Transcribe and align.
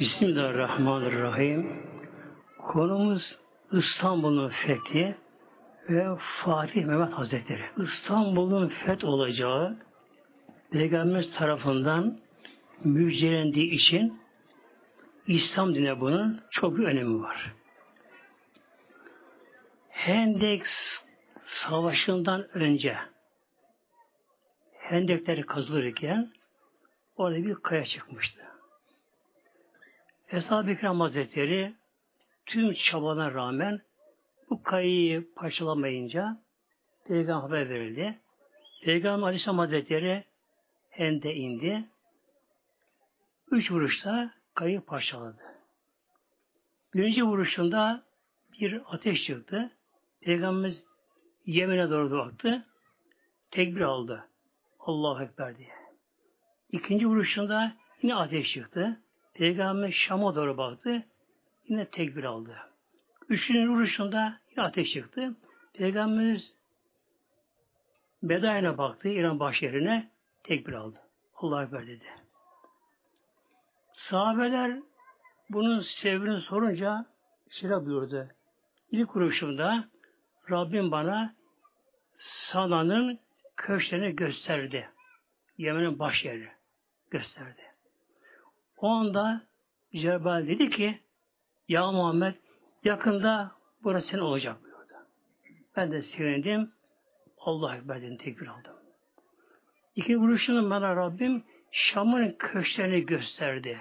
Bismillahirrahmanirrahim. 0.00 1.82
Konumuz 2.58 3.38
İstanbul'un 3.72 4.48
fethi 4.48 5.16
ve 5.88 6.06
Fatih 6.44 6.84
Mehmet 6.84 7.12
Hazretleri. 7.12 7.62
İstanbul'un 7.82 8.68
feth 8.68 9.04
olacağı 9.04 9.76
Peygamberimiz 10.70 11.34
tarafından 11.34 12.18
müjdelendiği 12.84 13.70
için 13.70 14.20
İslam 15.26 15.74
dine 15.74 16.00
bunun 16.00 16.40
çok 16.50 16.78
bir 16.78 16.84
önemi 16.84 17.22
var. 17.22 17.52
Hendek 19.88 20.62
Savaşı'ndan 21.46 22.56
önce 22.56 22.96
Hendekleri 24.78 25.42
kazılırken 25.42 26.32
orada 27.16 27.36
bir 27.36 27.54
kaya 27.54 27.84
çıkmıştı. 27.84 28.49
Eshab-ı 30.32 30.76
Kiram 30.76 31.00
Hazretleri 31.00 31.74
tüm 32.46 32.74
çabana 32.74 33.34
rağmen 33.34 33.80
bu 34.50 34.62
kayayı 34.62 35.34
parçalamayınca 35.34 36.42
Peygamber 37.06 37.42
haber 37.42 37.68
verildi. 37.68 38.20
Peygamber 38.84 39.26
Aleyhisselam 39.26 39.58
Hazretleri 39.58 40.24
hende 40.90 41.34
indi. 41.34 41.84
Üç 43.50 43.70
vuruşta 43.70 44.30
kayı 44.54 44.80
parçaladı. 44.80 45.42
Birinci 46.94 47.24
vuruşunda 47.24 48.04
bir 48.60 48.82
ateş 48.86 49.24
çıktı. 49.24 49.70
Peygamberimiz 50.20 50.84
Yemen'e 51.46 51.90
doğru 51.90 52.10
baktı. 52.10 52.66
Tekbir 53.50 53.80
aldı. 53.80 54.28
Allahu 54.78 55.22
Ekber 55.22 55.58
diye. 55.58 55.72
İkinci 56.68 57.06
vuruşunda 57.06 57.76
yine 58.02 58.14
ateş 58.14 58.52
çıktı. 58.52 59.00
Peygamber 59.34 59.92
Şam'a 59.92 60.34
doğru 60.34 60.56
baktı. 60.56 61.06
Yine 61.68 61.90
tekbir 61.90 62.24
aldı. 62.24 62.56
Üçüncü 63.28 63.70
vuruşunda 63.70 64.40
yine 64.50 64.66
ateş 64.66 64.92
çıktı. 64.92 65.36
Peygamberimiz 65.74 66.60
Bedayene 68.22 68.78
baktı. 68.78 69.08
İran 69.08 69.40
başyerine 69.40 70.10
tekbir 70.42 70.72
aldı. 70.72 70.98
Allah'a 71.34 71.64
Ekber 71.64 71.86
dedi. 71.86 72.04
Sahabeler 73.92 74.78
bunun 75.50 75.80
sebebini 75.80 76.40
sorunca 76.40 77.06
şöyle 77.50 77.86
buyurdu. 77.86 78.28
İlk 78.90 79.16
vuruşumda 79.16 79.88
Rabbim 80.50 80.90
bana 80.90 81.34
Sana'nın 82.52 83.20
köşklerini 83.56 84.16
gösterdi. 84.16 84.88
Yemen'in 85.58 85.98
baş 85.98 86.24
yeri 86.24 86.48
gösterdi. 87.10 87.69
O 88.80 88.88
anda 88.88 89.42
Cebrail 89.92 90.48
dedi 90.48 90.70
ki 90.70 91.00
Ya 91.68 91.92
Muhammed 91.92 92.34
yakında 92.84 93.52
burası 93.82 94.08
senin 94.08 94.22
olacak 94.22 94.62
buyurdu. 94.62 94.94
Ben 95.76 95.92
de 95.92 96.02
sevindim. 96.02 96.72
Allah 97.38 97.76
Ekber 97.76 98.02
dedim, 98.02 98.16
tekbir 98.16 98.46
aldım. 98.46 98.76
İki 99.96 100.16
vuruşunu 100.16 100.70
bana 100.70 100.96
Rabbim 100.96 101.44
Şam'ın 101.72 102.32
köşklerini 102.38 103.06
gösterdi. 103.06 103.80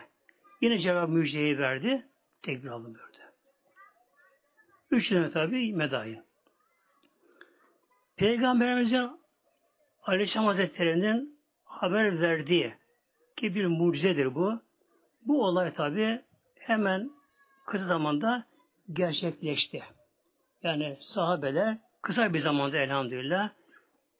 Yine 0.62 0.80
cevap 0.80 1.10
müjdeyi 1.10 1.58
verdi. 1.58 2.06
Tekbir 2.42 2.70
aldım 2.70 2.96
buyurdu. 2.96 3.18
Üç 4.92 5.10
tane 5.10 5.32
tabi 5.32 5.74
medayın. 5.74 6.24
Peygamberimizin 8.16 9.10
Aleyhisselam 10.04 10.46
Hazretleri'nin 10.46 11.40
haber 11.64 12.22
verdiği 12.22 12.74
ki 13.38 13.56
bir 13.56 13.66
mucizedir 13.66 14.36
bu. 14.36 14.62
Bu 15.22 15.46
olay 15.46 15.74
tabi 15.74 16.22
hemen 16.60 17.12
kısa 17.66 17.88
zamanda 17.88 18.46
gerçekleşti. 18.94 19.84
Yani 20.64 20.98
sahabeler 21.02 21.78
kısa 22.02 22.34
bir 22.34 22.42
zamanda 22.42 22.78
elhamdülillah 22.78 23.50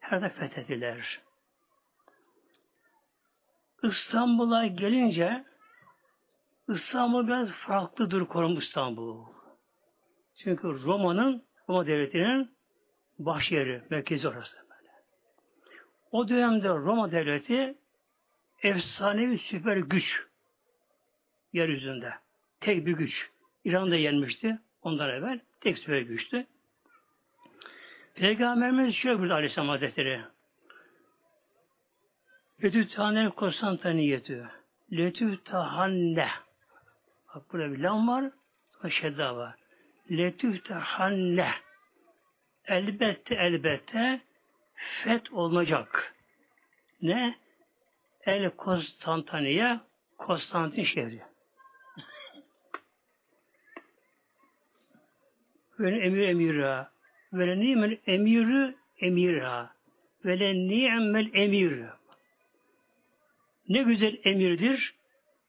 her 0.00 0.22
de 0.22 0.28
fethettiler. 0.28 1.20
İstanbul'a 3.82 4.66
gelince 4.66 5.44
İstanbul 6.68 7.26
biraz 7.26 7.50
farklıdır 7.52 8.26
konum 8.26 8.58
İstanbul. 8.58 9.26
Çünkü 10.42 10.68
Roma'nın, 10.68 11.44
Roma 11.68 11.86
devletinin 11.86 12.50
baş 13.18 13.52
yeri, 13.52 13.82
merkezi 13.90 14.28
orası. 14.28 14.56
Böyle. 14.56 14.90
O 16.12 16.28
dönemde 16.28 16.68
Roma 16.68 17.12
devleti 17.12 17.78
efsanevi 18.62 19.38
süper 19.38 19.76
güç 19.76 20.29
yeryüzünde. 21.52 22.12
Tek 22.60 22.86
bir 22.86 22.92
güç. 22.92 23.30
İran'da 23.64 23.96
yenmişti 23.96 24.58
ondan 24.82 25.10
evvel. 25.10 25.40
Tek 25.60 25.78
süper 25.78 26.00
güçtü. 26.00 26.46
Peygamberimiz 28.14 28.94
şöyle 28.94 29.18
buyurdu 29.18 29.34
Aleyhisselam 29.34 29.68
Hazretleri. 29.68 30.20
Letü 32.64 32.88
tahannen 32.88 33.30
Konstantiniyetü. 33.30 34.48
Letü 34.92 35.44
tahanne. 35.44 36.28
Bak 37.34 37.52
burada 37.52 37.72
bir 37.72 37.78
lam 37.78 38.08
var. 38.08 38.30
Şedda 38.90 39.36
var. 39.36 39.54
Letü 40.10 40.62
tahanne. 40.62 41.50
Elbette 42.64 43.34
elbette 43.34 44.20
fet 45.04 45.32
olacak. 45.32 46.14
Ne? 47.02 47.38
El 48.26 48.50
Konstantiniye 48.50 49.80
Konstantin 50.18 50.84
şehri. 50.84 51.29
Ve 55.80 55.98
emir 55.98 56.28
emira. 56.28 56.90
Ve 57.32 57.60
ni'mel 57.60 57.98
emiru 58.06 58.74
emira. 59.00 59.70
Ve 60.24 60.54
ni'mel 60.54 61.30
emir. 61.34 61.84
Ne 63.68 63.82
güzel 63.82 64.16
emirdir. 64.24 64.94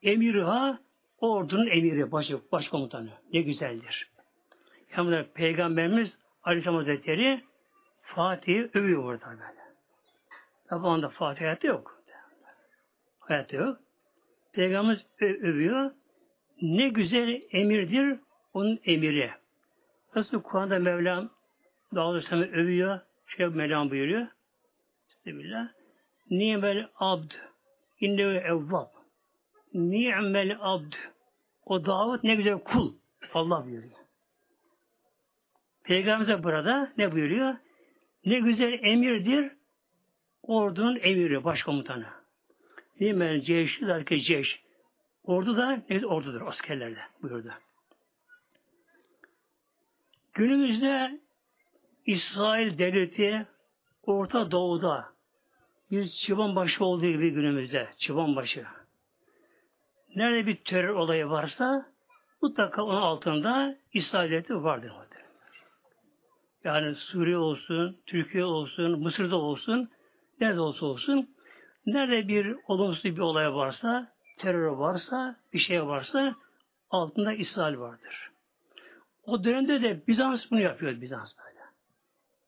Emirha 0.04 0.80
ordunun 1.18 1.68
emiri, 1.68 2.12
baş, 2.12 2.32
başkomutanı. 2.52 3.10
Ne 3.34 3.42
güzeldir. 3.42 4.08
Yani 4.98 5.26
Peygamberimiz 5.34 6.18
Aleyhisselam 6.44 6.78
Hazretleri 6.78 7.42
Fatih'i 8.02 8.70
övüyor 8.74 9.04
burada 9.04 9.26
böyle. 9.26 9.62
Tabi 10.70 10.88
anda 10.88 11.10
Fatih 11.10 11.42
hayatta 11.42 11.68
yok. 11.68 12.02
Hayatta 13.20 13.58
yok. 13.58 13.80
Peygamberimiz 14.54 15.06
övüyor. 15.22 15.92
Ne 16.62 16.90
güzel 16.90 17.42
emirdir 17.52 18.20
onun 18.54 18.80
emiri. 18.86 19.32
Nasıl 20.16 20.42
Kur'an'da 20.42 20.80
Mevlam 20.80 21.30
Dağlı 21.96 22.22
övüyor. 22.32 23.00
Şey 23.28 23.48
Mevlam 23.48 23.90
buyuruyor. 23.90 24.28
Bismillah. 25.10 25.68
Ni'mel 26.30 26.90
abd. 27.00 27.32
İnnehu 28.00 28.30
evvab. 28.30 28.88
Ni'mel 29.74 30.58
abd. 30.60 30.94
O 31.66 31.86
Davut 31.86 32.24
ne 32.24 32.36
güzel 32.36 32.60
kul. 32.60 32.94
Allah 33.34 33.66
buyuruyor. 33.66 34.02
Peygamberimiz 35.84 36.44
burada 36.44 36.94
ne 36.98 37.12
buyuruyor? 37.12 37.56
Ne 38.26 38.40
güzel 38.40 38.80
emirdir 38.84 39.52
ordunun 40.44 41.00
emiri, 41.02 41.44
başkomutanı. 41.44 42.06
Ni'mel 43.00 43.42
ceyşi 43.42 43.88
derken 43.88 44.20
ceyş. 44.20 44.62
Ordu 45.24 45.58
da 45.58 45.84
ne 45.90 46.06
ordudur 46.06 46.42
askerlerde 46.42 47.00
buyurdu. 47.22 47.52
Günümüzde 50.34 51.20
İsrail 52.06 52.78
devleti 52.78 53.48
Orta 54.04 54.52
Doğu'da 54.52 55.06
bir 55.92 56.08
çıban 56.08 56.56
başı 56.56 56.86
olduğu 56.86 57.08
gibi 57.08 57.32
günümüzde 57.32 57.90
çıban 57.98 58.36
başı. 58.36 58.66
Nerede 60.16 60.48
bir 60.48 60.56
terör 60.56 60.96
olayı 60.96 61.30
varsa 61.30 61.86
mutlaka 62.42 62.84
onun 62.84 63.02
altında 63.02 63.78
İsrail 63.94 64.32
devleti 64.32 64.64
vardır. 64.64 64.92
Yani 66.64 66.96
Suriye 66.96 67.38
olsun, 67.38 67.98
Türkiye 68.06 68.46
olsun, 68.46 69.00
Mısır'da 69.00 69.36
olsun, 69.36 69.90
nerede 70.42 70.60
olsa 70.60 70.86
olsun, 70.86 71.36
nerede 71.86 72.28
bir 72.28 72.56
olumsuz 72.68 73.04
bir 73.04 73.20
olay 73.20 73.54
varsa, 73.54 74.14
terör 74.38 74.68
varsa, 74.68 75.36
bir 75.54 75.60
şey 75.60 75.86
varsa 75.86 76.36
altında 76.90 77.34
İsrail 77.34 77.78
vardır. 77.78 78.31
O 79.26 79.44
dönemde 79.44 79.82
de 79.82 80.08
Bizans 80.08 80.52
bunu 80.52 80.60
yapıyor 80.60 81.02
Bizans 81.02 81.34
böyle. 81.38 81.60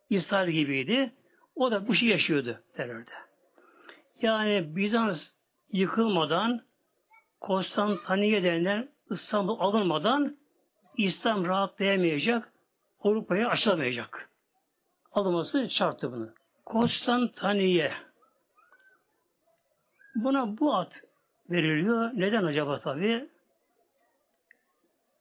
İsrail 0.10 0.52
gibiydi. 0.52 1.14
O 1.56 1.72
da 1.72 1.88
bu 1.88 1.96
şey 1.96 2.10
yaşıyordu 2.10 2.60
terörde. 2.76 3.12
Yani 4.22 4.76
Bizans 4.76 5.22
yıkılmadan 5.72 6.62
Konstantiniye 7.44 8.44
denilen 8.44 8.90
İstanbul 9.12 9.60
alınmadan 9.60 10.38
İslam 10.98 11.46
rahatlayamayacak, 11.46 12.54
Avrupa'ya 13.00 13.50
açılamayacak. 13.50 14.30
Alınması 15.12 15.70
şarttı 15.70 16.12
bunu. 16.12 16.30
Konstantiniye. 16.66 17.94
Buna 20.16 20.58
bu 20.58 20.76
ad 20.76 20.92
veriliyor. 21.50 22.12
Neden 22.14 22.44
acaba 22.44 22.80
tabi? 22.80 23.30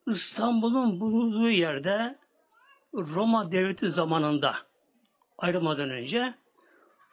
İstanbul'un 0.06 1.00
bulunduğu 1.00 1.50
yerde 1.50 2.18
Roma 2.94 3.52
devleti 3.52 3.90
zamanında 3.90 4.56
ayrılmadan 5.38 5.90
önce 5.90 6.34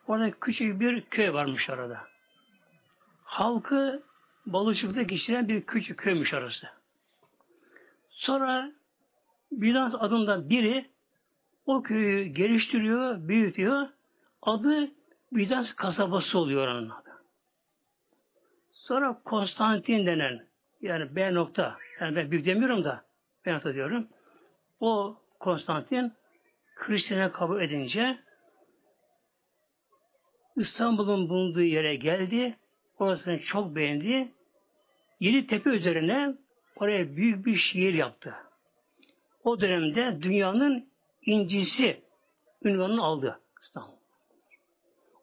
orada 0.08 0.32
küçük 0.32 0.80
bir 0.80 1.02
köy 1.02 1.34
varmış 1.34 1.70
arada. 1.70 2.00
Halkı 3.24 4.04
balıkçılıkta 4.46 5.02
geçiren 5.02 5.48
bir 5.48 5.62
küçük 5.66 6.00
köymüş 6.00 6.34
arası. 6.34 6.68
Sonra 8.10 8.72
Bizans 9.52 9.96
adında 10.00 10.50
biri 10.50 10.90
o 11.66 11.82
köyü 11.82 12.26
geliştiriyor, 12.26 13.28
büyütüyor. 13.28 13.88
Adı 14.42 14.92
Bizans 15.32 15.74
kasabası 15.74 16.38
oluyor 16.38 16.68
onun 16.68 16.90
adı. 16.90 17.10
Sonra 18.72 19.22
Konstantin 19.26 20.06
denen 20.06 20.49
yani 20.82 21.16
B 21.16 21.34
nokta 21.34 21.78
yani 22.02 22.16
ben 22.16 22.32
büyük 22.32 22.46
demiyorum 22.46 22.84
da 22.84 23.06
B 23.46 23.54
nokta 23.54 23.74
diyorum. 23.74 24.08
O 24.80 25.18
Konstantin 25.40 26.14
Hristiyan'a 26.76 27.32
kabul 27.32 27.62
edince 27.62 28.20
İstanbul'un 30.56 31.30
bulunduğu 31.30 31.62
yere 31.62 31.96
geldi. 31.96 32.58
Orasını 33.00 33.40
çok 33.40 33.76
beğendi. 33.76 34.32
Yedi 35.20 35.48
tepe 35.48 35.70
üzerine 35.70 36.36
oraya 36.76 37.16
büyük 37.16 37.46
bir 37.46 37.56
şehir 37.56 37.94
yaptı. 37.94 38.36
O 39.44 39.62
dönemde 39.62 40.22
dünyanın 40.22 40.90
incisi 41.26 42.02
ünvanını 42.64 43.04
aldı 43.04 43.40
İstanbul. 43.62 43.94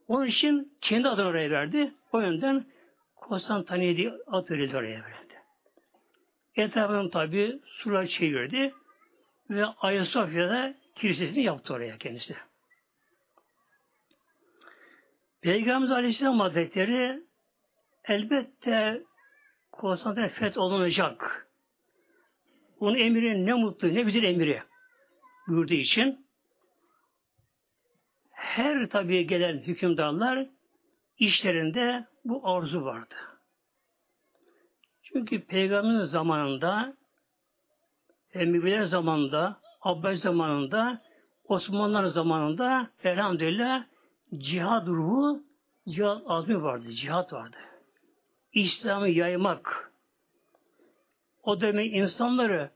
Onun 0.08 0.26
için 0.26 0.72
kendi 0.80 1.08
adını 1.08 1.26
oraya 1.26 1.50
verdi. 1.50 1.94
O 2.12 2.20
yönden 2.20 2.66
Konstantiniye 3.16 3.96
diye 3.96 4.12
ad 4.26 4.50
verildi 4.50 4.76
oraya 4.76 5.04
verildi. 5.04 5.25
Etrafını 6.56 7.10
tabi 7.10 7.60
surlar 7.64 8.06
çevirdi 8.06 8.74
ve 9.50 9.64
Ayasofya'da 9.64 10.74
kilisesini 10.94 11.42
yaptı 11.42 11.74
oraya 11.74 11.98
kendisi. 11.98 12.36
Peygamberimiz 15.40 15.90
Aleyhisselam 15.90 16.40
Hazretleri 16.40 17.22
elbette 18.04 19.02
Konstantin 19.72 20.28
feth 20.28 20.58
olunacak. 20.58 21.48
Onun 22.80 22.98
emri 22.98 23.46
ne 23.46 23.54
mutlu 23.54 23.94
ne 23.94 24.02
güzel 24.02 24.22
emri 24.22 24.62
buyurduğu 25.48 25.74
için 25.74 26.26
her 28.32 28.88
tabi 28.88 29.26
gelen 29.26 29.58
hükümdarlar 29.58 30.46
işlerinde 31.18 32.06
bu 32.24 32.48
arzu 32.48 32.84
vardı. 32.84 33.14
Çünkü 35.12 35.46
Peygamberin 35.46 36.04
zamanında 36.04 36.94
Emeviler 38.34 38.84
zamanında 38.84 39.60
Abbas 39.82 40.18
zamanında 40.18 41.02
Osmanlılar 41.48 42.06
zamanında 42.06 42.90
elhamdülillah 43.04 43.84
cihad 44.34 44.86
ruhu 44.86 45.42
cihad 45.88 46.22
azmi 46.26 46.62
vardı, 46.62 46.90
cihat 46.90 47.32
vardı. 47.32 47.56
İslam'ı 48.52 49.08
yaymak 49.08 49.92
o 51.42 51.60
demek 51.60 51.94
insanları 51.94 52.70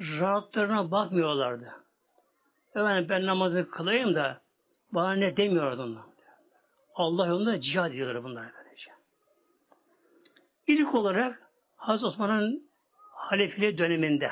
rahatlarına 0.00 0.90
bakmıyorlardı. 0.90 1.72
Efendim 2.70 3.06
ben 3.08 3.26
namazı 3.26 3.70
kılayım 3.70 4.14
da 4.14 4.40
bana 4.92 5.12
ne 5.12 5.36
demiyordu 5.36 5.82
onlar. 5.82 6.02
Allah 6.94 7.26
yolunda 7.26 7.60
cihad 7.60 7.90
ediyorlar 7.90 8.24
bunlar 8.24 8.46
böylece. 8.56 8.90
İlk 10.66 10.94
olarak 10.94 11.43
Hazreti 11.84 12.06
Osman'ın 12.06 12.70
halefili 13.12 13.78
döneminde 13.78 14.30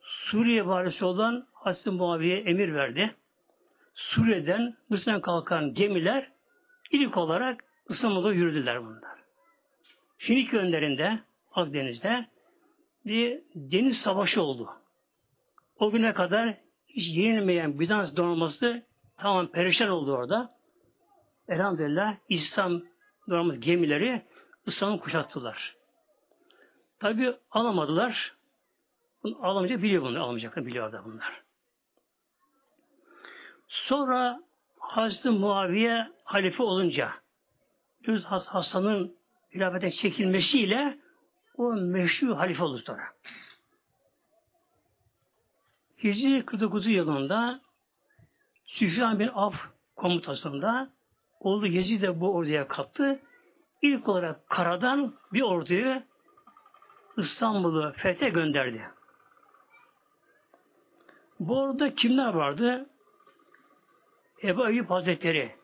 Suriye 0.00 0.66
varisi 0.66 1.04
olan 1.04 1.46
Hazreti 1.52 1.90
Muaviye 1.90 2.38
emir 2.38 2.74
verdi. 2.74 3.14
Suriye'den 3.94 4.76
Mısır'dan 4.88 5.20
kalkan 5.20 5.74
gemiler 5.74 6.30
ilk 6.90 7.16
olarak 7.16 7.64
İstanbul'a 7.88 8.32
yürüdüler 8.32 8.82
bunlar. 8.82 9.18
Şimdi 10.18 10.56
önlerinde 10.56 11.18
Akdeniz'de 11.52 12.26
bir 13.06 13.40
deniz 13.54 13.98
savaşı 13.98 14.42
oldu. 14.42 14.70
O 15.78 15.90
güne 15.90 16.14
kadar 16.14 16.56
hiç 16.88 17.16
yenilmeyen 17.16 17.80
Bizans 17.80 18.16
donanması 18.16 18.82
tamam 19.16 19.46
perişan 19.46 19.88
oldu 19.88 20.12
orada. 20.12 20.54
Elhamdülillah 21.48 22.16
İslam 22.28 22.82
donanması 23.28 23.60
gemileri 23.60 24.22
İslam'ı 24.66 25.00
kuşattılar. 25.00 25.79
Tabi 27.00 27.36
alamadılar. 27.50 28.34
Bunu 29.22 29.46
alamayacak 29.46 29.82
biliyor 29.82 30.02
bunu. 30.02 30.22
Alamayacaklar 30.22 30.66
biliyor 30.66 30.92
da 30.92 31.04
bunlar. 31.04 31.42
Sonra 33.68 34.40
Hazreti 34.78 35.30
Muaviye 35.30 36.10
halife 36.24 36.62
olunca 36.62 37.12
Düz 38.04 38.24
Hasan'ın 38.24 39.16
hilafete 39.54 39.90
çekilmesiyle 39.90 40.98
o 41.56 41.72
meşru 41.72 42.38
halife 42.38 42.62
oldu 42.62 42.78
sonra. 42.78 43.02
Hicri 46.04 46.46
49 46.46 46.86
yılında 46.86 47.60
Süfyan 48.64 49.18
bin 49.18 49.30
Af 49.34 49.54
komutasında 49.96 50.90
oldu 51.40 51.66
Yezid 51.66 52.02
de 52.02 52.20
bu 52.20 52.34
orduya 52.34 52.68
kattı. 52.68 53.20
İlk 53.82 54.08
olarak 54.08 54.48
karadan 54.48 55.14
bir 55.32 55.42
orduyu 55.42 56.02
İstanbul'u 57.16 57.92
fethe 57.96 58.28
gönderdi. 58.28 58.82
Bu 61.40 61.60
orada 61.60 61.94
kimler 61.94 62.34
vardı? 62.34 62.86
Ebu 64.42 64.68
Eyyub 64.68 64.90
Hazretleri 64.90 65.54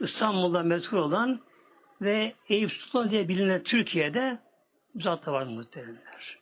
İstanbul'da 0.00 0.62
meşhur 0.62 0.96
olan 0.96 1.40
ve 2.00 2.34
Eyüp 2.48 2.72
Sultan 2.72 3.10
diye 3.10 3.28
bilinen 3.28 3.62
Türkiye'de 3.62 4.38
zat 4.94 5.26
da 5.26 5.32
var 5.32 5.42
muhteremler. 5.42 6.38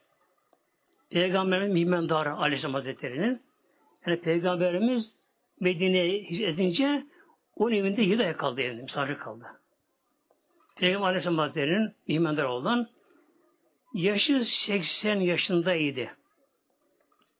Peygamberimiz 1.11 1.73
Mihmendarı 1.73 2.33
Aleyhisselam 2.33 2.75
Hazretleri'nin 2.75 3.43
yani 4.07 4.21
Peygamberimiz 4.21 5.13
Medine'ye 5.61 6.49
edince 6.49 7.07
onun 7.57 7.75
evinde 7.75 8.03
yedi 8.03 8.27
ay 8.27 8.37
kaldı 8.37 8.61
evinde, 8.61 8.83
misafir 8.83 9.19
kaldı. 9.19 9.45
Peygamber 10.77 11.07
Aleyhisselam 11.07 11.39
Hazretleri'nin 11.39 11.95
Mihmendarı 12.09 12.49
olan 12.49 12.89
yaşı 13.95 14.45
80 14.45 15.21
yaşındaydı. 15.21 16.09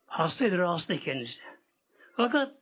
Hastaydı, 0.07 0.59
rahatsızdı 0.59 0.99
kendisi. 0.99 1.41
Fakat 2.17 2.55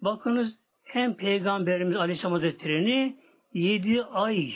bakınız 0.00 0.58
hem 0.84 1.16
Peygamberimiz 1.16 1.96
Aleyhisselam 1.96 2.32
Hazretleri'ni 2.32 3.16
yedi 3.52 4.02
ay 4.02 4.54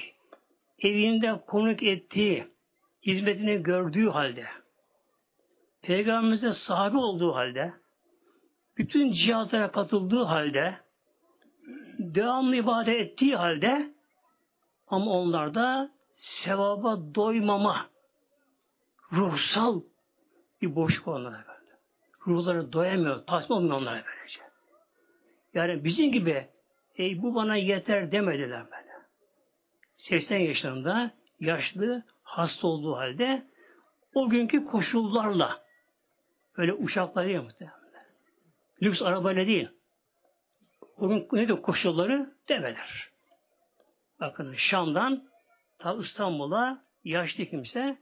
evinde 0.78 1.40
konuk 1.46 1.82
ettiği, 1.82 2.46
hizmetini 3.06 3.62
gördüğü 3.62 4.08
halde, 4.08 4.46
Peygamberimize 5.82 6.52
sahibi 6.52 6.96
olduğu 6.96 7.34
halde, 7.34 7.72
bütün 8.78 9.12
cihatlara 9.12 9.70
katıldığı 9.70 10.22
halde, 10.22 10.76
devamlı 11.98 12.56
ibadet 12.56 13.00
ettiği 13.00 13.36
halde, 13.36 13.92
ama 14.86 15.10
onlarda 15.10 15.90
sevaba 16.12 17.14
doymama, 17.14 17.91
ruhsal 19.12 19.82
bir 20.62 20.76
boşluk 20.76 21.08
onlara 21.08 21.44
böyle. 21.48 21.72
Ruhları 22.26 22.72
doyamıyor, 22.72 23.26
tatmin 23.26 23.56
olmuyor 23.56 23.76
onlara 23.76 24.04
böylece. 24.06 24.40
Yani 25.54 25.84
bizim 25.84 26.12
gibi 26.12 26.48
ey 26.96 27.22
bu 27.22 27.34
bana 27.34 27.56
yeter 27.56 28.12
demediler 28.12 28.64
böyle. 28.64 28.92
80 29.96 30.38
yaşlarında 30.38 31.10
yaşlı, 31.40 32.02
hasta 32.22 32.66
olduğu 32.66 32.96
halde 32.96 33.46
o 34.14 34.28
günkü 34.28 34.64
koşullarla 34.64 35.62
böyle 36.58 36.72
uçaklar 36.72 37.26
değil 37.26 37.40
muhtemelen. 37.40 37.82
Lüks 38.82 39.02
arabayla 39.02 39.46
değil. 39.46 39.68
O 40.96 41.08
gün 41.08 41.28
nedir 41.32 41.62
koşulları? 41.62 42.34
Develer. 42.48 43.08
Bakın 44.20 44.54
Şam'dan 44.56 45.24
ta 45.78 45.94
İstanbul'a 45.94 46.84
yaşlı 47.04 47.46
kimse 47.46 47.98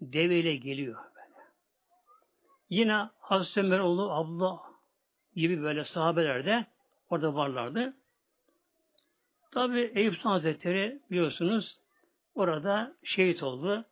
deveyle 0.00 0.56
geliyor 0.56 1.04
böyle. 1.14 1.46
Yine 2.70 3.08
Hazreti 3.18 3.60
Ömer 3.60 3.78
oğlu 3.78 4.12
Abdullah 4.12 4.58
gibi 5.34 5.62
böyle 5.62 5.84
sahabeler 5.84 6.46
de 6.46 6.66
orada 7.10 7.34
varlardı. 7.34 7.96
Tabi 9.50 9.92
Eyüp 9.94 10.14
Sultan 10.14 10.30
Hazretleri 10.30 11.00
biliyorsunuz 11.10 11.78
orada 12.34 12.96
şehit 13.04 13.42
oldu. 13.42 13.84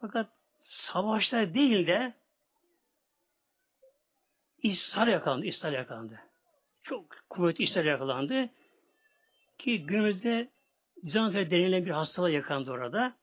Fakat 0.00 0.30
savaşta 0.62 1.54
değil 1.54 1.86
de 1.86 2.14
ishal 4.62 5.08
yakalandı. 5.08 5.46
ishal 5.46 5.72
yakalandı. 5.72 6.20
Çok 6.82 7.04
kuvvetli 7.30 7.64
ishal 7.64 7.86
yakalandı. 7.86 8.48
Ki 9.58 9.86
günümüzde 9.86 10.50
Dizanfer 11.04 11.50
denilen 11.50 11.86
bir 11.86 11.90
hastalığa 11.90 12.30
yakalandı 12.30 12.70
orada. 12.70 13.16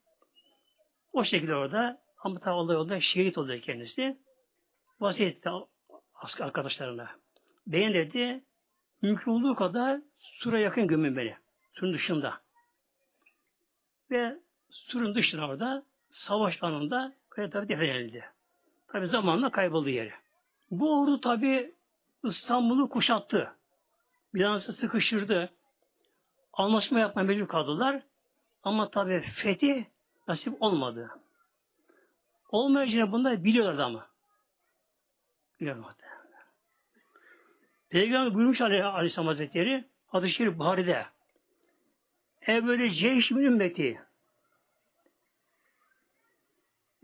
O 1.12 1.24
şekilde 1.24 1.54
orada 1.54 2.02
Ama 2.18 2.40
tabi 2.40 2.54
Allah 2.54 2.72
yolda 2.72 3.00
şehit 3.00 3.38
oldu 3.38 3.60
kendisi. 3.60 4.18
Vasiyet 5.00 5.36
etti 5.36 5.50
arkadaşlarına. 6.40 7.10
Beyin 7.66 7.94
dedi, 7.94 8.44
mümkün 9.02 9.32
olduğu 9.32 9.54
kadar 9.54 10.00
sura 10.18 10.58
yakın 10.58 10.86
gömün 10.86 11.16
beni. 11.16 11.36
Surun 11.72 11.94
dışında. 11.94 12.40
Ve 14.10 14.36
surun 14.70 15.14
dışında 15.14 15.46
orada 15.46 15.82
savaş 16.10 16.62
anında 16.62 17.12
kaya 17.30 17.52
defnedildi. 17.52 18.24
Tabi 18.88 19.06
zamanla 19.06 19.50
kayboldu 19.50 19.88
yeri. 19.88 20.12
Bu 20.70 21.00
ordu 21.00 21.20
tabi 21.20 21.74
İstanbul'u 22.24 22.88
kuşattı. 22.88 23.52
Bilansı 24.34 24.72
sıkıştırdı. 24.72 25.50
Anlaşma 26.52 27.00
yapmaya 27.00 27.24
mecbur 27.24 27.48
kaldılar. 27.48 28.02
Ama 28.62 28.90
tabi 28.90 29.20
fethi 29.20 29.86
nasip 30.28 30.62
olmadı. 30.62 31.10
Olmayacağını 32.48 33.12
bunlar 33.12 33.44
biliyorlardı 33.44 33.84
ama. 33.84 34.06
Biliyorlardı. 35.60 36.02
Peygamber 37.90 38.34
buyurmuş 38.34 38.60
Aleyhisselam 38.60 39.26
Hazretleri 39.26 39.84
Hadis-i 40.06 40.34
Şerif 40.34 40.58
Buhari'de 40.58 41.06
Evveli 42.42 42.94
ceyş 42.94 43.30
min 43.30 43.44
ümmeti 43.44 44.00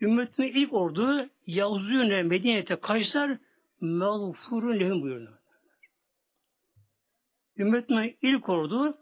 Ümmetimin 0.00 0.48
ilk 0.48 0.72
ordu 0.72 1.28
Yavzûne 1.46 2.22
Medine'te 2.22 2.76
Kaysar 2.76 3.38
mağfurun 3.80 4.80
lehum 4.80 5.02
buyurdu. 5.02 5.38
Ümmetimin 7.58 8.16
ilk 8.22 8.48
ordu 8.48 8.98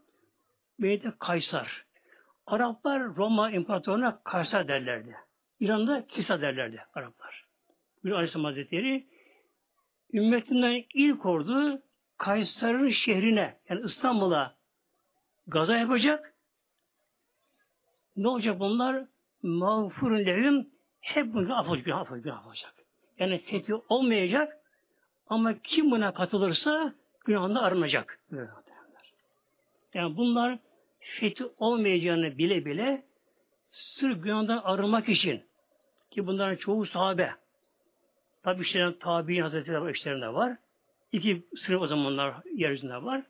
Medine'te 0.78 1.12
Kaysar. 1.18 1.84
Araplar 2.46 3.16
Roma 3.16 3.50
İmparatorluğu'na 3.50 4.22
Kaysar 4.24 4.68
derlerdi. 4.68 5.16
İran'da 5.62 6.06
Kisa 6.06 6.40
derlerdi 6.40 6.80
Araplar. 6.94 7.44
Bir 8.04 8.10
Aleyhisselam 8.10 8.44
Hazretleri 8.44 9.06
ümmetinden 10.12 10.84
ilk 10.94 11.26
ordu 11.26 11.82
Kaysar'ın 12.18 12.88
şehrine 12.88 13.58
yani 13.68 13.82
İstanbul'a 13.84 14.56
gaza 15.46 15.76
yapacak. 15.76 16.34
Ne 18.16 18.28
olacak 18.28 18.60
bunlar? 18.60 19.04
Mağfurun 19.42 20.26
lehum 20.26 20.66
hep 21.00 21.34
bunu 21.34 21.58
affolacak, 21.58 21.84
günah 21.84 21.98
affolacak, 21.98 22.24
günah 22.24 22.38
affolacak. 22.38 22.74
Yani 23.18 23.38
fethi 23.38 23.74
olmayacak 23.74 24.56
ama 25.26 25.58
kim 25.58 25.90
buna 25.90 26.14
katılırsa 26.14 26.94
günahında 27.24 27.62
arınacak. 27.62 28.20
Yani 29.94 30.16
bunlar 30.16 30.58
fethi 31.00 31.44
olmayacağını 31.58 32.38
bile 32.38 32.64
bile 32.64 33.04
sırf 33.70 34.22
günahdan 34.22 34.58
arınmak 34.58 35.08
için 35.08 35.51
ki 36.12 36.26
bunların 36.26 36.56
çoğu 36.56 36.86
sahabe 36.86 37.34
tabi 38.42 38.62
işlerin 38.62 38.92
tabi'in 38.92 39.42
hazretleri 39.42 39.80
var, 39.80 39.94
işlerinde 39.94 40.34
var. 40.34 40.56
İki 41.12 41.46
sınıf 41.56 41.82
o 41.82 41.86
zamanlar 41.86 42.34
yeryüzünde 42.54 43.02
var. 43.02 43.22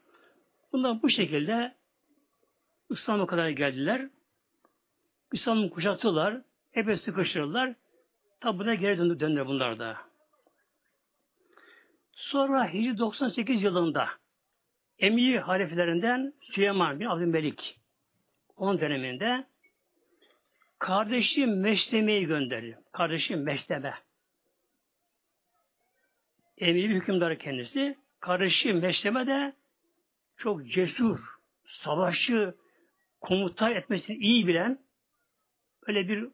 Bunlar 0.73 1.03
bu 1.03 1.11
şekilde 1.11 1.75
İslam'a 2.91 3.27
kadar 3.27 3.49
geldiler. 3.49 4.09
İslam'ı 5.33 5.71
kuşattılar. 5.71 6.43
Epey 6.75 6.97
sıkıştırdılar. 6.97 7.75
Tabi 8.41 8.59
buna 8.59 8.75
geri 8.75 8.99
döndü, 8.99 9.21
döndü 9.21 9.45
bunlar 9.47 9.79
da. 9.79 9.97
Sonra 12.13 12.73
Hicri 12.73 12.99
98 12.99 13.63
yılında 13.63 14.09
Emir 14.99 15.37
halifelerinden 15.37 16.33
Süleyman 16.41 17.01
bin 17.01 17.07
Abdülmelik 17.07 17.81
onun 18.57 18.81
döneminde 18.81 19.47
kardeşi 20.83 21.47
Meşleme'yi 21.47 22.27
gönderdi. 22.27 22.79
Kardeşi 22.93 23.37
Meşleme. 23.37 23.95
Emir 26.59 26.91
bir 26.91 26.95
hükümdar 26.95 27.39
kendisi. 27.39 27.99
Kardeşi 28.21 28.73
Meşleme 28.73 29.27
de 29.27 29.57
çok 30.37 30.67
cesur, 30.67 31.19
savaşçı, 31.67 32.55
komuta 33.21 33.71
etmesini 33.71 34.17
iyi 34.17 34.47
bilen 34.47 34.79
öyle 35.87 36.09
bir 36.09 36.29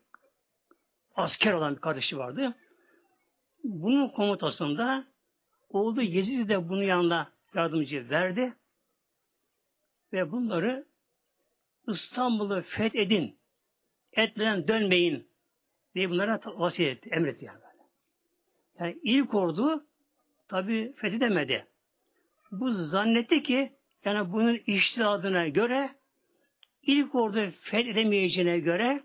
asker 1.15 1.53
olan 1.53 1.77
bir 1.77 1.81
kardeşi 1.81 2.19
vardı. 2.19 2.55
Bunun 3.65 4.09
komutasında 4.09 5.05
oğlu 5.69 6.03
Yezid 6.03 6.49
de 6.49 6.69
bunun 6.69 6.83
yanında 6.83 7.33
yardımcı 7.55 8.11
verdi. 8.11 8.55
Ve 10.13 10.33
bunları 10.33 10.87
İstanbul'u 11.89 12.63
fethedin, 12.63 13.38
etmeden 14.19 14.69
dönmeyin 14.69 15.29
diye 15.95 16.11
bunlara 16.11 16.41
vasiyet 16.47 16.97
etti, 16.97 17.11
emretti 17.13 17.45
yani. 17.45 17.59
Yani 18.81 18.99
ilk 19.03 19.35
ordu 19.35 19.85
tabi 20.49 20.93
fethedemedi. 20.97 21.67
Bu 22.51 22.73
zannetti 22.73 23.43
ki 23.43 23.73
yani 24.05 24.33
bunun 24.33 24.61
iştihadına 24.67 25.49
göre 25.49 25.91
ilk 26.83 27.15
ordu 27.15 27.51
fethedemeyeceğine 27.63 28.59
göre 28.59 29.03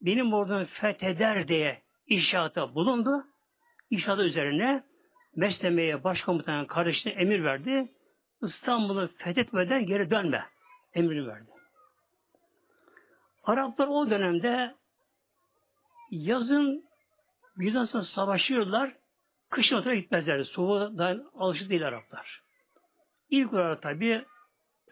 benim 0.00 0.32
ordum 0.32 0.64
fetheder 0.64 1.48
diye 1.48 1.82
inşaata 2.06 2.74
bulundu. 2.74 3.24
İnşaatı 3.90 4.22
üzerine 4.22 4.82
Mesleme'ye 5.36 6.04
başkomutanın 6.04 6.64
kardeşine 6.64 7.12
emir 7.12 7.44
verdi. 7.44 7.88
İstanbul'u 8.42 9.10
fethetmeden 9.16 9.86
geri 9.86 10.10
dönme 10.10 10.46
emrini 10.94 11.26
verdi. 11.26 11.55
Araplar 13.46 13.88
o 13.88 14.10
dönemde 14.10 14.74
yazın 16.10 16.84
Bizans'la 17.56 18.02
savaşıyorlar, 18.02 18.92
kışın 19.50 19.76
ortaya 19.76 19.96
gitmezlerdi. 19.96 20.44
Soğuğa 20.44 20.90
alışık 21.34 21.70
değil 21.70 21.88
Araplar. 21.88 22.42
İlk 23.30 23.52
olarak 23.52 23.82
tabi 23.82 24.24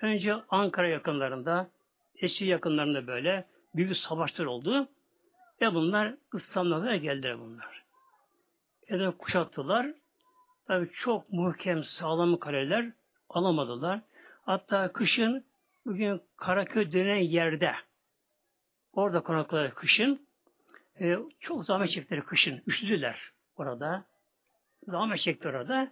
önce 0.03 0.35
Ankara 0.49 0.89
yakınlarında, 0.89 1.71
Eski 2.17 2.45
yakınlarında 2.45 3.07
böyle 3.07 3.47
büyük 3.75 3.97
savaşlar 3.97 4.45
oldu. 4.45 4.89
Ve 5.61 5.75
bunlar 5.75 6.15
İstanbul'a 6.35 6.97
geldiler 6.97 7.41
bunlar. 7.41 7.83
Eden 8.89 9.13
kuşattılar. 9.13 9.87
Tabi 10.67 10.91
çok 10.93 11.33
muhkem, 11.33 11.85
sağlam 11.85 12.39
kaleler 12.39 12.93
alamadılar. 13.29 14.01
Hatta 14.43 14.93
kışın 14.93 15.45
bugün 15.87 16.21
Karaköy 16.37 16.93
denen 16.93 17.17
yerde 17.17 17.75
orada 18.97 19.21
konakladılar 19.21 19.75
kışın. 19.75 20.27
E, 21.01 21.17
çok 21.41 21.65
zahmet 21.65 21.91
çektiler 21.91 22.25
kışın. 22.25 22.63
Üşüdüler 22.67 23.33
orada. 23.57 24.05
Zahmet 24.89 25.21
çekti 25.21 25.49
orada. 25.49 25.91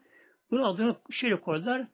Bunun 0.50 0.62
adını 0.62 0.97
şöyle 1.11 1.40
koydular. 1.40 1.87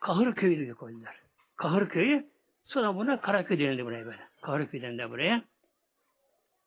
Kahırköy 0.00 0.58
diye 0.58 0.74
koydular. 0.74 1.16
Kahırköy'ü 1.56 2.26
sonra 2.64 2.96
buna 2.96 3.20
Karaköy 3.20 3.58
denildi 3.58 3.84
buraya 3.84 4.06
böyle. 4.06 4.28
Kahırköy 4.42 4.82
denildi 4.82 5.10
buraya. 5.10 5.42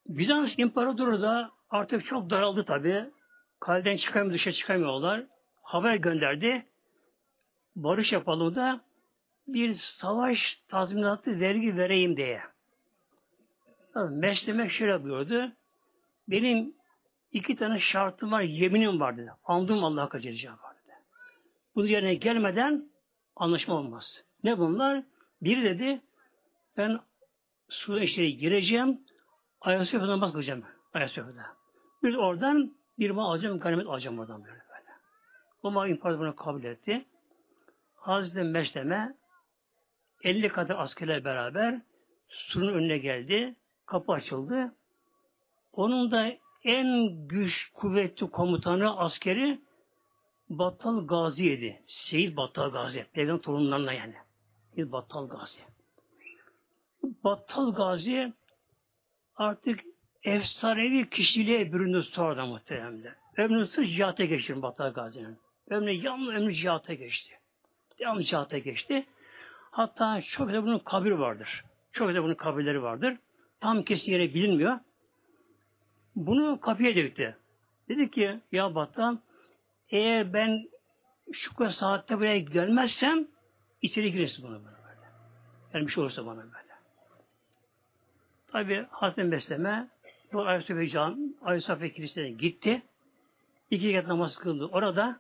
Bizans 0.08 0.52
İmparatoru 0.58 1.22
da 1.22 1.52
artık 1.70 2.06
çok 2.06 2.30
daraldı 2.30 2.66
tabi. 2.66 3.06
Kaleden 3.60 3.98
çıkamıyor, 3.98 4.34
dışa 4.34 4.52
çıkamıyorlar. 4.52 5.24
Haber 5.64 5.96
gönderdi. 5.96 6.66
Barış 7.76 8.12
yapalım 8.12 8.56
da 8.56 8.82
bir 9.48 9.74
savaş 9.74 10.62
tazminatı 10.68 11.40
vergi 11.40 11.78
vereyim 11.78 12.18
diye. 12.18 12.42
Meslemek 13.96 14.72
şöyle 14.72 15.04
buyurdu. 15.04 15.52
Benim 16.28 16.74
iki 17.32 17.56
tane 17.56 17.80
şartım 17.80 18.32
var, 18.32 18.42
yeminim 18.42 19.00
var 19.00 19.18
dedi. 19.18 19.32
Andım 19.44 19.84
Allah'a 19.84 20.10
kaçıracağım 20.10 20.60
var 20.64 20.76
dedi. 20.76 20.94
Bunun 21.76 21.88
yerine 21.88 22.16
gelmeden 22.16 22.90
anlaşma 23.36 23.76
olmaz. 23.76 24.24
Ne 24.44 24.58
bunlar? 24.58 25.04
Biri 25.42 25.64
dedi, 25.64 26.02
ben 26.78 27.00
su 27.70 28.00
işleri 28.00 28.38
gireceğim, 28.38 29.00
Ayasofya'da 29.62 30.08
namaz 30.08 30.32
kılacağım. 30.32 30.64
Ayasofya'da. 30.94 31.46
Bir 32.04 32.16
oradan 32.16 32.78
bir 33.00 33.12
mal 33.12 33.32
alacağım, 33.32 33.60
ganimet 33.60 33.88
alacağım 33.88 34.20
oradan 34.20 34.44
böyle 34.44 34.54
böyle. 34.54 34.92
O 35.64 35.72
mal 35.72 35.90
imparator 35.90 36.36
kabul 36.36 36.64
etti. 36.64 37.06
Hazreti 37.96 38.44
Meşleme 38.44 39.14
50 40.24 40.50
kadar 40.50 40.76
askerler 40.80 41.26
beraber 41.26 41.82
surun 42.28 42.74
önüne 42.74 42.98
geldi. 42.98 43.56
Kapı 43.86 44.12
açıldı. 44.12 44.76
Onun 45.74 46.12
da 46.12 46.32
en 46.64 47.10
güç 47.28 47.72
kuvvetli 47.74 48.30
komutanı 48.30 48.98
askeri 48.98 49.60
Battal 50.50 51.08
Gazi'ydi. 51.08 51.82
Seyit 51.88 52.38
Battal 52.38 52.72
Gazi. 52.72 53.06
Peygamber 53.14 53.42
torunlarına 53.42 53.94
yani. 53.94 54.16
Bir 54.78 54.92
Battal 54.92 55.28
Gazi. 55.28 55.60
Battal 57.24 57.74
Gazi 57.74 58.34
artık 59.36 59.80
efsanevi 60.24 61.10
kişiliğe 61.10 61.74
büründü 61.74 62.04
sonradan 62.04 62.48
muhteremde. 62.50 63.16
Ömrü 63.38 63.68
sırf 63.68 63.88
cihata 63.88 64.26
geçti 64.26 64.62
Battal 64.62 64.94
Gazi'nin. 64.94 65.38
Ömrü 65.70 65.92
yalnız 65.92 66.30
ömrü 66.30 66.54
cihata 66.54 66.94
geçti. 66.94 67.34
Yalnız 68.00 68.28
cihata 68.28 68.58
geçti. 68.58 69.06
Hatta 69.72 70.22
çok 70.22 70.54
da 70.54 70.64
bunun 70.64 70.80
kabri 70.80 71.20
vardır. 71.20 71.64
Çok 71.92 72.14
da 72.16 72.24
bunun 72.24 72.36
kabirleri 72.36 72.84
vardır. 72.84 73.18
Tam 73.64 73.84
kesin 73.84 74.12
yere 74.12 74.34
bilinmiyor. 74.34 74.80
Bunu 76.16 76.60
kapıya 76.60 76.96
döktü. 76.96 77.38
Dedi 77.90 78.12
ki 78.12 78.40
ya 78.52 78.76
Battal 78.76 79.18
eğer 79.90 80.34
ben 80.34 80.70
şu 81.32 81.56
kadar 81.56 81.70
saatte 81.70 82.18
buraya 82.18 82.40
gelmezsem 82.40 83.28
içeri 83.82 84.12
girersin 84.12 84.44
bana 84.44 84.54
böyle. 84.54 84.78
Yani 85.74 85.88
bir 85.88 85.92
şey 85.92 86.04
olursa 86.04 86.26
bana 86.26 86.38
böyle. 86.38 86.74
Tabi 88.48 88.86
Hazreti 88.92 89.32
Besleme 89.32 89.88
bu 90.34 90.42
Ayasofya 90.42 90.90
Can, 90.90 91.36
Ayasofya 91.42 91.90
Kilisesi'ne 91.90 92.30
gitti. 92.30 92.82
İki 93.72 93.94
rekat 93.94 94.08
namaz 94.08 94.38
kıldı. 94.38 94.66
Orada 94.66 95.20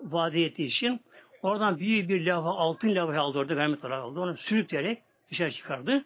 vaadi 0.00 0.40
ettiği 0.40 0.66
için 0.66 1.00
oradan 1.42 1.78
büyük 1.78 2.08
bir 2.08 2.26
lava, 2.26 2.50
altın 2.50 2.94
lavayı 2.94 3.20
aldı 3.20 3.38
orada, 3.38 3.56
vermet 3.56 3.84
aldı. 3.84 4.20
Onu 4.20 4.36
sürükleyerek 4.36 5.02
dışarı 5.30 5.52
çıkardı. 5.52 6.04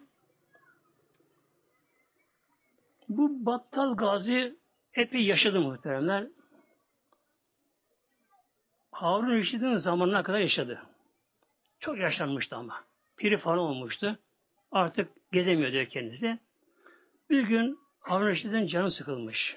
Bu 3.09 3.45
Battal 3.45 3.95
Gazi 3.95 4.55
epey 4.93 5.23
yaşadı 5.23 5.61
muhteremler. 5.61 6.27
Harun 8.91 9.29
Reşid'in 9.29 9.77
zamanına 9.77 10.23
kadar 10.23 10.39
yaşadı. 10.39 10.83
Çok 11.79 11.97
yaşlanmıştı 11.97 12.55
ama. 12.55 12.83
Piri 13.17 13.37
falan 13.37 13.59
olmuştu. 13.59 14.19
Artık 14.71 15.11
gezemiyordu 15.31 15.89
kendisi. 15.89 16.39
Bir 17.29 17.41
gün 17.41 17.79
Harun 17.99 18.27
Reşid'in 18.27 18.67
canı 18.67 18.91
sıkılmış. 18.91 19.55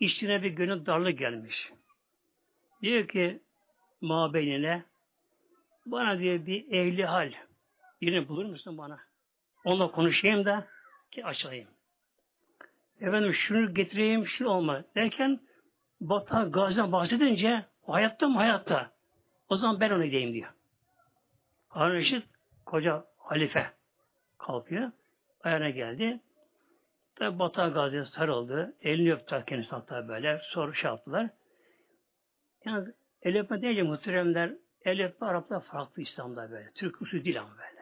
İşçine 0.00 0.42
bir 0.42 0.50
gönül 0.50 0.86
darlık 0.86 1.18
gelmiş. 1.18 1.72
Diyor 2.82 3.08
ki 3.08 3.42
mabeynine 4.00 4.84
bana 5.86 6.18
diye 6.18 6.46
bir 6.46 6.72
ehli 6.72 7.04
hal 7.04 7.32
birini 8.00 8.28
bulur 8.28 8.44
musun 8.44 8.78
bana? 8.78 9.00
Onunla 9.64 9.90
konuşayım 9.90 10.44
da 10.44 10.66
ki 11.10 11.24
açayım. 11.24 11.68
Efendim 13.00 13.34
şunu 13.34 13.74
getireyim, 13.74 14.26
şu 14.26 14.46
olma 14.46 14.84
derken 14.94 15.40
Batı 16.00 16.50
Gazi'den 16.50 16.92
bahsedince 16.92 17.64
hayatta 17.86 18.28
mı 18.28 18.36
hayatta? 18.36 18.92
O 19.48 19.56
zaman 19.56 19.80
ben 19.80 19.90
onu 19.90 20.02
diyeyim 20.02 20.32
diyor. 20.34 20.52
Harun 21.68 21.94
Reşit 21.94 22.24
koca 22.66 23.04
halife 23.18 23.70
kalkıyor. 24.38 24.90
Ayağına 25.42 25.70
geldi. 25.70 26.20
Tabi 27.16 27.38
Batı 27.38 27.68
Gazi'ye 27.68 28.04
sarıldı. 28.04 28.76
Elini 28.80 29.12
öptü 29.12 29.44
kendisi 29.46 29.70
hatta 29.70 30.08
böyle. 30.08 30.40
Soru 30.42 30.74
şey 30.74 30.90
yaptılar. 30.90 31.30
Yani 32.64 32.88
el 33.22 33.38
öpme 33.38 33.62
deyince 33.62 33.82
muhteremler 33.82 34.52
el 34.84 35.04
öpme 35.04 35.26
Araplar 35.26 35.60
farklı 35.60 36.02
İslam'da 36.02 36.50
böyle. 36.50 36.70
Türk 36.74 37.02
usulü 37.02 37.24
değil 37.24 37.40
ama 37.40 37.50
böyle. 37.50 37.80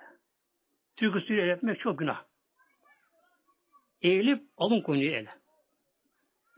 Türk 0.96 1.16
usulü 1.16 1.40
el 1.40 1.52
öpmek 1.52 1.80
çok 1.80 1.98
günah. 1.98 2.27
Eğilip 4.02 4.42
alın 4.56 4.80
koyuyor 4.80 5.14
ele. 5.14 5.30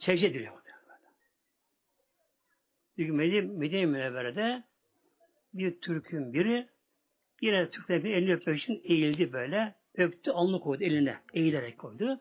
Secde 0.01 0.27
ediliyor. 0.27 0.61
Çünkü 2.97 3.13
Medine, 3.13 3.41
Medine 3.41 3.87
Münevvere'de 3.87 4.65
bir 5.55 5.81
Türk'ün 5.81 6.33
biri 6.33 6.69
yine 7.41 7.71
Türk'ten 7.71 8.05
bir 8.05 8.15
elini 8.15 8.35
öpmek 8.35 8.63
için 8.63 8.81
eğildi 8.85 9.33
böyle. 9.33 9.75
Öptü, 9.95 10.31
alnı 10.31 10.61
koydu 10.61 10.85
eline. 10.85 11.19
Eğilerek 11.35 11.79
koydu. 11.79 12.21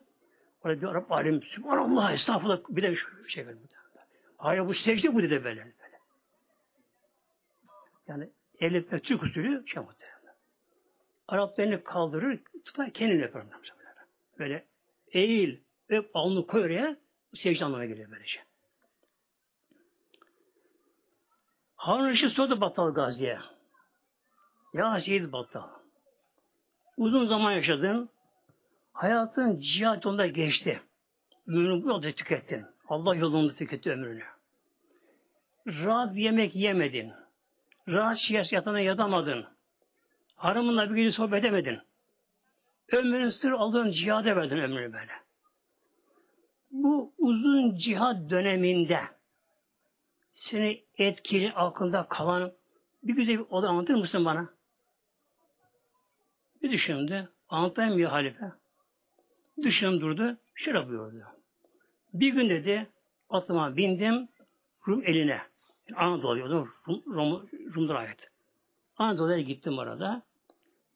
Orada 0.64 0.82
bir 0.82 0.86
Arap 0.86 1.12
alim, 1.12 1.42
Subhanallah, 1.42 2.12
estağfurullah, 2.12 2.60
bir 2.68 2.82
de 2.82 2.90
bir 2.90 3.28
şey 3.28 3.46
verdi. 3.46 3.58
Hayır 4.36 4.66
bu 4.66 4.74
secde 4.74 5.14
bu 5.14 5.22
dedi 5.22 5.44
böyle. 5.44 5.60
böyle. 5.60 5.98
Yani 8.08 8.30
el 8.60 8.76
öpme 8.76 9.00
Türk 9.00 9.22
usulü 9.22 9.64
şey 9.66 9.82
muhtemelen. 9.82 10.34
Arap 11.28 11.60
elini 11.60 11.84
kaldırır, 11.84 12.40
tutar 12.64 12.92
kendini 12.92 13.24
öper. 13.24 13.42
Böyle 14.38 14.64
eğil, 15.12 15.58
öp, 15.88 16.10
alnı 16.14 16.46
koy 16.46 16.64
oraya, 16.64 16.96
secde 17.34 17.64
anlamına 17.64 17.86
geliyor 17.86 18.10
böylece. 18.10 18.40
Harun 21.76 22.08
Reşit 22.08 22.32
sordu 22.32 22.60
Battal 22.60 22.94
Gazi'ye. 22.94 23.38
Ya 24.74 25.00
Seyyid 25.00 25.32
Battal, 25.32 25.68
uzun 26.96 27.26
zaman 27.26 27.52
yaşadın, 27.52 28.10
hayatın 28.92 29.60
cihat 29.60 30.04
yolunda 30.04 30.26
geçti. 30.26 30.82
Ömrünü 31.46 31.84
bu 31.84 32.00
tükettin. 32.00 32.66
Allah 32.88 33.14
yolunda 33.14 33.54
tüketti 33.54 33.90
ömrünü. 33.90 34.24
Rahat 35.66 36.14
bir 36.14 36.22
yemek 36.22 36.56
yemedin. 36.56 37.12
Rahat 37.88 38.18
şiyas 38.18 38.52
yatağına 38.52 38.80
yatamadın. 38.80 39.46
Hanımınla 40.36 40.90
bir 40.90 40.96
gece 40.96 41.12
sohbet 41.12 41.44
edemedin. 41.44 41.78
Ömrünü 42.92 43.32
sır 43.32 43.50
aldığın 43.50 43.90
cihada 43.90 44.36
verdin 44.36 44.56
ömrünü 44.56 44.92
böyle. 44.92 45.12
Bu 46.70 47.12
uzun 47.18 47.76
cihad 47.76 48.30
döneminde 48.30 49.00
seni 50.32 50.84
etkili, 50.98 51.52
akılda 51.52 52.06
kalan 52.08 52.52
bir 53.02 53.14
güzel 53.14 53.38
bir 53.38 53.44
olay 53.50 53.70
anlatır 53.70 53.94
mısın 53.94 54.24
bana? 54.24 54.48
Bir 56.62 56.70
düşündü. 56.70 57.28
Anlatayım 57.48 57.98
bir 57.98 58.04
halife. 58.04 58.52
Düşündüm 59.62 60.00
durdu. 60.00 60.36
Şöyle 60.54 60.88
buyurdu. 60.88 61.24
Bir 62.14 62.32
gün 62.32 62.50
dedi 62.50 62.90
atıma 63.30 63.76
bindim 63.76 64.28
Rum 64.88 65.02
eline. 65.04 65.40
Anadolu'ya 65.96 66.46
Rum, 66.46 66.72
Rum, 66.88 67.48
Rum'dan 67.74 67.94
ayet. 67.94 68.30
Anadolu'ya 68.96 69.40
gittim 69.40 69.78
orada. 69.78 70.22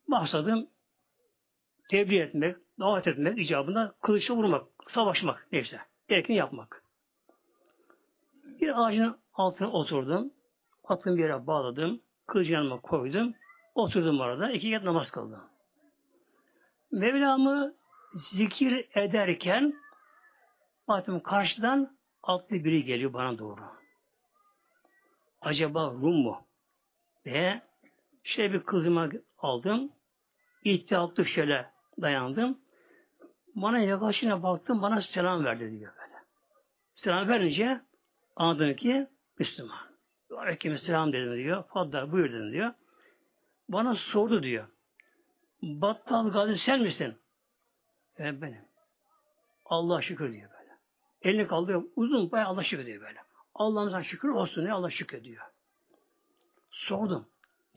Başladım 0.09 0.69
tebliğ 1.89 2.19
etmek, 2.19 2.57
davet 2.81 3.07
etmek 3.07 3.39
icabında 3.39 3.95
kılıçla 4.03 4.35
vurmak, 4.35 4.67
savaşmak 4.91 5.49
neyse. 5.53 5.81
Gerekeni 6.09 6.37
yapmak. 6.37 6.85
Bir 8.61 8.85
ağacın 8.85 9.17
altına 9.35 9.71
oturdum. 9.71 10.31
Atımı 10.85 11.17
bir 11.17 11.23
yere 11.23 11.47
bağladım. 11.47 12.01
Kılıcı 12.27 12.53
yanıma 12.53 12.81
koydum. 12.81 13.35
Oturdum 13.75 14.21
orada. 14.21 14.51
iki 14.51 14.73
kat 14.73 14.85
namaz 14.85 15.11
kıldım. 15.11 15.41
Mevlam'ı 16.93 17.75
zikir 18.33 18.89
ederken 18.95 19.75
baktım 20.89 21.21
karşıdan 21.21 21.97
altlı 22.23 22.65
biri 22.65 22.85
geliyor 22.85 23.13
bana 23.13 23.39
doğru. 23.39 23.61
Acaba 25.41 25.91
Rum 25.91 26.23
mu? 26.23 26.47
diye 27.25 27.63
şey 28.23 28.53
bir 28.53 28.63
kızıma 28.63 29.09
aldım. 29.39 29.93
İhtiyatlı 30.65 31.27
şöyle 31.27 31.74
dayandım. 32.01 32.59
Bana 33.55 33.79
yaklaşına 33.79 34.43
baktım, 34.43 34.83
bana 34.83 35.03
selam 35.03 35.45
verdi 35.45 35.79
diyor 35.79 35.93
böyle. 35.97 36.15
Selam 36.95 37.29
verince 37.29 37.81
anladım 38.37 38.75
ki 38.75 39.07
Müslüman. 39.39 39.79
Aleyküm 40.37 40.79
selam 40.79 41.13
dedim 41.13 41.37
diyor. 41.37 41.65
Fadda 41.69 42.13
buyur 42.13 42.33
dedim 42.33 42.53
diyor. 42.53 42.75
Bana 43.69 43.95
sordu 43.95 44.43
diyor. 44.43 44.69
Battal 45.63 46.31
Gazi 46.31 46.59
sen 46.59 46.81
misin? 46.81 47.19
Evet 48.17 48.43
benim. 48.43 48.65
Allah 49.65 50.03
şükür 50.03 50.33
diyor 50.33 50.51
böyle. 50.51 50.73
Elini 51.23 51.47
kaldırıyor. 51.47 51.85
Uzun 51.97 52.33
bayağı 52.33 52.49
Allah 52.49 52.65
şükür 52.65 52.87
diyor 52.87 53.01
böyle. 53.01 53.19
Allah'ımıza 53.55 54.03
şükür 54.03 54.29
olsun. 54.29 54.65
Ne 54.65 54.73
Allah 54.73 54.91
şükür 54.91 55.25
diyor. 55.25 55.45
Sordum. 56.71 57.27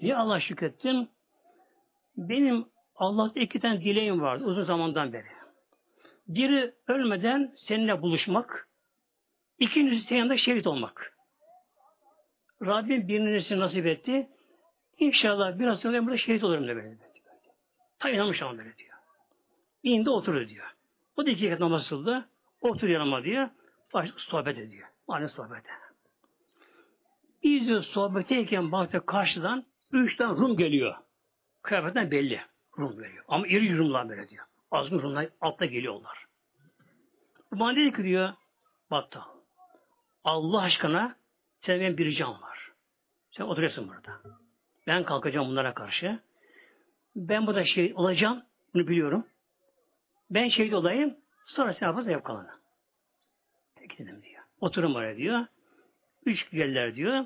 Niye 0.01 0.15
Allah 0.15 0.39
şükrettin? 0.39 1.10
Benim 2.17 2.65
Allah'ta 2.97 3.39
iki 3.39 3.60
tane 3.60 3.81
dileğim 3.81 4.21
vardı 4.21 4.43
uzun 4.45 4.63
zamandan 4.63 5.13
beri. 5.13 5.27
Biri 6.27 6.73
ölmeden 6.88 7.53
seninle 7.55 8.01
buluşmak, 8.01 8.67
ikincisi 9.60 10.07
senin 10.07 10.19
yanında 10.19 10.38
şehit 10.38 10.67
olmak. 10.67 11.17
Rabbim 12.62 13.07
birini 13.07 13.60
nasip 13.60 13.86
etti. 13.86 14.29
İnşallah 14.99 15.60
biraz 15.60 15.79
sonra 15.79 16.05
burada 16.05 16.17
şehit 16.17 16.43
olurum 16.43 16.67
da 16.67 16.75
böyle. 16.75 16.97
Tam 17.99 18.13
inanmış 18.13 18.41
ama 18.41 18.57
böyle 18.57 18.77
diyor. 18.77 18.97
İndi 19.83 20.10
oturur 20.10 20.47
diyor. 20.47 20.65
O 21.17 21.25
da 21.25 21.29
iki 21.29 21.49
kat 21.49 21.60
namaz 21.60 21.89
kıldı. 21.89 22.29
Otur 22.62 22.88
yanıma 22.88 23.23
diyor. 23.23 23.49
Başlık 23.93 24.21
sohbet 24.21 24.57
ediyor. 24.57 24.88
Aynı 25.07 25.29
sohbete. 25.29 25.69
Biz 27.43 27.67
diyor 27.67 27.83
sohbeteyken 27.83 28.71
baktı 28.71 29.05
karşıdan 29.05 29.65
üç 29.91 30.15
tane 30.15 30.38
Rum 30.39 30.57
geliyor. 30.57 30.95
Kıyafetten 31.62 32.12
belli. 32.12 32.41
Rum 32.78 33.00
veriyor. 33.00 33.24
Ama 33.28 33.48
iri 33.48 33.78
Rumlar 33.78 34.10
böyle 34.10 34.30
diyor. 34.30 34.46
Azgın 34.72 35.02
Rumlar 35.02 35.30
altta 35.42 35.66
geliyorlar. 35.66 36.26
Bana 37.52 37.76
dedi 37.76 37.96
ki 37.96 38.04
diyor 38.04 38.34
Battal. 38.92 39.22
Allah 40.24 40.62
aşkına 40.62 41.16
sen 41.62 41.80
benim 41.80 41.98
bir 41.98 42.06
ricam 42.06 42.42
var. 42.42 42.72
Sen 43.32 43.44
oturuyorsun 43.44 43.90
burada. 43.90 44.22
Ben 44.88 45.04
kalkacağım 45.04 45.48
bunlara 45.48 45.74
karşı. 45.74 46.20
Ben 47.16 47.48
burada 47.48 47.66
şey 47.66 47.94
olacağım. 47.96 48.44
Bunu 48.74 48.88
biliyorum. 48.88 49.28
Ben 50.32 50.48
şehit 50.48 50.74
olayım. 50.74 51.18
Sonra 51.46 51.74
sen 51.74 51.88
yaparsın 51.88 52.12
yap 52.12 52.24
kalanı. 52.24 52.52
Peki 53.76 53.98
dedim 53.98 54.24
diyor. 54.24 54.44
Oturun 54.62 54.96
oraya 54.96 55.18
diyor. 55.18 55.46
Üç 56.26 56.52
gelirler 56.52 56.96
diyor. 56.96 57.26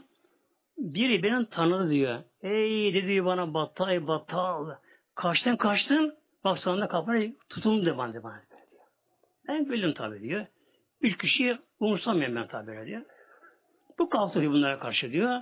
Biri 0.77 1.23
benim 1.23 1.45
tanıdı 1.45 1.89
diyor. 1.89 2.23
Ey 2.41 2.93
dedi 2.93 3.25
bana 3.25 3.53
battal, 3.53 4.07
battal. 4.07 4.75
Kaçtın 5.21 5.55
kaçtın. 5.55 6.15
Bak 6.43 6.59
sonunda 6.59 6.87
kapına 6.87 7.33
tutulun 7.49 7.85
de 7.85 7.97
bana, 7.97 8.13
diyor. 8.13 8.33
Ben 9.47 9.65
güldüm 9.65 9.93
tabi 9.93 10.21
diyor. 10.21 10.45
Üç 11.01 11.17
kişi 11.17 11.57
umursamıyorum 11.79 12.35
ben 12.35 12.47
tabi 12.47 12.85
diyor. 12.85 13.01
Bu 13.99 14.09
kalktı 14.09 14.41
diyor 14.41 14.53
bunlara 14.53 14.79
karşı 14.79 15.11
diyor. 15.11 15.41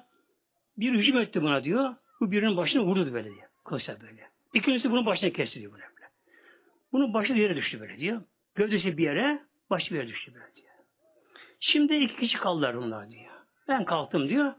Bir 0.78 0.94
hücum 0.94 1.18
etti 1.18 1.42
buna 1.42 1.64
diyor. 1.64 1.96
Bu 2.20 2.32
birinin 2.32 2.58
başına 2.58 2.84
vurdu 2.84 3.14
böyle 3.14 3.30
diyor. 3.30 3.48
Kılıçla 3.66 4.02
böyle. 4.02 4.30
İkincisi 4.54 4.92
bunun 4.92 5.06
başına 5.06 5.30
kesti 5.30 5.60
diyor 5.60 5.72
böyle. 5.72 5.84
Bunun 6.92 7.14
başı 7.14 7.36
bir 7.36 7.42
yere 7.42 7.56
düştü 7.56 7.80
böyle 7.80 7.98
diyor. 7.98 8.22
Gövdesi 8.56 8.98
bir 8.98 9.04
yere, 9.04 9.44
başı 9.70 9.94
bir 9.94 10.00
yere 10.00 10.08
düştü 10.08 10.34
böyle 10.34 10.56
diyor. 10.56 10.70
Şimdi 11.60 11.96
iki 11.96 12.16
kişi 12.16 12.38
kaldılar 12.38 12.78
bunlar 12.78 13.12
diyor. 13.12 13.34
Ben 13.68 13.86
kalktım 13.86 14.30
diyor. 14.30 14.54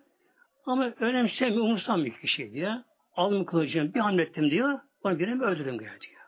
Ama 0.66 0.92
önemsemiyor, 1.00 1.64
umursamıyor 1.64 2.06
iki 2.06 2.20
kişi 2.20 2.52
diyor. 2.52 2.74
Aldım 3.16 3.44
kılıcımı 3.44 3.94
bir 3.94 4.00
hamlettim 4.00 4.50
diyor. 4.50 4.80
Onu 5.04 5.18
birini 5.18 5.42
öldürdüm 5.42 5.78
diyor. 5.78 6.20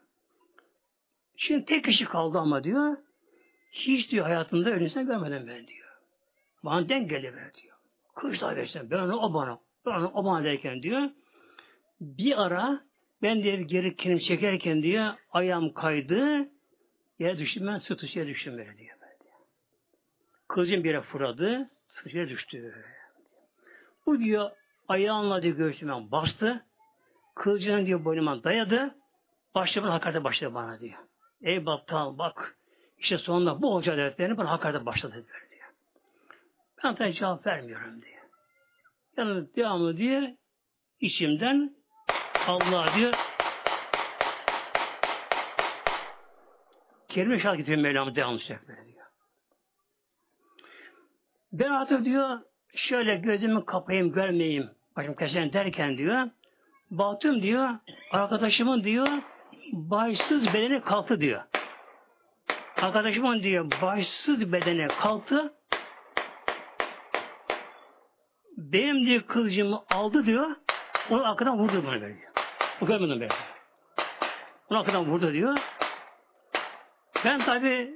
Şimdi 1.37 1.65
tek 1.65 1.85
kişi 1.85 2.05
kaldı 2.05 2.39
ama 2.39 2.65
diyor. 2.65 2.97
Hiç 3.73 4.11
diyor 4.11 4.25
hayatımda 4.25 4.71
ölüsünü 4.71 5.07
görmedim 5.07 5.47
ben 5.49 5.67
diyor. 5.67 5.89
Bana 6.65 6.89
denk 6.89 7.11
geliver 7.11 7.55
diyor. 7.55 7.77
Kılıçla 8.15 8.57
versen 8.57 8.91
ben 8.91 8.99
onu 8.99 9.17
o 9.17 9.35
bana. 9.35 9.59
Ben 9.87 9.91
onu 9.91 10.11
o 10.15 10.25
bana 10.25 10.45
derken 10.45 10.83
diyor. 10.83 11.11
Bir 12.01 12.43
ara 12.43 12.81
ben 13.23 13.43
diye 13.43 13.63
geri 13.63 13.97
kendim 13.97 14.19
çekerken 14.19 14.83
diyor 14.83 15.15
ayağım 15.33 15.73
kaydı. 15.73 16.49
Yere 17.19 17.39
düştüm 17.39 17.67
ben 17.67 17.81
yere 18.15 18.29
düştüm 18.29 18.59
böyle 18.59 18.79
diyor. 18.79 18.97
Kılıcım 20.49 20.85
bir 20.85 20.89
yere 20.89 21.01
fırladı. 21.01 21.71
Yere 22.07 22.29
düştü. 22.29 22.75
Bu 24.07 24.19
diyor 24.19 24.51
ayağımla 24.89 25.43
diyor 25.43 25.57
göğsüme 25.57 26.11
bastı. 26.11 26.65
Kılıcını 27.35 27.87
diyor 27.87 28.05
boynuma 28.05 28.45
dayadı. 28.45 28.95
Başladı 29.55 29.87
hakarete 29.87 30.25
başladı 30.25 30.55
bana 30.55 30.81
diyor. 30.81 30.99
Ey 31.43 31.67
battal 31.67 32.19
bak. 32.19 32.57
İşte 32.99 33.19
sonunda 33.19 33.63
bu 33.63 33.75
hoca 33.75 33.97
dertlerini 33.97 34.37
bana 34.37 34.51
hakarete 34.51 34.87
başladı 34.87 35.13
diyor. 35.13 35.51
diyor. 35.51 35.69
Ben 36.85 36.95
tabi 36.95 37.15
cevap 37.15 37.47
vermiyorum 37.47 38.03
diyor. 38.03 38.23
Yani 39.17 39.47
devamlı 39.57 39.97
diyor 39.97 40.23
içimden 41.01 41.77
Allah 42.47 42.95
diyor 42.97 43.15
kelime 47.09 47.41
şahit 47.41 47.59
getiriyor 47.59 47.83
Mevlam'a 47.83 48.15
devamlı 48.15 48.39
sürekli 48.39 48.67
diyor. 48.67 49.07
Ben 51.53 51.71
artık 51.71 52.05
diyor 52.05 52.39
şöyle 52.75 53.17
gözümü 53.17 53.65
kapayım 53.65 54.13
görmeyeyim 54.13 54.71
başım 54.97 55.15
kesen 55.15 55.53
derken 55.53 55.99
diyor 55.99 56.31
baktım 56.99 57.43
diyor 57.43 57.71
arkadaşımın 58.11 58.85
diyor 58.85 59.09
başsız 59.73 60.47
bedeni 60.47 60.81
kalktı 60.81 61.21
diyor. 61.21 61.43
Arkadaşımın 62.77 63.43
diyor 63.43 63.71
başsız 63.83 64.53
bedene 64.53 64.89
kalktı 64.89 65.55
benim 68.57 69.07
diyor 69.07 69.23
kılıcımı 69.23 69.85
aldı 69.91 70.27
diyor 70.27 70.57
onu 71.11 71.29
arkadan 71.31 71.59
vurdu 71.59 71.85
bana 71.87 72.01
böyle 72.01 72.19
diyor. 72.19 72.33
O 72.81 72.87
görmedim 72.87 73.21
böyle. 73.21 73.35
Onu 74.71 74.79
arkadan 74.79 75.05
vurdu 75.05 75.33
diyor. 75.33 75.59
Ben 77.25 77.45
tabi 77.45 77.95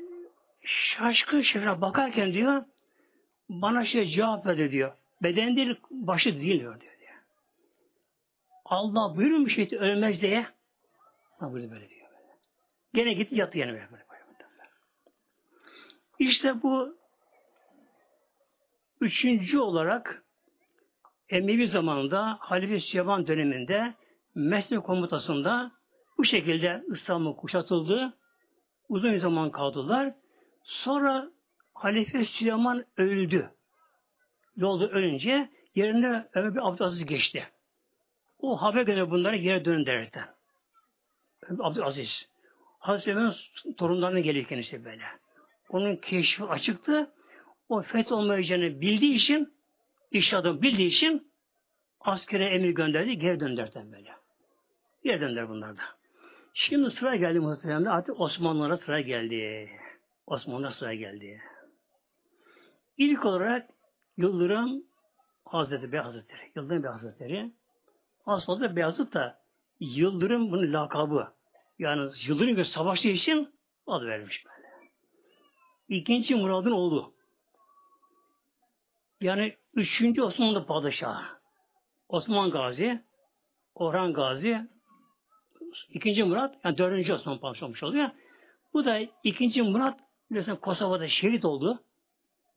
şaşkın 0.64 1.40
şifre 1.40 1.80
bakarken 1.80 2.32
diyor 2.32 2.64
bana 3.48 3.84
şey 3.84 4.08
cevap 4.08 4.46
verdi 4.46 4.70
diyor. 4.70 4.92
Beden 5.22 5.56
değil, 5.56 5.76
başı 5.90 6.40
değil 6.40 6.60
diyor. 6.60 6.80
diyor. 6.80 6.95
Allah 8.70 9.16
buyurun 9.16 9.46
bir 9.46 9.50
şey 9.50 9.78
ölmez 9.78 10.20
diye. 10.20 10.46
Ha 11.38 11.52
burada 11.52 11.70
böyle 11.70 11.88
diyor. 11.88 12.08
Böyle. 12.10 12.32
Gene 12.94 13.12
gitti 13.12 13.34
yattı 13.34 13.58
yine 13.58 13.72
böyle. 13.72 13.88
böyle. 13.90 14.06
İşte 16.18 16.62
bu 16.62 16.96
üçüncü 19.00 19.58
olarak 19.58 20.22
Emevi 21.28 21.68
zamanında 21.68 22.36
Halife 22.40 22.80
Süleyman 22.80 23.26
döneminde 23.26 23.94
Mesne 24.34 24.78
komutasında 24.80 25.72
bu 26.18 26.24
şekilde 26.24 26.82
İstanbul 26.92 27.36
kuşatıldı. 27.36 28.18
Uzun 28.88 29.12
bir 29.12 29.20
zaman 29.20 29.50
kaldılar. 29.50 30.14
Sonra 30.62 31.30
Halife 31.74 32.24
Süleyman 32.24 32.84
öldü. 32.96 33.50
Yolda 34.56 34.88
ölünce 34.88 35.50
yerine 35.74 36.28
Ömer 36.34 36.54
bin 36.54 36.60
Abdülaziz 36.60 37.06
geçti. 37.06 37.48
O 38.38 38.62
haber 38.62 38.82
göre 38.82 39.10
bunları 39.10 39.36
yere 39.36 39.64
dönün 39.64 39.86
derken. 39.86 40.28
Abdülaziz. 41.58 42.28
Hazreti 42.78 43.04
Süleyman'ın 43.04 43.34
torunlarına 43.76 44.20
geliyor 44.20 44.46
kendisi 44.46 44.84
böyle. 44.84 45.04
Onun 45.68 45.96
keşfi 45.96 46.44
açıktı. 46.44 47.12
O 47.68 47.82
feth 47.82 48.12
olmayacağını 48.12 48.80
bildiği 48.80 49.14
için, 49.14 49.54
iş 50.10 50.34
adam 50.34 50.62
bildiği 50.62 50.88
için 50.88 51.32
askere 52.00 52.44
emir 52.44 52.70
gönderdi, 52.70 53.18
geri 53.18 53.40
dönderden 53.40 53.92
böyle. 53.92 54.12
Geri 55.04 55.20
dönder 55.20 55.48
bunlar 55.48 55.76
da. 55.76 55.82
Şimdi 56.54 56.90
sıra 56.90 57.16
geldi 57.16 57.40
muhtemelen 57.40 57.84
artık 57.84 58.20
Osmanlılara 58.20 58.76
sıra 58.76 59.00
geldi. 59.00 59.70
Osmanlılara 60.26 60.72
sıra 60.72 60.94
geldi. 60.94 61.42
İlk 62.96 63.24
olarak 63.24 63.70
Yıldırım 64.16 64.82
Hazreti 65.44 65.92
Bey 65.92 66.00
Hazretleri. 66.00 66.52
Yıldırım 66.56 66.82
Bey 66.82 66.90
Hazretleri. 66.90 67.52
Aslında 68.26 68.76
Beyazıt 68.76 69.14
da 69.14 69.38
Yıldırım 69.80 70.50
bunun 70.52 70.72
lakabı. 70.72 71.32
Yani 71.78 72.10
Yıldırım 72.26 72.56
bir 72.56 72.64
savaştığı 72.64 73.08
için 73.08 73.54
adı 73.86 74.06
vermiş 74.06 74.44
böyle. 74.46 74.68
İkinci 75.88 76.34
Murad'ın 76.34 76.70
oğlu. 76.70 77.14
Yani 79.20 79.56
üçüncü 79.74 80.22
Osmanlı 80.22 80.66
padişahı. 80.66 81.24
Osman 82.08 82.50
Gazi, 82.50 83.02
Orhan 83.74 84.12
Gazi, 84.12 84.68
ikinci 85.88 86.24
Murat, 86.24 86.54
yani 86.64 86.78
dördüncü 86.78 87.12
Osman 87.12 87.38
padişahı 87.38 87.66
olmuş 87.66 87.82
oluyor. 87.82 88.10
Bu 88.74 88.84
da 88.84 89.00
ikinci 89.24 89.62
Murat 89.62 90.00
biliyorsun 90.30 90.56
Kosova'da 90.56 91.08
şehit 91.08 91.44
oldu. 91.44 91.82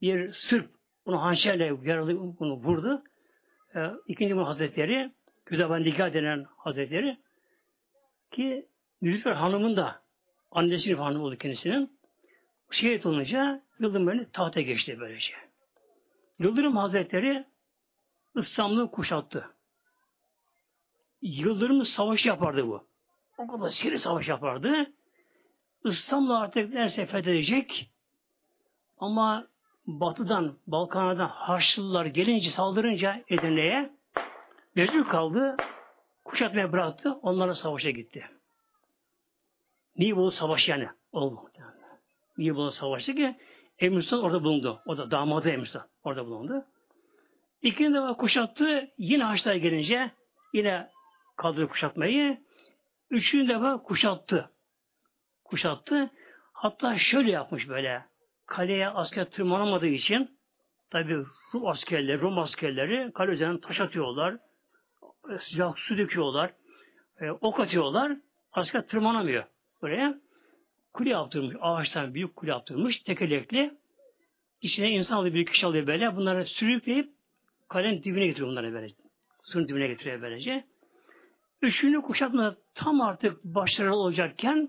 Bir 0.02 0.32
Sırp 0.32 0.70
bunu 1.06 1.22
hançerle 1.22 1.76
yaralı 1.82 2.38
bunu 2.38 2.54
vurdu. 2.54 3.02
Ee, 3.74 3.90
ikinci 4.06 4.34
Murat 4.34 4.48
Hazretleri 4.48 5.12
Güdaban 5.50 5.84
Nikah 5.84 6.14
denen 6.14 6.46
Hazretleri 6.56 7.18
ki 8.30 8.68
Nilüfer 9.02 9.32
Hanım'ın 9.32 9.76
da 9.76 10.02
annesinin 10.50 10.96
hanımı 10.96 11.24
oldu 11.24 11.36
kendisinin. 11.36 12.00
Şehit 12.70 13.06
olunca 13.06 13.62
Yıldırım 13.80 14.06
böyle 14.06 14.30
tahta 14.30 14.60
geçti 14.60 14.96
böylece. 15.00 15.32
Yıldırım 16.38 16.76
Hazretleri 16.76 17.44
İstanbul'u 18.36 18.90
kuşattı. 18.90 19.46
Yıldırım 21.22 21.84
savaş 21.84 22.26
yapardı 22.26 22.66
bu. 22.66 22.86
O 23.38 23.46
kadar 23.46 23.70
seri 23.70 23.98
savaş 23.98 24.28
yapardı. 24.28 24.92
İstanbul 25.84 26.30
artık 26.30 26.72
derse 26.72 27.06
fethedecek 27.06 27.90
ama 28.98 29.46
batıdan, 29.86 30.58
Balkanlardan 30.66 31.28
Haçlılar 31.28 32.06
gelince, 32.06 32.50
saldırınca 32.50 33.24
Edirne'ye 33.28 33.99
mecbur 34.74 35.08
kaldı. 35.08 35.56
Kuşatmaya 36.24 36.72
bıraktı. 36.72 37.12
Onlarla 37.12 37.54
savaşa 37.54 37.90
gitti. 37.90 38.24
Niye 39.96 40.16
bu 40.16 40.30
savaş 40.30 40.68
yani? 40.68 40.88
Oldu. 41.12 41.40
Niye 42.38 42.54
bu 42.54 42.72
savaşı 42.72 43.14
ki? 43.14 43.36
Emir 43.78 44.02
Sultan 44.02 44.24
orada 44.24 44.44
bulundu. 44.44 44.82
O 44.86 44.96
da 44.98 45.10
damadı 45.10 45.50
Emir 45.50 45.66
Sultan 45.66 45.88
orada 46.04 46.26
bulundu. 46.26 46.64
İkinci 47.62 47.94
defa 47.94 48.14
kuşattı. 48.16 48.90
Yine 48.98 49.24
Haçlılar 49.24 49.54
gelince 49.54 50.10
yine 50.52 50.88
kaldırdı 51.36 51.68
kuşatmayı. 51.68 52.38
Üçüncü 53.10 53.48
defa 53.48 53.82
kuşattı. 53.82 54.50
Kuşattı. 55.44 56.10
Hatta 56.52 56.98
şöyle 56.98 57.30
yapmış 57.30 57.68
böyle. 57.68 58.04
Kaleye 58.46 58.88
asker 58.88 59.30
tırmanamadığı 59.30 59.86
için 59.86 60.38
tabi 60.90 61.24
Rum 61.54 61.66
askerleri, 61.66 62.20
Rum 62.20 62.38
askerleri 62.38 63.12
kale 63.12 63.32
üzerinden 63.32 63.60
taş 63.60 63.80
atıyorlar. 63.80 64.36
Sıcak 65.40 65.78
su 65.78 65.98
döküyorlar. 65.98 66.52
E, 67.20 67.30
ok 67.30 67.60
atıyorlar. 67.60 68.16
Asker 68.52 68.86
tırmanamıyor 68.86 69.44
buraya. 69.82 70.20
Kule 70.92 71.10
yaptırmış. 71.10 71.56
Ağaçtan 71.60 72.14
büyük 72.14 72.36
kule 72.36 72.50
yaptırmış. 72.50 73.00
Tekerlekli. 73.02 73.74
İçine 74.60 74.90
insan 74.90 75.16
alıyor, 75.16 75.34
bir 75.34 75.46
kişi 75.46 75.66
alıyor 75.66 75.86
böyle. 75.86 76.16
Bunları 76.16 76.46
sürükleyip 76.46 77.10
kalenin 77.68 78.02
dibine 78.02 78.26
getiriyor 78.26 78.48
bunları 78.48 78.72
böyle. 78.72 78.88
Suyun 79.44 79.68
dibine 79.68 79.86
getiriyor 79.86 80.22
böylece. 80.22 80.64
Üçüncü 81.62 82.00
kuşatma 82.00 82.56
tam 82.74 83.00
artık 83.00 83.44
başarılı 83.44 83.96
olacakken 83.96 84.68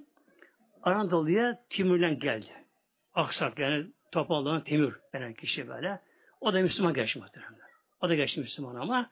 Anadolu'ya 0.83 1.59
Timurlen 1.69 2.19
geldi. 2.19 2.51
Aksak 3.13 3.59
yani 3.59 3.87
Topal'dan 4.11 4.63
Timur 4.63 4.93
denen 5.13 5.33
kişi 5.33 5.67
böyle. 5.67 5.99
O 6.41 6.53
da 6.53 6.61
Müslüman 6.61 6.93
geçti 6.93 7.19
muhtemelen. 7.19 7.53
O 8.01 8.09
da 8.09 8.15
geçti 8.15 8.39
Müslüman 8.39 8.75
ama 8.75 9.09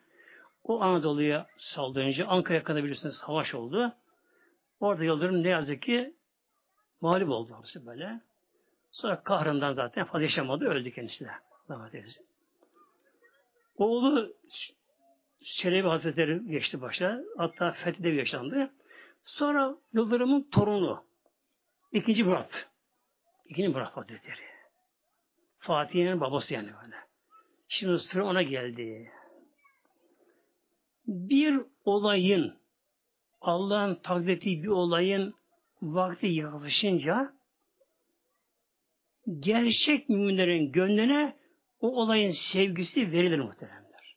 o 0.70 0.82
Anadolu'ya 0.82 1.48
saldırınca 1.58 2.28
Ankara'ya 2.28 2.64
kadar 2.64 2.84
bilirsiniz 2.84 3.16
savaş 3.16 3.56
oldu. 3.56 3.94
Orada 4.80 5.04
Yıldırım 5.04 5.44
ne 5.44 5.50
yazık 5.50 5.82
ki 5.82 6.14
mağlup 7.02 7.30
oldu 7.30 7.64
böyle. 7.76 8.22
Sonra 8.92 9.24
kahrından 9.24 9.74
zaten 9.74 10.06
fazla 10.06 10.22
yaşamadı, 10.22 10.66
öldü 10.66 10.92
kendisi 10.92 11.26
de. 11.26 11.32
Oğlu 13.76 14.34
Çelebi 15.42 15.88
Hazretleri 15.88 16.48
geçti 16.48 16.82
başa. 16.82 17.22
Hatta 17.38 17.72
Fethi'de 17.72 18.10
yaşandı. 18.10 18.74
Sonra 19.26 19.76
Yıldırım'ın 19.94 20.50
torunu. 20.52 21.04
ikinci 21.92 22.24
Murat. 22.24 22.70
İkinci 23.46 23.68
Murat 23.70 23.98
Hazretleri. 23.98 24.50
Fatih'in 25.60 26.22
babası 26.22 26.54
yani 26.54 26.70
böyle. 26.84 26.96
Şimdi 27.68 28.00
sıra 28.00 28.26
ona 28.26 28.42
geldi. 28.42 29.12
Bir 31.10 31.60
olayın 31.86 32.56
Allah'ın 33.42 33.96
takdir 33.96 34.42
bir 34.42 34.68
olayın 34.68 35.34
vakti 35.82 36.28
yaklaşınca 36.28 37.34
gerçek 39.40 40.10
müminlerin 40.10 40.72
gönlüne 40.72 41.36
o 41.82 42.02
olayın 42.02 42.32
sevgisi 42.32 43.12
verilir 43.12 43.40
muhteremler. 43.40 44.16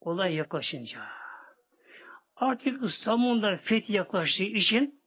Olay 0.00 0.34
yaklaşınca. 0.34 1.00
Artık 2.36 2.84
İstanbul'da 2.84 3.56
fethi 3.56 3.92
yaklaştığı 3.92 4.42
için 4.42 5.00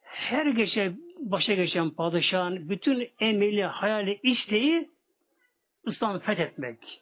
her 0.00 0.46
geçe 0.46 0.92
başa 1.18 1.54
geçen 1.54 1.90
padişahın 1.90 2.68
bütün 2.68 3.10
emeli, 3.20 3.64
hayali, 3.64 4.20
isteği 4.22 4.90
İslam'ı 5.86 6.18
fethetmek. 6.18 7.00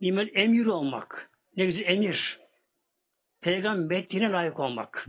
Nimel 0.00 0.30
emir 0.34 0.66
olmak. 0.66 1.30
Ne 1.56 1.66
güzel 1.66 1.84
emir. 1.86 2.40
Peygamber 3.40 3.98
metnine 3.98 4.32
layık 4.32 4.60
olmak. 4.60 5.06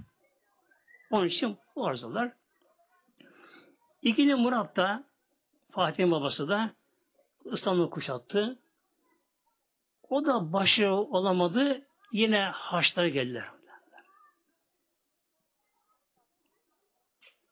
Onun 1.11 1.27
için 1.27 1.57
bu 1.75 1.87
arzular. 1.87 2.31
İkinci 4.01 4.35
Murat 4.35 4.75
da 4.75 5.03
Fatih'in 5.71 6.11
babası 6.11 6.49
da 6.49 6.71
İslam'ı 7.45 7.89
kuşattı. 7.89 8.59
O 10.09 10.25
da 10.25 10.53
başı 10.53 10.89
olamadı. 10.91 11.81
Yine 12.11 12.39
Haçlara 12.39 13.09
geldiler. 13.09 13.45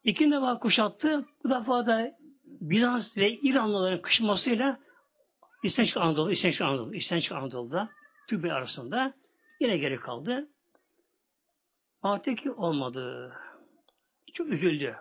İkinci 0.03 0.35
defa 0.35 0.59
kuşattı. 0.59 1.25
Bu 1.43 1.49
defa 1.49 1.87
da 1.87 2.17
Bizans 2.45 3.17
ve 3.17 3.31
İranlıların 3.31 4.01
kışmasıyla 4.01 4.79
İstenç 5.63 5.97
Anadolu, 5.97 6.31
İstenç 6.31 7.31
Anadolu, 7.31 7.89
Türk 8.27 8.45
arasında 8.45 9.13
yine 9.59 9.77
geri 9.77 9.99
kaldı. 9.99 10.49
Fatih 12.01 12.59
olmadı. 12.59 13.33
Çok 14.33 14.47
üzüldü. 14.47 14.95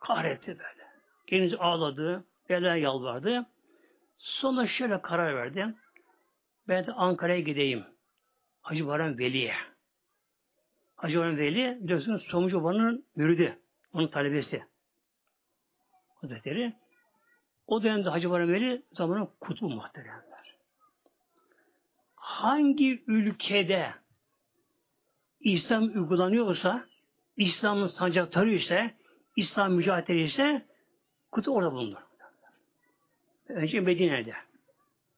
Kahretti 0.00 0.46
böyle. 0.48 0.84
Kendisi 1.26 1.56
ağladı. 1.56 2.24
Bela 2.48 2.76
yalvardı. 2.76 3.46
Sonra 4.18 4.66
şöyle 4.66 5.02
karar 5.02 5.36
verdi. 5.36 5.74
Ben 6.68 6.86
de 6.86 6.92
Ankara'ya 6.92 7.40
gideyim. 7.40 7.84
Hacı 8.62 8.86
Baran 8.86 9.18
Veli'ye. 9.18 9.54
Hacı 10.96 11.18
Baran 11.18 11.38
Veli 11.38 11.78
biliyorsunuz 11.80 12.22
Somucu 12.22 12.60
Baba'nın 12.60 13.06
müridi. 13.16 13.58
Onun 13.92 14.08
talebesi. 14.08 14.64
Hazretleri. 16.14 16.72
O 17.66 17.82
dönemde 17.82 18.08
Hacı 18.08 18.30
Baran 18.30 18.52
Veli 18.52 18.82
zamanın 18.92 19.28
kutbu 19.40 19.68
muhteremler. 19.70 20.33
Hangi 22.24 23.04
ülkede 23.06 23.94
İslam 25.40 25.82
uygulanıyorsa, 25.84 26.84
İslam'ın 27.36 27.86
sancaktarı 27.86 28.50
ise, 28.50 28.94
İslam 29.36 29.72
mücadele 29.72 30.24
ise 30.24 30.66
kutu 31.32 31.50
orada 31.50 31.72
bulunur. 31.72 31.98
Önce 33.48 33.80
Medine'de, 33.80 34.34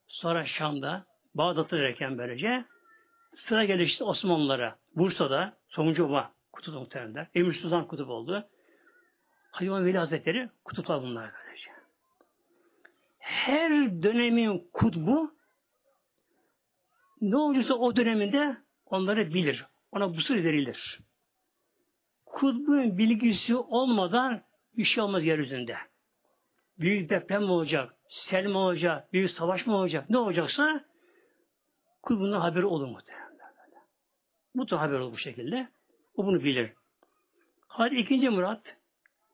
sonra 0.07 0.45
Şam'da, 0.45 1.05
Bağdat'ta 1.35 1.77
derken 1.77 2.17
böylece 2.17 2.65
sıra 3.35 3.65
geldi 3.65 3.83
işte 3.83 4.03
Osmanlılara, 4.03 4.75
Bursa'da, 4.95 5.57
Somuncu 5.69 6.05
Oba 6.05 6.31
kutup 6.51 6.95
Emir 7.35 7.53
Sultan 7.53 7.87
kutup 7.87 8.09
oldu. 8.09 8.47
Hayvan 9.51 9.85
Veli 9.85 9.97
Hazretleri 9.97 10.49
kutuplar 10.65 11.01
bunlar 11.01 11.31
böylece. 11.45 11.71
Her 13.19 13.71
dönemin 14.03 14.69
kutbu 14.73 15.36
ne 17.21 17.37
olursa 17.37 17.73
o 17.73 17.95
döneminde 17.95 18.57
onları 18.85 19.33
bilir. 19.33 19.65
Ona 19.91 20.15
bu 20.17 20.21
sır 20.21 20.43
verilir. 20.43 20.99
Kutbun 22.25 22.97
bilgisi 22.97 23.55
olmadan 23.55 24.41
bir 24.77 24.83
şey 24.83 25.03
olmaz 25.03 25.23
yeryüzünde. 25.23 25.77
Büyük 26.79 27.09
deprem 27.09 27.43
mi 27.43 27.51
olacak, 27.51 27.95
sel 28.07 28.45
mi 28.45 28.57
olacak, 28.57 29.13
büyük 29.13 29.31
savaş 29.31 29.67
mı 29.67 29.75
olacak, 29.75 30.09
ne 30.09 30.17
olacaksa 30.17 30.85
kutbundan 32.01 32.39
haberi 32.39 32.65
olur 32.65 32.87
muhtemelen. 32.87 33.27
Da 34.69 34.81
haber 34.81 34.99
olur 34.99 35.11
bu 35.11 35.17
şekilde. 35.17 35.67
O 36.15 36.25
bunu 36.25 36.43
bilir. 36.43 36.73
Hadi 37.67 37.95
ikinci 37.95 38.29
Murat 38.29 38.61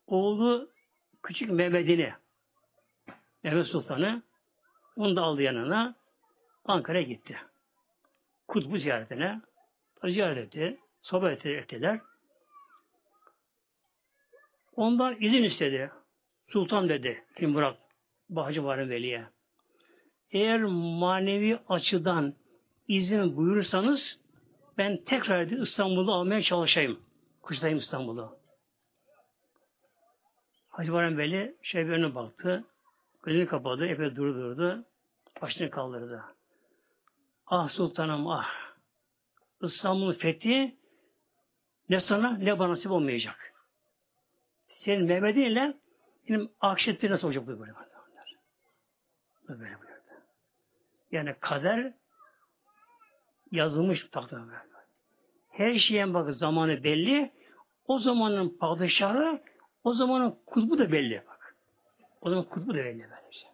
oğlu 0.08 0.70
küçük 1.24 1.50
Mehmet'ini 1.50 2.14
Mehmet 3.44 3.68
Sultan'ı 3.68 4.22
onu 4.96 5.16
da 5.16 5.22
aldı 5.22 5.42
yanına 5.42 5.96
Ankara'ya 6.66 7.04
gitti. 7.04 7.38
Kutbu 8.54 8.78
ziyaretine 8.78 9.42
ziyaret 10.04 10.38
etti. 10.38 10.80
Sohbet 11.02 11.46
ettiler. 11.46 12.00
Ondan 14.76 15.16
izin 15.22 15.44
istedi. 15.44 15.92
Sultan 16.48 16.90
dedi 16.90 17.24
Kim 17.38 17.50
Murat 17.50 17.78
Bahçı 18.30 18.64
Varın 18.64 18.90
Veli'ye. 18.90 19.26
Eğer 20.32 20.64
manevi 21.00 21.60
açıdan 21.70 22.34
izin 22.88 23.38
buyurursanız 23.38 24.20
ben 24.78 25.04
tekrar 25.04 25.48
İstanbul'u 25.48 26.14
almaya 26.14 26.42
çalışayım. 26.42 27.00
Kuştayım 27.42 27.78
İstanbul'u. 27.78 28.38
Hacı 30.70 30.94
Varın 30.94 31.18
Veli 31.18 31.56
şey 31.62 31.84
önüne 31.84 32.16
baktı. 32.16 32.64
Gözünü 33.24 33.48
kapadı. 33.48 33.88
Epey 33.88 34.16
durdurdu. 34.16 34.86
Başını 35.42 35.70
kaldırdı. 35.70 36.24
Ah 37.48 37.70
sultanım 37.70 38.28
ah. 38.28 38.50
İstanbul'un 39.62 40.14
fethi 40.14 40.78
ne 41.90 42.02
sana 42.02 42.38
ne 42.38 42.60
bana 42.60 42.72
nasip 42.72 42.92
olmayacak. 42.92 43.54
Senin 44.68 45.06
Mehmet'in 45.06 45.42
ile 45.42 45.78
benim 46.30 46.52
akşetleri 46.62 47.12
nasıl 47.12 47.28
olacak 47.28 47.44
bu 47.44 47.48
böyle 47.48 47.60
böyle. 47.60 47.74
Böyle 49.50 49.60
buyurdu. 49.60 49.94
Yani 51.12 51.36
kader 51.40 51.94
yazılmış 53.52 54.08
tahta 54.12 54.38
böyle. 54.38 54.58
Her 55.50 55.74
şeyin 55.74 56.14
bak 56.14 56.34
zamanı 56.34 56.84
belli. 56.84 57.32
O 57.88 58.00
zamanın 58.00 58.58
padişahı 58.58 59.42
o 59.84 59.94
zamanın 59.94 60.40
kutbu 60.46 60.78
da 60.78 60.92
belli 60.92 61.24
bak. 61.28 61.56
O 62.22 62.30
zaman 62.30 62.44
kutbu 62.46 62.74
da 62.74 62.78
belli 62.78 63.10
böylece. 63.10 63.48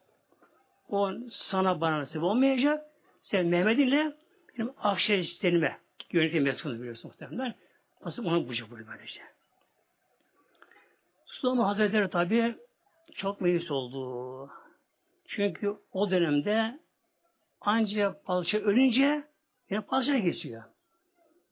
O 0.90 1.12
sana 1.30 1.82
bana 1.82 2.00
nasip 2.00 2.24
olmayacak. 2.24 2.89
Sen 3.22 3.46
Mehmet 3.46 3.80
ile 3.80 4.14
benim 4.58 4.72
akşetlerime 4.78 5.80
Yönetim 6.12 6.44
mesulü 6.44 6.80
biliyorsun 6.80 7.12
muhtemelen. 7.12 7.56
Nasıl 8.06 8.26
onu 8.26 8.46
bulacak 8.46 8.72
böyle 8.72 8.88
böylece. 8.88 9.22
Sultan 11.26 11.64
Hazretleri 11.64 12.10
tabi 12.10 12.56
çok 13.16 13.42
meyis 13.42 13.72
oldu. 13.72 14.50
Çünkü 15.28 15.76
o 15.92 16.12
dönemde 16.12 16.80
ancak 17.62 18.26
padişah 18.26 18.60
ölünce 18.60 19.24
yine 19.70 19.82
padişah 19.82 20.24
geçiyor. 20.24 20.64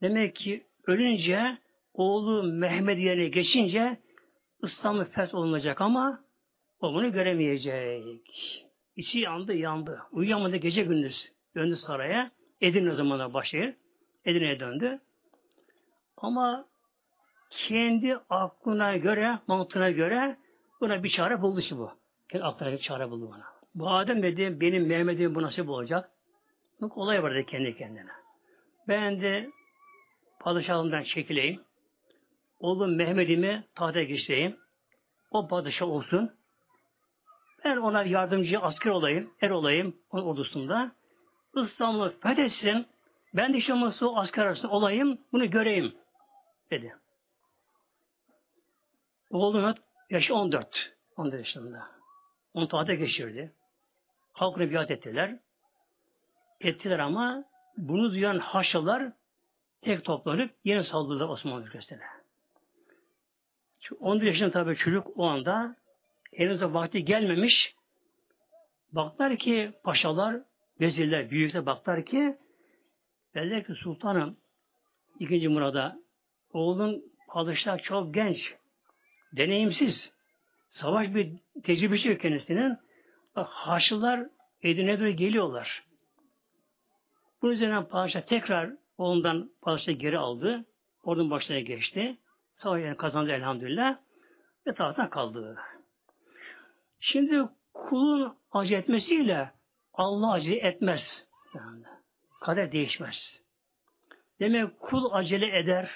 Demek 0.01 0.36
ki 0.36 0.65
ölünce 0.88 1.58
oğlu 1.93 2.43
Mehmet 2.43 2.99
yerine 2.99 3.27
geçince 3.27 3.97
İslam'ı 4.63 5.06
feth 5.06 5.36
olunacak 5.36 5.82
ama 5.82 6.23
o 6.80 6.93
bunu 6.93 7.12
göremeyecek. 7.12 8.63
İçi 8.95 9.19
yandı 9.19 9.53
yandı. 9.53 10.01
Uyuyamadı 10.12 10.56
gece 10.56 10.84
gündüz. 10.84 11.32
Döndü 11.55 11.75
saraya. 11.75 12.31
Edirne 12.62 12.95
zamanlar 12.95 13.33
başlayır. 13.33 13.75
Edirne'ye 14.25 14.60
döndü. 14.60 14.99
Ama 16.17 16.65
kendi 17.49 18.17
aklına 18.29 18.97
göre, 18.97 19.39
mantığına 19.47 19.91
göre 19.91 20.38
buna 20.81 21.03
bir 21.03 21.10
çare 21.10 21.41
buldu 21.41 21.62
şu 21.69 21.77
bu. 21.77 21.91
Kendi 22.29 22.45
aklına 22.45 22.71
bir 22.71 22.77
çare 22.77 23.12
buldu 23.12 23.29
bana. 23.31 23.45
Bu 23.75 23.89
Adem 23.89 24.23
dedi, 24.23 24.62
benim 24.62 24.88
Mehmet'im 24.88 25.36
bu 25.36 25.41
nasip 25.41 25.69
olacak. 25.69 26.10
Bak 26.81 26.97
olay 26.97 27.23
vardı 27.23 27.45
kendi 27.47 27.77
kendine. 27.77 28.12
Ben 28.88 29.21
de 29.21 29.49
padişahımdan 30.39 31.03
çekileyim. 31.03 31.62
Oğlum 32.60 32.95
Mehmet'imi 32.95 33.63
tahta 33.75 34.03
geçireyim. 34.03 34.57
O 35.31 35.47
padişah 35.47 35.88
olsun. 35.88 36.31
Ben 37.65 37.77
ona 37.77 38.03
yardımcı 38.03 38.60
asker 38.60 38.91
olayım, 38.91 39.33
er 39.41 39.49
olayım 39.49 39.95
onun 40.12 40.25
ordusunda. 40.25 40.91
İstanbul'u 41.65 42.13
fethetsin. 42.20 42.88
Ben 43.34 43.54
de 43.54 43.74
o 44.06 44.17
asker 44.17 44.46
arasında 44.46 44.72
olayım, 44.72 45.17
bunu 45.32 45.50
göreyim 45.50 45.96
dedi. 46.72 46.96
Oğlum 49.30 49.76
yaşı 50.10 50.36
14. 50.36 50.93
14 51.17 51.34
yaşında. 51.34 51.88
Onu 52.54 52.67
tahta 52.67 52.93
geçirdi. 52.93 53.52
Halkını 54.34 54.72
biat 54.72 54.91
ettiler. 54.91 55.39
Ettiler 56.62 57.00
ama 57.00 57.43
bunu 57.78 58.12
duyan 58.12 58.39
haşalar 58.39 59.12
tek 59.82 60.06
toplanıp 60.06 60.52
yine 60.63 60.84
saldırdılar 60.84 61.30
Osmanlı 61.30 61.65
ülkesine. 61.65 62.04
Çünkü 63.80 64.04
11 64.04 64.28
yaşında 64.28 64.52
tabi 64.52 64.76
çocuk 64.76 65.08
o 65.15 65.28
anda 65.28 65.76
henüz 66.34 66.62
vakti 66.62 67.06
gelmemiş. 67.06 67.76
Baklar 68.91 69.38
ki 69.38 69.72
paşalar, 69.84 70.41
vezirler, 70.81 71.29
büyükler 71.29 71.65
baklar 71.65 72.05
ki 72.05 72.37
derler 73.35 73.65
ki 73.65 73.73
sultanım 73.73 74.37
ikinci 75.19 75.47
Murad'a 75.47 75.99
oğlun 76.53 77.03
padişah 77.27 77.83
çok 77.83 78.13
genç, 78.13 78.55
deneyimsiz. 79.31 80.11
Savaş 80.69 81.15
bir 81.15 81.31
tecrübesi 81.63 82.07
yok 82.07 82.21
kendisinin. 82.21 82.77
Bak 83.35 83.47
Haçlılar 83.49 84.27
Edirne'ye 84.61 85.11
geliyorlar. 85.11 85.83
Bu 87.41 87.53
üzerine 87.53 87.85
padişah 87.85 88.21
tekrar 88.21 88.71
ondan 88.97 89.51
padişah 89.61 89.99
geri 89.99 90.17
aldı. 90.17 90.65
Ordunun 91.03 91.29
başına 91.29 91.59
geçti. 91.59 92.17
Savaşı 92.57 92.97
kazandı 92.97 93.31
elhamdülillah. 93.31 93.97
Ve 94.67 94.73
tahttan 94.73 95.09
kaldı. 95.09 95.57
Şimdi 96.99 97.43
kulun 97.73 98.37
acı 98.51 98.75
etmesiyle 98.75 99.51
Allah 99.97 100.31
acı 100.31 100.53
etmez. 100.53 101.27
Yani 101.55 101.83
kader 102.41 102.71
değişmez. 102.71 103.41
Demek 104.39 104.79
kul 104.79 105.12
acele 105.12 105.60
eder, 105.60 105.91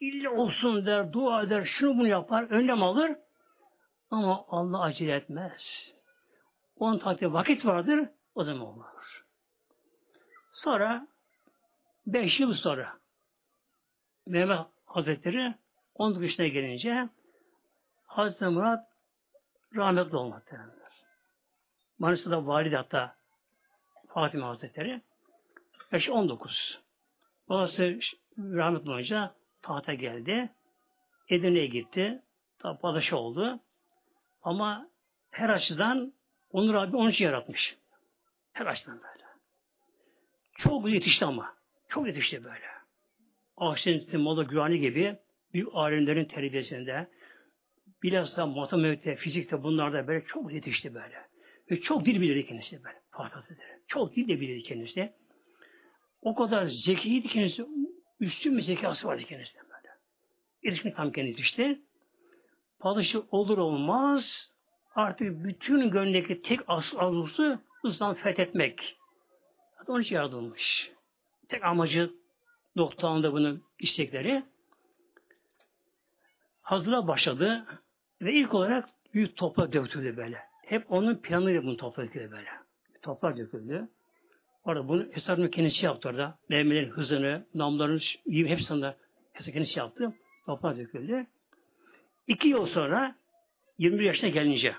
illa 0.00 0.30
olsun 0.30 0.86
der, 0.86 1.12
dua 1.12 1.42
eder, 1.42 1.64
şunu 1.64 1.98
bunu 1.98 2.08
yapar, 2.08 2.50
önlem 2.50 2.82
alır. 2.82 3.16
Ama 4.10 4.44
Allah 4.48 4.82
acele 4.82 5.14
etmez. 5.14 5.94
Onun 6.76 6.98
takdir 6.98 7.26
vakit 7.26 7.66
vardır, 7.66 8.08
o 8.34 8.44
zaman 8.44 8.66
olur. 8.66 9.24
Sonra 10.52 11.08
beş 12.06 12.40
yıl 12.40 12.54
sonra 12.54 12.92
Mehmet 14.26 14.66
Hazretleri 14.86 15.54
19 15.94 16.22
yaşına 16.22 16.46
gelince 16.46 17.08
Hazreti 18.06 18.44
Murat 18.44 18.88
rahmetli 19.76 20.16
olmaktadır. 20.16 20.72
Manisa'da 21.98 22.46
valide 22.46 22.76
hatta 22.76 23.16
Fatime 24.16 24.44
Hazretleri. 24.44 25.00
Yaş 25.92 26.08
19. 26.08 26.78
Babası 27.48 27.98
rahmetli 28.38 28.90
olunca 28.90 29.34
tahta 29.62 29.94
geldi. 29.94 30.50
Edirne'ye 31.28 31.66
gitti. 31.66 32.22
Tabi 32.58 33.14
oldu. 33.14 33.60
Ama 34.42 34.88
her 35.30 35.48
açıdan 35.48 36.12
Onur 36.50 36.74
abi 36.74 36.96
onun 36.96 37.10
için 37.10 37.24
yaratmış. 37.24 37.76
Her 38.52 38.66
açıdan 38.66 38.94
böyle. 38.94 39.24
Çok 40.58 40.88
yetişti 40.88 41.24
ama. 41.24 41.54
Çok 41.88 42.06
yetişti 42.06 42.44
böyle. 42.44 42.66
Ahsen 43.56 44.20
Molla 44.20 44.42
Güvani 44.42 44.80
gibi 44.80 45.16
büyük 45.52 45.68
alimlerin 45.72 46.24
terbiyesinde 46.24 47.10
bilhassa 48.02 48.46
matematikte, 48.46 49.16
fizikte 49.16 49.62
bunlarda 49.62 50.06
böyle 50.06 50.24
çok 50.24 50.52
yetişti 50.52 50.94
böyle. 50.94 51.26
Ve 51.70 51.80
çok 51.80 52.04
dil 52.04 52.20
bilirdi 52.20 52.46
kendisi 52.46 52.84
böyle. 52.84 53.05
Fatih. 53.16 53.56
Çok 53.86 54.16
dil 54.16 54.28
de 54.28 54.40
bilirdi 54.40 54.62
kendisi. 54.62 55.12
O 56.22 56.34
kadar 56.34 56.66
zekiydi 56.66 57.28
kendisi. 57.28 57.66
Üstün 58.20 58.56
bir 58.56 58.62
zekası 58.62 59.08
vardı 59.08 59.22
kendisine 59.22 59.62
böyle. 59.62 59.94
İlişkin 60.62 60.90
tam 60.90 61.12
kendisi 61.12 61.40
işte. 61.40 61.78
Padişah 62.78 63.20
olur 63.30 63.58
olmaz 63.58 64.50
artık 64.94 65.44
bütün 65.44 65.90
gönlündeki 65.90 66.42
tek 66.42 66.60
asıl 66.66 66.98
arzusu 66.98 67.60
İslam 67.84 68.14
fethetmek. 68.14 68.96
Onun 69.86 70.00
için 70.00 70.14
yaratılmış. 70.14 70.90
Tek 71.48 71.64
amacı 71.64 72.10
doktorunda 72.76 73.32
bunun 73.32 73.62
istekleri. 73.78 74.44
Hazıra 76.60 77.08
başladı 77.08 77.66
ve 78.22 78.32
ilk 78.32 78.54
olarak 78.54 78.88
büyük 79.14 79.36
toprak 79.36 79.72
döktürdü 79.72 80.16
böyle. 80.16 80.38
Hep 80.66 80.92
onun 80.92 81.16
planıyla 81.16 81.62
bunu 81.62 81.76
toprak 81.76 82.08
döküldü 82.08 82.30
böyle. 82.30 82.65
Toprak 83.06 83.36
döküldü. 83.36 83.88
Orada 84.64 84.88
bunu 84.88 85.06
hesabını 85.12 85.50
kendisi 85.50 85.86
yaptı 85.86 86.08
orada. 86.08 86.38
Mermilerin 86.48 86.90
hızını, 86.90 87.46
namların 87.54 88.00
hepsini 88.26 88.94
hesabını 89.32 89.52
kendisi 89.52 89.78
yaptı. 89.78 90.12
Toprak 90.46 90.76
döküldü. 90.76 91.26
İki 92.26 92.48
yıl 92.48 92.66
sonra 92.66 93.16
21 93.78 94.04
yaşına 94.04 94.28
gelince 94.30 94.74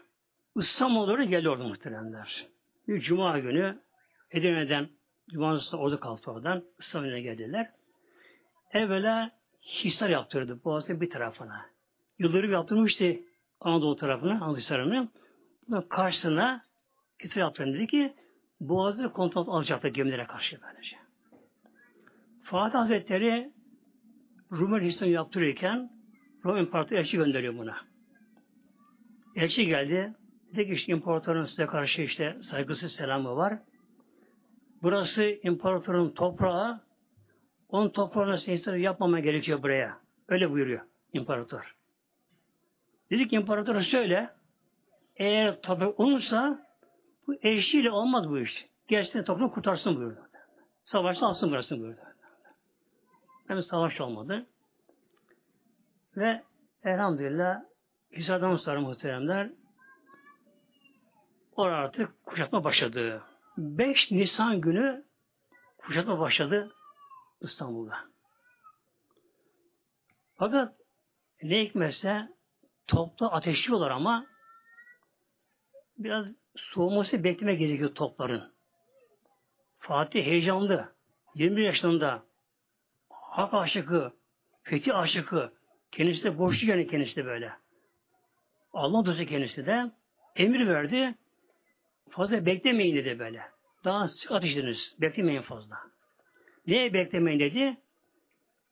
İstanbul'a 0.56 1.24
geldi 1.24 1.50
orada 1.50 1.64
muhteremler. 1.64 2.48
Bir 2.88 3.02
cuma 3.02 3.40
günü 3.40 3.80
Edirne'den 4.32 4.90
Cumartesi 5.30 5.76
orada 5.76 6.00
kalktı 6.00 6.32
oradan. 6.32 6.64
İstanbul'a 6.80 7.20
geldiler. 7.20 7.72
Evvela 8.72 9.32
hisar 9.62 10.10
yaptırdı 10.10 10.64
Boğaz'ın 10.64 11.02
bir 11.02 11.10
tarafına. 11.10 11.66
Yıldırım 12.20 12.52
yaptırmıştı 12.52 13.16
Anadolu 13.60 13.96
tarafına, 13.96 14.32
Anadolu 14.32 14.58
Hisarı'nı. 14.58 15.10
Karşısına 15.90 16.67
hisar 17.24 17.42
yaptırdı 17.42 17.74
dedi 17.74 17.88
ki 17.88 18.14
Boğaz'ı 18.62 19.14
kontrol 19.14 19.48
alacaktı 19.48 19.88
gemilere 19.88 20.26
karşı 20.26 20.60
böylece. 20.62 20.98
Fatih 22.44 22.80
Hazretleri 22.80 23.52
Rumeli 24.52 24.86
Hisar'ı 24.86 25.10
yaptırırken 25.10 25.90
Rum 26.46 26.58
İmparatoru 26.58 27.00
elçi 27.00 27.18
gönderiyor 27.18 27.58
buna. 27.58 27.78
Elçi 29.36 29.66
geldi. 29.66 30.14
Dedi 30.56 30.66
ki 30.66 30.74
işte 30.74 30.92
imparatorun 30.92 31.46
size 31.46 31.66
karşı 31.66 32.02
işte 32.02 32.38
saygısı 32.50 32.90
selamı 32.90 33.36
var. 33.36 33.60
Burası 34.82 35.24
imparatorun 35.44 36.10
toprağı. 36.10 36.82
Onun 37.70 37.90
toprağına 37.90 38.38
seyirleri 38.38 38.82
yapmama 38.82 39.20
gerekiyor 39.20 39.64
buraya. 39.64 39.98
Öyle 40.28 40.52
buyuruyor 40.52 40.82
imparator. 41.14 41.76
Dedi 43.12 43.28
ki 43.28 43.36
imparatora 43.36 43.82
söyle 43.82 44.30
eğer 45.16 45.62
toprak 45.62 46.00
olursa 46.00 46.67
bu 47.28 47.36
eşliğiyle 47.42 47.92
olmaz 47.92 48.30
bu 48.30 48.40
iş. 48.40 48.66
Gerçekten 48.88 49.24
toprağı 49.24 49.52
kurtarsın 49.52 49.96
buyurdu. 49.96 50.20
Savaşta 50.84 51.26
alsın 51.26 51.52
burasını 51.52 51.80
buyurdu. 51.80 52.02
Hem 53.48 53.64
savaş 53.64 54.02
olmadı. 54.02 54.46
Ve 56.18 56.44
elhamdülillah 56.84 57.62
Hisar'dan 58.12 58.56
sonra 58.56 58.82
muhteremler 58.82 59.52
orada 61.56 61.76
artık 61.76 62.26
kuşatma 62.26 62.64
başladı. 62.64 63.24
5 63.58 64.12
Nisan 64.12 64.62
günü 64.62 65.06
kuşatma 65.78 66.20
başladı 66.20 66.72
İstanbul'da. 67.42 67.98
Fakat 70.36 70.74
ne 71.44 71.64
hikmetse 71.64 72.28
topta 72.88 73.32
ateşliyorlar 73.32 73.92
ama 73.92 74.26
biraz 75.98 76.28
soğuması 76.58 77.24
bekleme 77.24 77.56
gerekiyor 77.56 77.96
topların. 77.96 78.52
Fatih 79.80 80.26
heyecanlı. 80.26 80.98
21 81.36 81.64
yaşında 81.64 82.24
hak 83.10 83.54
aşıkı, 83.54 84.14
fethi 84.64 84.94
aşıkı, 84.94 85.54
kendisi 85.92 86.24
de 86.24 86.38
boşlu 86.38 86.68
yani 86.68 86.88
kendisi 86.88 87.16
de 87.16 87.26
böyle. 87.26 87.52
Allah 88.74 89.06
dostu 89.06 89.26
kendisi 89.26 89.66
de 89.66 89.92
emir 90.36 90.68
verdi. 90.68 91.16
Fazla 92.10 92.46
beklemeyin 92.46 92.96
dedi 92.96 93.20
böyle. 93.20 93.42
Daha 93.86 94.08
sık 94.08 94.32
ateşlediniz. 94.32 94.96
Beklemeyin 95.02 95.42
fazla. 95.42 95.76
Neye 96.68 96.94
beklemeyin 96.94 97.40
dedi? 97.40 97.78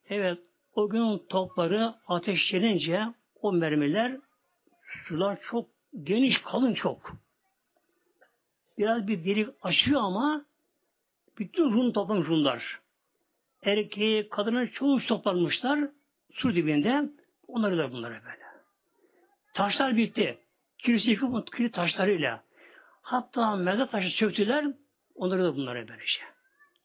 Evet, 0.10 0.40
o 0.76 0.90
gün 0.90 1.22
topları 1.30 1.94
ateşlenince 2.08 3.02
o 3.42 3.54
mermiler 3.54 4.18
sular 5.08 5.42
çok 5.42 5.70
geniş, 6.04 6.42
kalın 6.42 6.74
çok. 6.74 7.25
Biraz 8.78 9.08
bir 9.08 9.26
delik 9.26 9.50
açıyor 9.62 10.02
ama 10.02 10.46
bütün 11.40 11.64
Rum 11.74 11.94
toplamış 11.94 12.28
Rumlar. 12.28 12.80
Erkeği, 13.64 14.30
kadını 14.30 14.72
çoğu 14.72 15.00
toplanmışlar 15.00 15.90
su 16.34 16.56
dibinde. 16.56 17.10
Onları 17.48 17.78
da 17.78 17.92
bunlara 17.92 18.14
böyle. 18.14 18.46
Taşlar 19.54 19.98
bitti. 19.98 20.38
Kilise 20.78 21.12
yıkıp 21.12 21.54
kilit 21.56 21.74
taşlarıyla. 21.74 22.44
Hatta 23.02 23.56
mezar 23.56 23.92
taşı 23.92 24.10
söktüler. 24.10 24.66
Onları 25.16 25.44
da 25.44 25.56
bunlara 25.56 25.88
böylece. 25.88 26.20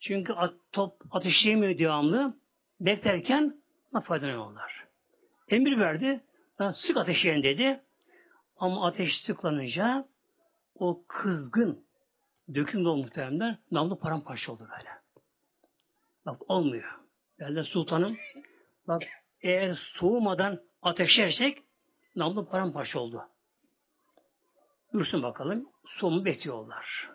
Çünkü 0.01 0.33
at, 0.33 0.55
top 0.73 0.95
ateşleyemiyor 1.11 1.79
devamlı. 1.79 2.37
Beklerken 2.81 3.57
faydalanıyorlar. 4.05 4.85
Emir 5.49 5.79
verdi. 5.79 6.21
Sık 6.75 6.97
ateşleyin 6.97 7.43
dedi. 7.43 7.81
Ama 8.57 8.87
ateş 8.87 9.21
sıklanınca 9.21 10.09
o 10.81 11.05
kızgın 11.09 11.85
döküm 12.55 12.85
dolu 12.85 12.97
muhtemelen 12.97 13.59
namlu 13.71 13.99
paramparça 13.99 14.53
oldu 14.53 14.69
böyle. 14.79 14.91
Bak 16.27 16.51
olmuyor. 16.51 17.01
Belde 17.39 17.65
sultanım 17.65 18.19
bak 18.89 19.03
eğer 19.41 19.93
soğumadan 19.99 20.61
ateşlersek 20.83 21.63
namlu 22.17 22.49
paramparça 22.49 23.01
oldu. 23.01 23.23
Dursun 24.93 25.23
bakalım. 25.23 25.69
Sonu 25.99 26.25
bekliyorlar. 26.25 27.11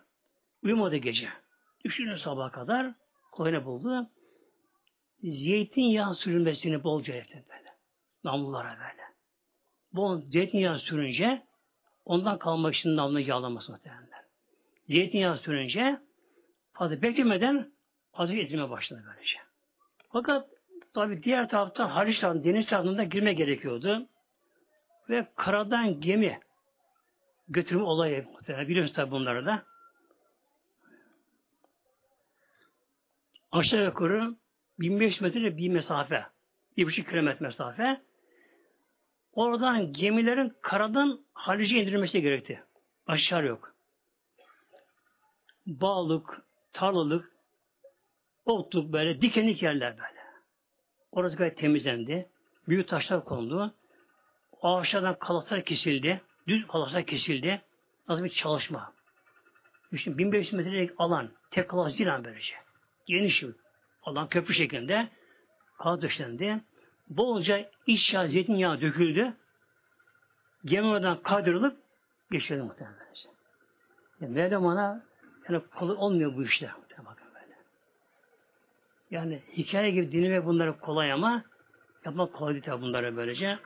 Uyumadı 0.63 0.95
gece. 0.95 1.29
Düşünün 1.83 2.17
sabaha 2.17 2.51
kadar 2.51 2.93
koyuna 3.31 3.65
buldu. 3.65 4.09
Zeytinyağı 5.23 6.15
sürülmesini 6.15 6.83
bolca 6.83 7.13
etti 7.13 7.45
böyle. 7.49 7.69
Namlulara 8.23 8.69
böyle. 8.69 9.03
Bol 9.93 10.21
zeytinyağı 10.21 10.79
sürünce 10.79 11.43
ondan 12.05 12.37
kalmak 12.37 12.75
için 12.75 12.95
namlu 12.95 13.19
yağlaması 13.19 13.71
muhtemelen. 13.71 14.05
Zeytinyağı 14.87 15.37
sürünce 15.37 15.99
fazla 16.73 17.01
beklemeden 17.01 17.71
ateş 18.13 18.39
edilmeye 18.39 18.69
başladı 18.69 19.03
böylece. 19.07 19.37
Fakat 20.11 20.47
tabi 20.93 21.23
diğer 21.23 21.49
taraftan 21.49 21.89
Haliç 21.89 22.21
deniz 22.21 22.67
tarafında 22.67 23.03
girme 23.03 23.33
gerekiyordu. 23.33 24.07
Ve 25.09 25.27
karadan 25.35 26.01
gemi 26.01 26.39
götürme 27.47 27.83
olayı 27.83 28.25
muhtemelen. 28.33 28.67
Biliyorsunuz 28.67 28.95
tabi 28.95 29.11
bunları 29.11 29.45
da. 29.45 29.63
Aşağı 33.51 33.85
yukarı 33.85 34.35
1500 34.79 35.21
metre 35.21 35.57
bir 35.57 35.69
mesafe. 35.69 36.25
Bir 36.77 36.85
buçuk 36.85 37.09
kilometre 37.09 37.45
mesafe. 37.45 38.01
Oradan 39.35 39.93
gemilerin 39.93 40.53
karadan 40.61 41.19
Halice 41.33 41.75
indirilmesi 41.75 42.21
gerekti. 42.21 42.63
Aşağı 43.07 43.45
yok. 43.45 43.75
Bağlık, 45.67 46.41
tarlalık, 46.73 47.31
otluk 48.45 48.93
böyle, 48.93 49.21
dikenlik 49.21 49.63
yerler 49.63 49.91
böyle. 49.91 50.25
Orası 51.11 51.35
gayet 51.35 51.57
temizlendi. 51.57 52.29
Büyük 52.67 52.87
taşlar 52.87 53.25
kondu. 53.25 53.73
Ağaçlardan 54.61 55.19
kalaslar 55.19 55.65
kesildi. 55.65 56.21
Düz 56.47 56.67
kalaslar 56.67 57.05
kesildi. 57.05 57.61
Nasıl 58.07 58.23
bir 58.23 58.29
çalışma. 58.29 58.93
Düşün 59.91 60.17
1500 60.17 60.53
metrelik 60.53 60.91
alan. 60.97 61.31
Tek 61.51 61.69
kalas 61.69 61.97
değil 61.97 62.09
böylece. 62.23 62.53
Geniş 63.05 63.43
alan 64.03 64.27
köprü 64.27 64.53
şeklinde. 64.53 65.09
Kalas 65.77 66.01
döşlendi. 66.01 66.61
Bolca 67.09 67.69
iç 67.87 68.13
yağ, 68.13 68.27
zeytinyağı 68.27 68.81
döküldü. 68.81 69.33
Gemi 70.65 70.87
oradan 70.87 71.21
kaydırılıp 71.21 71.77
geçirdi 72.31 72.61
muhtemelen. 72.61 73.05
Yani 74.21 74.33
Mevlam 74.33 74.67
ana 74.67 75.03
yani 75.49 75.63
kolay 75.79 75.95
olmuyor 75.95 76.35
bu 76.35 76.43
işte. 76.43 76.71
Bakın 76.97 77.27
böyle. 77.33 77.55
Yani 79.11 79.43
hikaye 79.57 79.91
gibi 79.91 80.11
dinlemek 80.11 80.45
bunları 80.45 80.79
kolay 80.79 81.11
ama 81.11 81.43
yapmak 82.05 82.33
kolay 82.33 82.53
değil 82.53 82.65
tabi 82.65 82.81
bunları 82.81 83.17
böylece. 83.17 83.59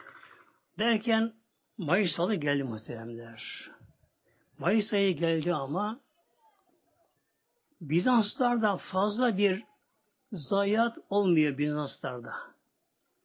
Derken 0.80 1.34
Mayıs 1.78 2.20
ayı 2.20 2.40
geldi 2.40 2.64
muhteremler. 2.64 3.70
Mayıs 4.58 4.94
ayı 4.94 5.18
geldi 5.18 5.54
ama 5.54 6.00
Bizanslarda 7.82 8.78
fazla 8.78 9.38
bir 9.38 9.64
zayiat 10.32 10.98
olmuyor 11.10 11.58
Bizanslarda. 11.58 12.34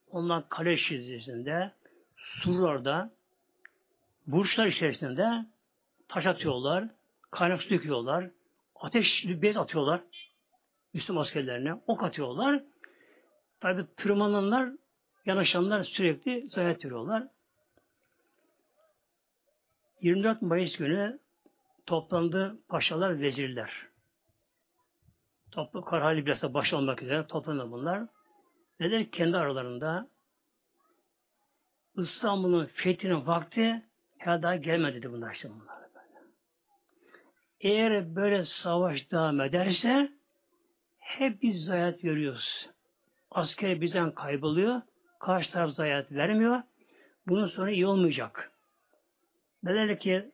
Onlar 0.07 0.49
kale 0.49 0.77
çizgisinde, 0.77 1.71
surlarda, 2.17 3.11
burçlar 4.27 4.67
içerisinde 4.67 5.45
taş 6.07 6.25
atıyorlar, 6.25 6.89
kaynak 7.31 7.61
su 7.63 7.69
döküyorlar, 7.69 8.29
ateş 8.75 9.25
bez 9.25 9.57
atıyorlar 9.57 10.01
Müslüman 10.95 11.21
askerlerine, 11.21 11.73
ok 11.87 12.03
atıyorlar. 12.03 12.63
Tabi 13.59 13.85
tırmananlar, 13.95 14.69
yanaşanlar 15.25 15.83
sürekli 15.83 16.49
zayiat 16.49 16.85
veriyorlar. 16.85 17.27
24 20.01 20.41
Mayıs 20.41 20.77
günü 20.77 21.19
toplandı 21.85 22.59
paşalar, 22.67 23.21
vezirler. 23.21 23.71
Toplu 25.51 25.85
Karhali 25.85 26.25
Bilas'a 26.25 26.53
baş 26.53 26.73
olmak 26.73 27.03
üzere 27.03 27.27
toplandı 27.27 27.71
bunlar. 27.71 28.07
Neler 28.79 29.11
kendi 29.11 29.37
aralarında 29.37 30.07
İstanbul'un 31.97 32.65
fethinin 32.65 33.27
vakti 33.27 33.83
ya 34.25 34.41
daha 34.41 34.55
gelmedi 34.55 34.97
dedi 34.97 35.11
bunlar 35.11 35.33
işte 35.33 35.49
bunlar 35.49 35.77
böyle. 35.95 36.25
Eğer 37.59 38.15
böyle 38.15 38.45
savaş 38.45 39.11
devam 39.11 39.41
ederse 39.41 40.11
hep 40.99 41.41
biz 41.41 41.65
zayiat 41.65 42.03
veriyoruz. 42.03 42.69
Asker 43.31 43.81
bizden 43.81 44.11
kayboluyor. 44.11 44.81
Karşı 45.19 45.51
taraf 45.51 45.71
zayiat 45.71 46.11
vermiyor. 46.11 46.61
Bunun 47.27 47.47
sonra 47.47 47.71
iyi 47.71 47.87
olmayacak. 47.87 48.51
Neler 49.63 49.99
ki 49.99 50.31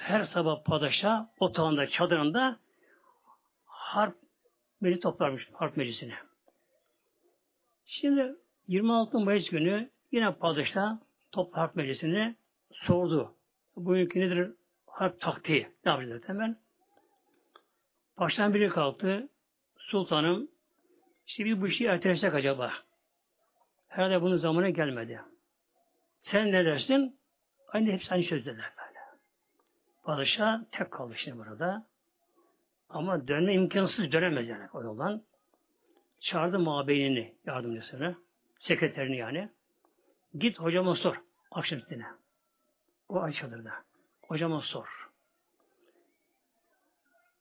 her 0.00 0.24
sabah 0.24 0.64
padişah 0.64 1.26
otağında, 1.40 1.86
çadırında 1.86 2.58
harp 3.64 4.16
meclis 4.80 5.00
toplarmış 5.00 5.48
harp 5.52 5.76
meclisine. 5.76 6.14
Şimdi 7.86 8.34
26 8.68 9.18
Mayıs 9.20 9.50
günü 9.50 9.90
yine 10.12 10.34
padişah 10.34 10.98
top 11.32 11.56
harp 11.56 11.76
meclisine 11.76 12.36
sordu. 12.72 13.34
Bugünkü 13.76 14.20
nedir 14.20 14.52
harp 14.86 15.20
taktiği? 15.20 15.68
Ne 15.84 15.92
yapacağız 15.92 16.22
hemen? 16.26 16.56
Baştan 18.18 18.54
biri 18.54 18.68
kalktı. 18.68 19.28
Sultanım 19.78 20.48
işte 21.26 21.44
bir 21.44 21.60
bu 21.60 21.68
işi 21.68 21.84
ertelesek 21.84 22.34
acaba. 22.34 22.72
Herhalde 23.88 24.22
bunun 24.22 24.36
zamanı 24.36 24.68
gelmedi. 24.68 25.20
Sen 26.20 26.52
ne 26.52 26.64
dersin? 26.64 27.18
Aynı 27.68 27.92
hepsi 27.92 28.14
aynı 28.14 28.24
sözler 28.24 28.54
böyle. 28.56 28.98
Padişah 30.02 30.60
tek 30.72 30.90
kaldı 30.90 31.14
şimdi 31.16 31.38
burada. 31.38 31.86
Ama 32.88 33.28
dönme 33.28 33.54
imkansız 33.54 34.12
dönemez 34.12 34.48
yani 34.48 34.68
o 34.72 34.82
yoldan. 34.82 35.22
Çağırdı 36.20 36.58
mabeynini 36.58 37.34
yardımcısını, 37.46 38.16
sekreterini 38.58 39.16
yani. 39.16 39.48
Git 40.34 40.58
hocama 40.58 40.94
sor 40.94 41.16
akşam 41.50 41.78
üstüne. 41.78 42.06
O 43.08 43.20
açılırdı. 43.20 43.72
Hocama 44.22 44.60
sor. 44.60 45.08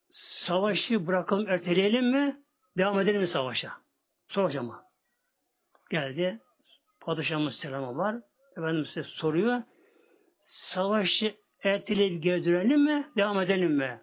Savaşı 0.10 1.08
bırakalım, 1.08 1.50
erteleyelim 1.50 2.12
mi? 2.12 2.42
Devam 2.78 3.00
edelim 3.00 3.22
mi 3.22 3.28
savaşa? 3.28 3.72
Sor 4.28 4.44
hocama. 4.44 4.84
Geldi. 5.90 6.40
Padişahımız 7.00 7.56
selamı 7.56 7.98
var. 7.98 8.16
Efendimiz 8.52 8.88
size 8.88 9.04
soruyor. 9.04 9.64
Savaşı 10.42 11.36
erteleyip 11.64 12.24
geri 12.24 12.78
mi? 12.78 13.12
Devam 13.18 13.42
edelim 13.42 13.72
mi? 13.72 14.02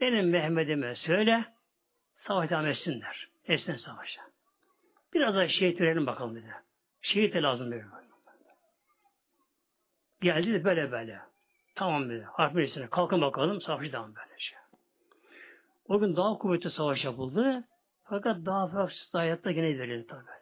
Benim 0.00 0.30
Mehmet'ime 0.30 0.94
söyle, 0.94 1.44
savaş 2.16 2.50
devam 2.50 2.66
etsinler. 2.66 3.29
Etsin 3.44 3.76
savaşa. 3.76 4.22
Biraz 5.14 5.34
da 5.34 5.48
şehit 5.48 5.80
verelim 5.80 6.06
bakalım 6.06 6.36
dedi. 6.36 6.54
Şehit 7.02 7.34
de 7.34 7.42
lazım 7.42 7.70
dedi. 7.70 7.86
Geldi 10.20 10.52
de 10.52 10.64
böyle 10.64 10.92
böyle. 10.92 11.20
Tamam 11.74 12.10
dedi. 12.10 12.26
Harp 12.32 12.54
meclisine 12.54 12.86
kalkın 12.86 13.20
bakalım 13.20 13.60
savaşı 13.60 13.92
devam 13.92 14.14
böylece. 14.14 14.56
O 15.84 16.00
gün 16.00 16.16
daha 16.16 16.38
kuvvetli 16.38 16.70
savaş 16.70 17.04
yapıldı. 17.04 17.64
Fakat 18.02 18.46
daha 18.46 18.68
farklı 18.68 19.18
hayatta 19.18 19.50
gene 19.50 19.78
verildi 19.78 20.06
tabi 20.06 20.26
böyle. 20.26 20.40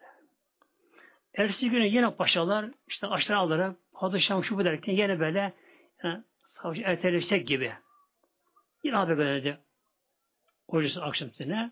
Ertesi 1.33 1.69
günü 1.69 1.85
yine 1.85 2.15
paşalar 2.15 2.71
işte 2.87 3.07
alarak 3.35 3.75
padişahım 3.93 4.43
şu 4.43 4.57
bu 4.57 4.65
derken 4.65 4.93
yine 4.93 5.19
böyle 5.19 5.53
yani, 6.03 6.23
savaşı 6.51 6.81
ertelesek 6.81 7.47
gibi 7.47 7.73
Yine 8.83 8.95
haber 8.95 9.13
gönderdi. 9.13 9.57
Hocası 10.69 11.03
akşamüstüne. 11.03 11.71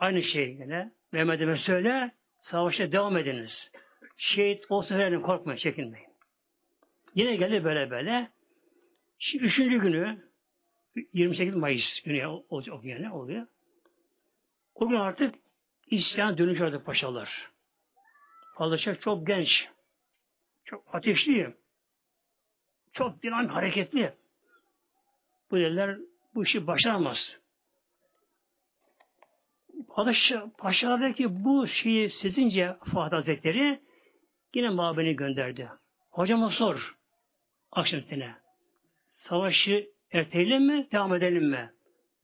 Aynı 0.00 0.22
şey 0.22 0.50
yine. 0.50 0.92
Mehmet'e 1.12 1.56
söyle, 1.56 2.10
savaşa 2.38 2.92
devam 2.92 3.16
ediniz. 3.16 3.70
Şehit 4.16 4.70
olsa 4.70 4.98
verin, 4.98 5.20
korkmayın, 5.20 5.58
çekinmeyin. 5.58 6.08
Yine 7.14 7.36
geldi 7.36 7.64
böyle 7.64 7.90
böyle. 7.90 8.30
Şimdi 9.18 9.44
üçüncü 9.44 9.80
günü, 9.80 10.30
28 11.12 11.54
Mayıs 11.54 12.02
günü 12.02 12.26
olacak 12.26 12.74
o 12.74 12.80
yani 12.88 13.12
oluyor. 13.12 13.46
O 14.74 14.88
gün 14.88 14.96
artık 14.96 15.34
isyan 15.86 16.38
dönüş 16.38 16.60
artık 16.60 16.86
paşalar. 16.86 17.50
Padişah 18.56 19.00
çok 19.00 19.26
genç. 19.26 19.68
Çok 20.64 20.94
ateşli. 20.94 21.54
Çok 22.92 23.22
dinamik, 23.22 23.50
hareketli. 23.50 24.14
Bu 25.50 25.56
dediler 25.56 25.98
bu 26.34 26.44
işi 26.44 26.66
başaramaz. 26.66 27.40
Padişah, 30.04 30.42
paşadaki 30.58 31.44
bu 31.44 31.66
şeyi 31.66 32.10
sezince 32.10 32.76
Fatih 32.92 33.16
Hazretleri 33.16 33.80
yine 34.54 34.68
mabeni 34.68 35.16
gönderdi. 35.16 35.68
Hocama 36.10 36.50
sor 36.50 36.96
akşam 37.72 38.00
üstüne. 38.00 38.34
Savaşı 39.06 39.90
erteleyelim 40.12 40.66
mi, 40.66 40.88
devam 40.92 41.14
edelim 41.14 41.50
mi? 41.50 41.72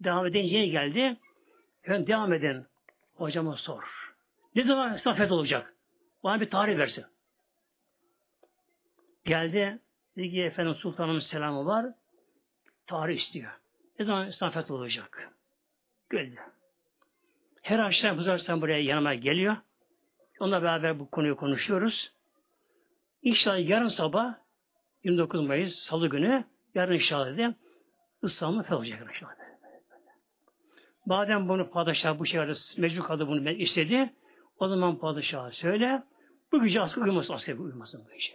Devam 0.01 0.27
edince 0.27 0.67
geldi. 0.67 1.17
Efendim 1.85 2.07
devam 2.07 2.33
edin. 2.33 2.67
Hocama 3.15 3.57
sor. 3.57 4.15
Ne 4.55 4.65
zaman 4.65 4.97
safet 4.97 5.33
olacak? 5.33 5.75
Bana 6.25 6.41
bir 6.41 6.51
tarih 6.51 6.79
versin. 6.79 7.05
Geldi 9.25 9.79
Dedi 10.17 10.31
ki 10.31 10.43
efendim 10.43 10.75
sultanımın 10.75 11.21
selamı 11.21 11.67
var. 11.67 11.87
Tarih 12.87 13.17
istiyor. 13.19 13.53
Ne 13.99 14.05
zaman 14.05 14.29
İslam 14.29 14.51
fethi 14.51 14.73
olacak? 14.73 15.31
Geldi. 16.11 16.56
Her 17.67 17.79
akşam 17.79 18.19
Hızar 18.19 18.61
buraya 18.61 18.83
yanıma 18.83 19.15
geliyor. 19.15 19.57
Onunla 20.41 20.63
beraber 20.63 20.99
bu 20.99 21.11
konuyu 21.11 21.37
konuşuyoruz. 21.37 22.13
İnşallah 23.23 23.69
yarın 23.69 23.89
sabah 23.89 24.35
29 25.05 25.41
Mayıs 25.41 25.75
Salı 25.75 26.09
günü 26.09 26.45
yarın 26.75 26.95
inşallah 26.95 27.27
dedim 27.27 27.55
İslam'ı 28.23 28.63
fethedecek 28.63 29.01
inşallah. 29.09 29.33
Madem 31.07 31.49
bunu 31.49 31.71
padişah 31.71 32.19
bu 32.19 32.27
şehirde 32.27 32.53
mecbur 32.77 33.05
kaldı 33.05 33.29
bunu 33.29 33.45
ben 33.45 33.55
istedi. 33.55 34.13
O 34.59 34.69
zaman 34.69 34.99
padişah 34.99 35.51
söyle 35.51 36.03
bu 36.53 36.65
gece 36.65 36.81
asker 36.81 37.03
uyumasın, 37.03 37.35
asker 37.35 37.55
uyumasın 37.55 38.05
bu 38.05 38.13
gece. 38.13 38.33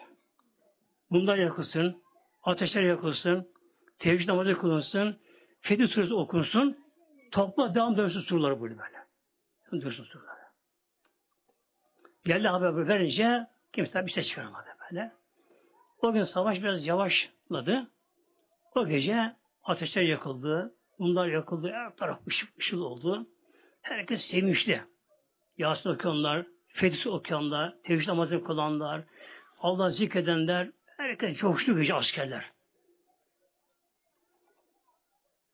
Bunlar 1.12 1.38
yakılsın, 1.38 2.02
ateşler 2.44 2.84
yakılsın, 2.84 3.48
tevhid 4.00 4.28
namazı 4.28 4.54
kılınsın, 4.54 5.18
Fetih 5.62 5.88
Suresi 5.88 6.14
okunsun, 6.14 6.78
topla 7.32 7.76
devam 7.76 7.98
dönsün 7.98 8.22
surları 8.22 8.62
böyle 8.62 8.78
böyle. 8.78 9.01
Dönsün 9.72 10.04
surları. 10.04 10.42
Geldi 12.26 12.48
haber 12.48 12.88
verince 12.88 13.48
kimse 13.74 14.06
bir 14.06 14.12
şey 14.12 14.24
çıkaramadı 14.24 14.68
böyle. 14.82 15.12
O 16.02 16.14
gün 16.14 16.24
savaş 16.24 16.58
biraz 16.58 16.86
yavaşladı. 16.86 17.92
O 18.76 18.88
gece 18.88 19.36
ateşler 19.64 20.02
yakıldı, 20.02 20.76
bunlar 21.00 21.28
yakıldı, 21.28 21.72
her 21.72 21.96
taraf 21.96 22.28
ışık 22.28 22.60
ışıl 22.60 22.82
oldu. 22.82 23.28
Herkes 23.82 24.22
sevinçli. 24.32 24.82
Yasin 25.58 25.90
okuyanlar, 25.90 26.46
Fetih 26.68 27.08
okuyanlar, 27.08 27.74
tevhid 27.84 28.08
namazı 28.08 28.44
kılanlar, 28.44 29.02
Allah 29.60 29.90
zikredenler, 29.90 30.70
herkes 30.86 31.38
coştu 31.38 31.78
gece 31.80 31.94
askerler. 31.94 32.52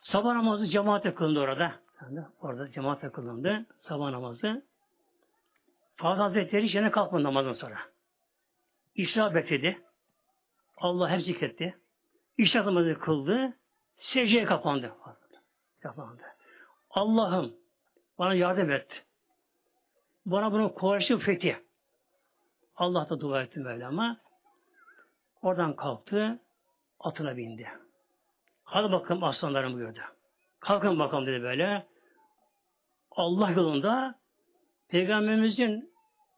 Sabah 0.01 0.33
namazı 0.33 0.67
cemaate 0.67 1.13
kılındı 1.13 1.39
orada. 1.39 1.86
Yani 2.01 2.25
orada 2.41 2.71
cemaate 2.71 3.09
kılındı. 3.09 3.65
Sabah 3.79 4.11
namazı. 4.11 4.65
Fatih 5.95 6.21
Hazretleri 6.21 6.65
işine 6.65 6.91
kalkmadı 6.91 7.23
namazdan 7.23 7.53
sonra. 7.53 7.77
İşra 8.95 9.35
bekledi. 9.35 9.81
Allah 10.77 11.09
hep 11.09 11.21
zikretti. 11.21 11.77
İşra 12.37 12.65
namazı 12.65 12.99
kıldı. 12.99 13.57
Secdeye 13.97 14.45
kapandı. 14.45 14.95
Kapandı. 15.79 16.21
Allah'ım 16.89 17.53
bana 18.19 18.33
yardım 18.33 18.71
et. 18.71 19.05
Bana 20.25 20.51
bunu 20.51 20.73
kolaylaştır 20.73 21.19
fethi. 21.19 21.63
Allah 22.75 23.09
da 23.09 23.19
dua 23.19 23.41
etti 23.41 23.65
böyle 23.65 23.85
ama 23.85 24.17
oradan 25.41 25.75
kalktı 25.75 26.39
atına 26.99 27.37
bindi. 27.37 27.67
Hadi 28.63 28.91
bakalım 28.91 29.23
aslanlarım 29.23 29.73
buyurdu. 29.73 29.99
Kalkın 30.67 30.99
bakalım 30.99 31.27
dedi 31.27 31.43
böyle. 31.43 31.85
Allah 33.11 33.51
yolunda 33.51 34.15
Peygamberimizin 34.89 35.91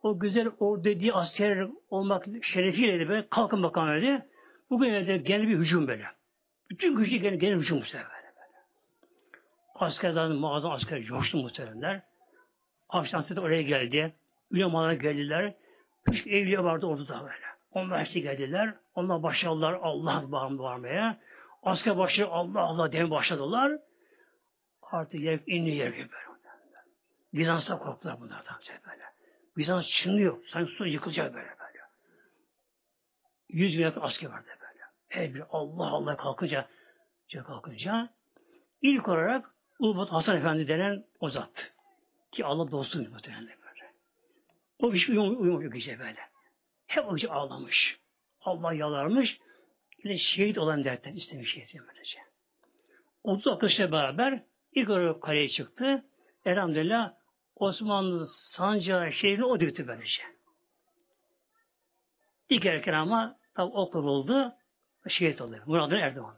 o 0.04 0.20
güzel 0.20 0.48
o 0.60 0.84
dediği 0.84 1.14
asker 1.14 1.68
olmak 1.90 2.26
şerefiyle 2.42 3.00
de 3.00 3.10
böyle 3.10 3.28
kalkın 3.30 3.64
bakalım 3.64 4.02
dedi. 4.02 4.26
Bugün 4.70 5.06
de 5.06 5.18
gene 5.18 5.48
bir 5.48 5.58
hücum 5.58 5.88
böyle. 5.88 6.06
Bütün 6.70 6.96
gücü 6.96 7.18
gene, 7.18 7.36
gene 7.36 7.56
hücum 7.56 7.78
muhtemelen 7.78 8.10
böyle. 8.10 8.24
böyle. 8.24 8.58
Askerlerin 9.76 10.36
muazzam 10.36 10.72
asker 10.72 11.04
coştu 11.04 11.38
muhtemelenler. 11.38 12.02
Akşam 12.90 13.24
sesi 13.24 13.40
oraya 13.40 13.62
geldi. 13.62 14.14
Ülemalar 14.52 14.94
geldiler. 14.94 15.54
Küçük 16.06 16.28
evliya 16.28 16.64
vardı 16.64 16.86
orada 16.86 17.08
da 17.08 17.22
böyle. 17.22 17.46
Onlar 17.72 18.06
işte 18.06 18.20
geldiler. 18.20 18.74
Onlar 18.96 19.24
başladılar 19.24 19.80
Allah 19.82 20.24
bağırmaya. 20.32 21.18
Asker 21.64 21.98
başı 21.98 22.28
Allah 22.28 22.62
Allah 22.62 22.92
demeye 22.92 23.12
başladılar. 23.12 23.80
Artık 24.92 25.20
yer 25.20 25.40
indi 25.48 25.70
yer 25.70 25.92
gibi 25.92 26.10
böyle. 26.12 26.30
Bizans'a 27.34 27.80
korktular 27.80 28.22
bunlardan 28.22 28.60
böyle. 28.88 29.04
Bizans 29.58 29.88
çınlıyor. 29.88 30.44
Sanki 30.48 30.72
su 30.72 30.86
yıkılacak 30.86 31.34
böyle 31.34 31.48
böyle. 31.48 31.80
Yüz 33.50 33.74
bin 33.74 33.84
yakın 33.84 34.02
asker 34.02 34.30
vardı 34.30 34.48
böyle. 34.62 34.84
Her 35.08 35.34
bir 35.34 35.44
Allah 35.50 35.88
Allah 35.88 36.18
kalkınca 36.18 36.68
kalkınca 37.48 38.10
ilk 38.82 39.08
olarak 39.08 39.56
Ulubat 39.80 40.12
Hasan 40.12 40.38
Efendi 40.38 40.68
denen 40.68 41.06
o 41.20 41.30
zat. 41.30 41.72
Ki 42.32 42.46
Allah 42.46 42.72
dostu 42.72 43.00
muhtemelen 43.00 43.48
böyle. 43.48 43.94
O 44.80 44.94
hiç 44.94 45.10
uyum, 45.10 45.42
uyum 45.42 45.72
gece 45.72 46.00
böyle. 46.00 46.20
Hep 46.88 47.06
o 47.08 47.16
gece 47.16 47.30
ağlamış. 47.30 48.00
Allah 48.42 48.74
yalarmış. 48.74 49.40
Yine 50.04 50.18
şehit 50.18 50.58
olan 50.58 50.84
dertten 50.84 51.16
istemiş 51.16 51.54
şehit 51.54 51.76
böylece. 51.88 52.20
30 53.24 53.48
arkadaşla 53.48 53.92
beraber 53.92 54.44
ilk 54.74 54.90
olarak 54.90 55.22
kaleye 55.22 55.50
çıktı. 55.50 56.06
Elhamdülillah 56.46 57.14
Osmanlı 57.56 58.28
sancağı 58.28 59.12
şehrini 59.12 59.46
o 59.46 59.60
dürttü 59.60 59.88
böylece. 59.88 60.24
İlk 62.50 62.66
erken 62.66 62.94
ama 62.94 63.36
tam 63.56 63.72
o 63.72 64.00
oldu, 64.00 64.54
şehit 65.08 65.42
oldu. 65.42 65.58
Murad'ın 65.66 65.96
erdi 65.96 66.22
oldu. 66.22 66.38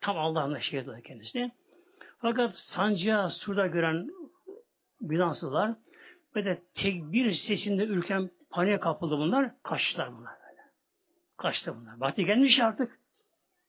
Tam 0.00 0.18
Allah'ın 0.18 0.58
şehit 0.58 0.88
oldu 0.88 1.00
kendisi. 1.04 1.50
Fakat 2.18 2.56
sancağı 2.56 3.30
surda 3.30 3.66
gören 3.66 4.10
Bizanslılar 5.00 5.74
ve 6.36 6.44
de 6.44 6.62
tekbir 6.74 7.32
sesinde 7.32 7.84
ülken 7.84 8.30
paniğe 8.50 8.80
kapıldı 8.80 9.18
bunlar. 9.18 9.62
Kaçtılar 9.62 10.16
bunlar 10.16 10.32
böyle. 10.48 10.62
Kaçtı 11.36 11.76
bunlar. 11.76 12.00
Vakti 12.00 12.24
gelmiş 12.24 12.60
artık. 12.60 12.98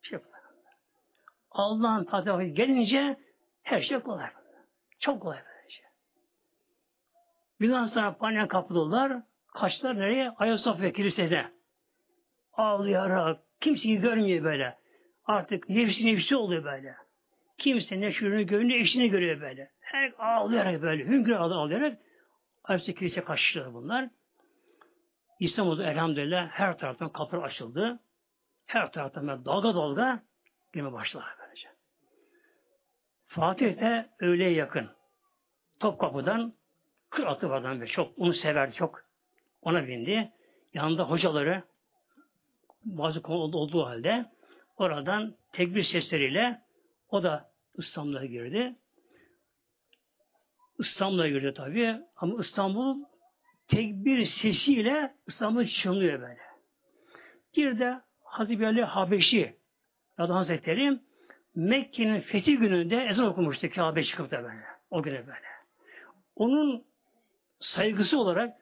Şey 0.02 0.20
Allah'ın 1.52 2.06
tatili 2.06 2.54
gelince 2.54 3.18
her 3.68 3.82
şey 3.82 4.00
kolay. 4.00 4.30
Çok 5.00 5.22
kolay 5.22 5.38
böylece. 5.38 5.84
Bizanslılar 7.62 8.18
paniğe 8.18 8.48
kapıldılar. 8.48 9.22
Kaçtılar 9.54 10.00
nereye? 10.00 10.30
Ayasofya 10.30 10.94
kilisede. 10.94 11.52
Ağlayarak, 12.54 13.40
kimseyi 13.62 14.00
görmüyor 14.00 14.44
böyle. 14.44 14.78
Artık 15.26 15.70
nefsi 15.70 16.06
nefsi 16.06 16.36
oluyor 16.36 16.64
böyle. 16.64 16.96
Kimse 17.58 18.02
ne 18.02 18.12
şunu 18.12 18.46
görüyor, 18.46 18.70
ne 18.70 18.76
eşini 18.76 19.10
görüyor 19.10 19.42
böyle. 19.42 19.72
Her 19.80 20.14
ağlayarak 20.20 20.82
böyle, 20.82 21.06
hüngür 21.06 21.34
ağlayarak 21.34 21.98
Ayasofya 22.64 22.96
kilise 22.96 23.24
kaçtılar 23.24 23.74
bunlar. 23.74 24.10
İstanbul'da 25.40 25.92
elhamdülillah 25.92 26.50
her 26.50 26.78
taraftan 26.78 27.10
kapı 27.10 27.42
açıldı. 27.42 28.00
Her 28.66 28.92
taraftan 28.92 29.46
dalga 29.46 29.76
dalga 29.76 30.24
girme 30.74 30.94
böylece. 30.94 31.47
Fatih 33.38 33.80
de 33.80 34.10
öğleye 34.20 34.52
yakın. 34.52 34.90
Topkapı'dan 35.80 36.54
kır 37.10 37.24
atı 37.24 37.50
vardan 37.50 37.82
ve 37.82 37.88
çok 37.88 38.20
onu 38.20 38.34
severdi 38.34 38.76
çok. 38.76 39.04
Ona 39.62 39.88
bindi. 39.88 40.32
Yanında 40.74 41.04
hocaları 41.04 41.64
bazı 42.86 43.22
konu 43.22 43.58
olduğu 43.58 43.86
halde 43.86 44.26
oradan 44.78 45.36
tekbir 45.52 45.84
sesleriyle 45.84 46.62
o 47.10 47.24
da 47.24 47.52
İstanbul'a 47.78 48.26
girdi. 48.26 48.76
İstanbul'a 50.80 51.28
girdi 51.28 51.54
tabi 51.54 51.96
ama 52.16 52.42
İstanbul 52.42 53.04
tekbir 53.68 54.26
sesiyle 54.26 55.16
İstanbul 55.28 55.66
çınlıyor 55.66 56.22
böyle. 56.22 56.38
Bir 57.58 57.80
de 57.80 58.02
Ali 58.66 58.84
Habeşi 58.84 59.58
Radhan 60.20 60.36
Hazretleri 60.36 61.07
Mekke'nin 61.58 62.22
fethi 62.22 62.58
gününde 62.58 62.98
ezan 62.98 63.26
okumuştu 63.26 63.70
Kabe 63.70 64.04
çıkıp 64.04 64.32
da 64.32 64.44
böyle. 64.44 64.64
O 64.92 65.04
güne 65.04 65.28
böyle. 65.28 65.48
Onun 66.36 66.84
saygısı 67.60 68.20
olarak 68.20 68.54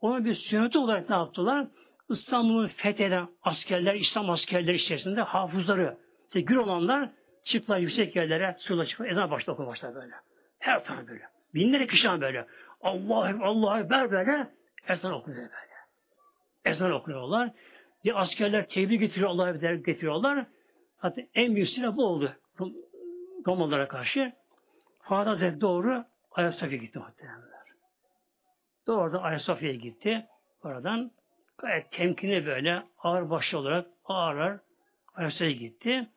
ona 0.00 0.24
bir 0.24 0.34
sünneti 0.34 0.78
olarak 0.78 1.10
ne 1.10 1.16
yaptılar? 1.16 1.66
İstanbul'u 2.08 2.68
fetheden 2.68 3.28
askerler, 3.42 3.94
İslam 3.94 4.30
askerleri 4.30 4.76
içerisinde 4.76 5.20
hafızları, 5.20 5.98
işte 6.26 6.40
gür 6.40 6.56
olanlar 6.56 7.10
çıktılar 7.44 7.78
yüksek 7.78 8.16
yerlere, 8.16 8.56
suyla 8.58 8.86
çıkıp 8.86 9.06
ezan 9.06 9.30
başta 9.30 9.52
okumuşlar 9.52 9.94
böyle. 9.94 10.14
Her 10.58 10.84
taraf 10.84 11.08
böyle. 11.08 11.22
Binlerce 11.54 11.86
kişi 11.86 12.08
böyle. 12.20 12.46
Allah 12.80 13.34
Allah 13.42 13.80
Ekber 13.80 14.10
böyle 14.10 14.48
ezan 14.88 15.12
okuyor 15.12 15.36
böyle. 15.36 15.76
Ezan 16.64 16.92
okuyorlar. 16.92 17.50
Bir 18.04 18.22
askerler 18.22 18.68
tebrik 18.68 19.00
getiriyor 19.00 19.30
Allah'a 19.30 19.52
getiriyorlar. 19.74 20.46
Hatta 20.96 21.22
en 21.34 21.54
büyük 21.54 21.68
silah 21.68 21.96
bu 21.96 22.06
oldu. 22.06 22.32
Romalılara 23.46 23.88
karşı. 23.88 24.32
Fatih 25.02 25.30
Hazretleri 25.30 25.60
doğru 25.60 26.04
Ayasofya'ya 26.30 26.84
gitti 26.84 26.98
muhtemelenler. 26.98 27.66
Doğru 28.86 29.12
da 29.12 29.22
Ayasofya'ya 29.22 29.74
gitti. 29.74 30.26
Oradan 30.62 31.10
gayet 31.58 31.92
temkinli 31.92 32.46
böyle 32.46 32.82
ağır 32.98 33.30
başlı 33.30 33.58
olarak 33.58 33.86
ağır 34.04 34.36
ağır 34.36 34.60
Ayasofya'ya 35.14 35.52
gitti. 35.52 36.08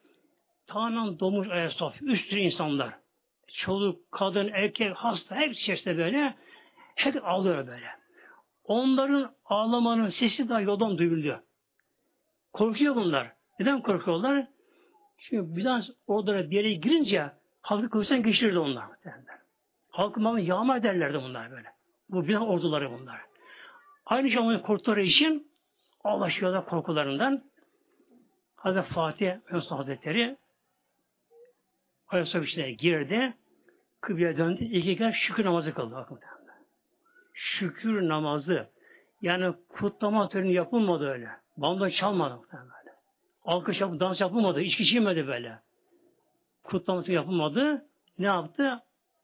Tamamen 0.66 1.18
dolmuş 1.18 1.48
Ayasofya. 1.48 2.08
Üstü 2.08 2.36
insanlar 2.36 2.94
çoluk, 3.52 4.12
kadın, 4.12 4.50
erkek, 4.52 4.94
hasta 4.94 5.36
hepsi 5.36 5.60
içerisinde 5.60 5.98
böyle 5.98 6.34
hep 6.94 7.24
ağlıyor 7.24 7.66
böyle. 7.66 7.86
Onların 8.64 9.34
ağlamanın 9.44 10.08
sesi 10.08 10.48
daha 10.48 10.60
yoldan 10.60 10.98
duyuluyor. 10.98 11.40
Korkuyor 12.52 12.96
bunlar. 12.96 13.32
Neden 13.60 13.82
korkuyorlar? 13.82 14.46
Çünkü 15.20 15.56
Bizans 15.56 15.88
orduları 16.06 16.50
bir 16.50 16.56
yere 16.56 16.72
girince 16.72 17.30
halkı 17.62 17.90
kılıçtan 17.90 18.22
geçirirdi 18.22 18.58
onlar. 18.58 18.84
Derler. 19.04 19.38
Halkı 19.90 20.20
mamı 20.20 20.40
yağma 20.40 20.76
ederlerdi 20.76 21.18
bunlar 21.22 21.50
böyle. 21.50 21.68
Bu 22.08 22.28
Bizans 22.28 22.48
orduları 22.48 22.90
bunlar. 22.90 23.20
Aynı 24.06 24.30
zamanda 24.30 24.62
korktukları 24.62 25.02
için 25.02 25.50
Allah'ışıyorlar 26.04 26.66
korkularından. 26.66 27.44
Hazreti 28.56 28.88
Fatih 28.88 29.32
Mesut 29.52 29.70
Hazretleri 29.70 30.36
Ayasofya 32.08 32.42
içine 32.42 32.72
girdi. 32.72 33.34
Kıbleye 34.00 34.36
döndü. 34.36 34.64
İki 34.64 34.96
kez 34.96 35.14
şükür 35.14 35.44
namazı 35.44 35.74
kıldı. 35.74 35.94
Bakın. 35.94 36.18
Şükür 37.34 38.08
namazı. 38.08 38.68
Yani 39.22 39.54
kutlama 39.68 40.28
töreni 40.28 40.52
yapılmadı 40.52 41.08
öyle. 41.10 41.28
Bando 41.56 41.90
çalmadı. 41.90 42.40
Böyle. 42.52 42.79
Alkış 43.44 43.80
yapıp 43.80 44.00
dans 44.00 44.20
yapılmadı. 44.20 44.60
İçki 44.60 44.82
içilmedi 44.82 45.26
böyle. 45.26 45.58
Kutlama 46.64 47.02
töreni 47.02 47.16
yapılmadı. 47.16 47.86
Ne 48.18 48.26
yaptı? 48.26 48.82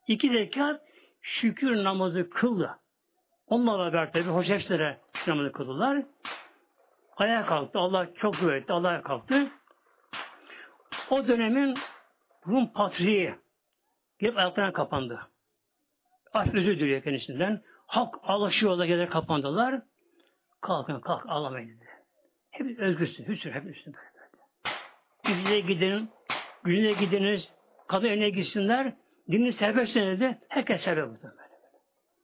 İki 0.09 0.31
zekat 0.31 0.81
şükür 1.21 1.85
namazı 1.85 2.31
kıldı. 2.31 2.79
Onlarla 3.47 3.93
beraber 3.93 4.12
tabi 4.12 4.25
hoş 4.25 4.49
hepsine 4.49 4.99
namazı 5.27 5.53
kıldılar. 5.53 6.03
Ayağa 7.17 7.47
kalktı. 7.47 7.79
Allah 7.79 8.14
çok 8.14 8.41
dua 8.41 8.57
etti. 8.57 8.73
Allah'a 8.73 9.03
kalktı. 9.03 9.51
O 11.11 11.29
dönemin 11.29 11.79
Rum 12.47 12.73
patriği 12.73 13.35
gelip 14.19 14.39
ayaklarına 14.39 14.73
kapandı. 14.73 15.21
Af 16.33 16.55
özür 16.55 16.79
diliyor 16.79 17.03
kendisinden. 17.03 17.62
Halk 17.87 18.14
alışıyorlar 18.23 18.85
gelir 18.85 19.11
kapandılar. 19.11 19.83
Kalkın 20.61 21.01
kalk 21.01 21.25
ağlamayın 21.29 21.69
dedi. 21.69 21.86
Hep 22.59 22.78
özgürsün, 22.78 23.28
hüsnü 23.28 23.52
hep 23.52 23.66
üstün 23.66 23.94
böyle. 23.94 24.07
Gücüne 25.24 25.61
gidin, 25.61 26.11
gücüne 26.64 26.92
gidiniz, 26.92 27.52
kadın 27.88 28.09
önüne 28.09 28.30
gitsinler, 28.30 28.92
dinini 29.30 29.52
serbest 29.52 29.94
dedi. 29.94 30.38
Herkes 30.48 30.82
serbest 30.82 31.09
burada 31.09 31.36
böyle. 31.36 31.46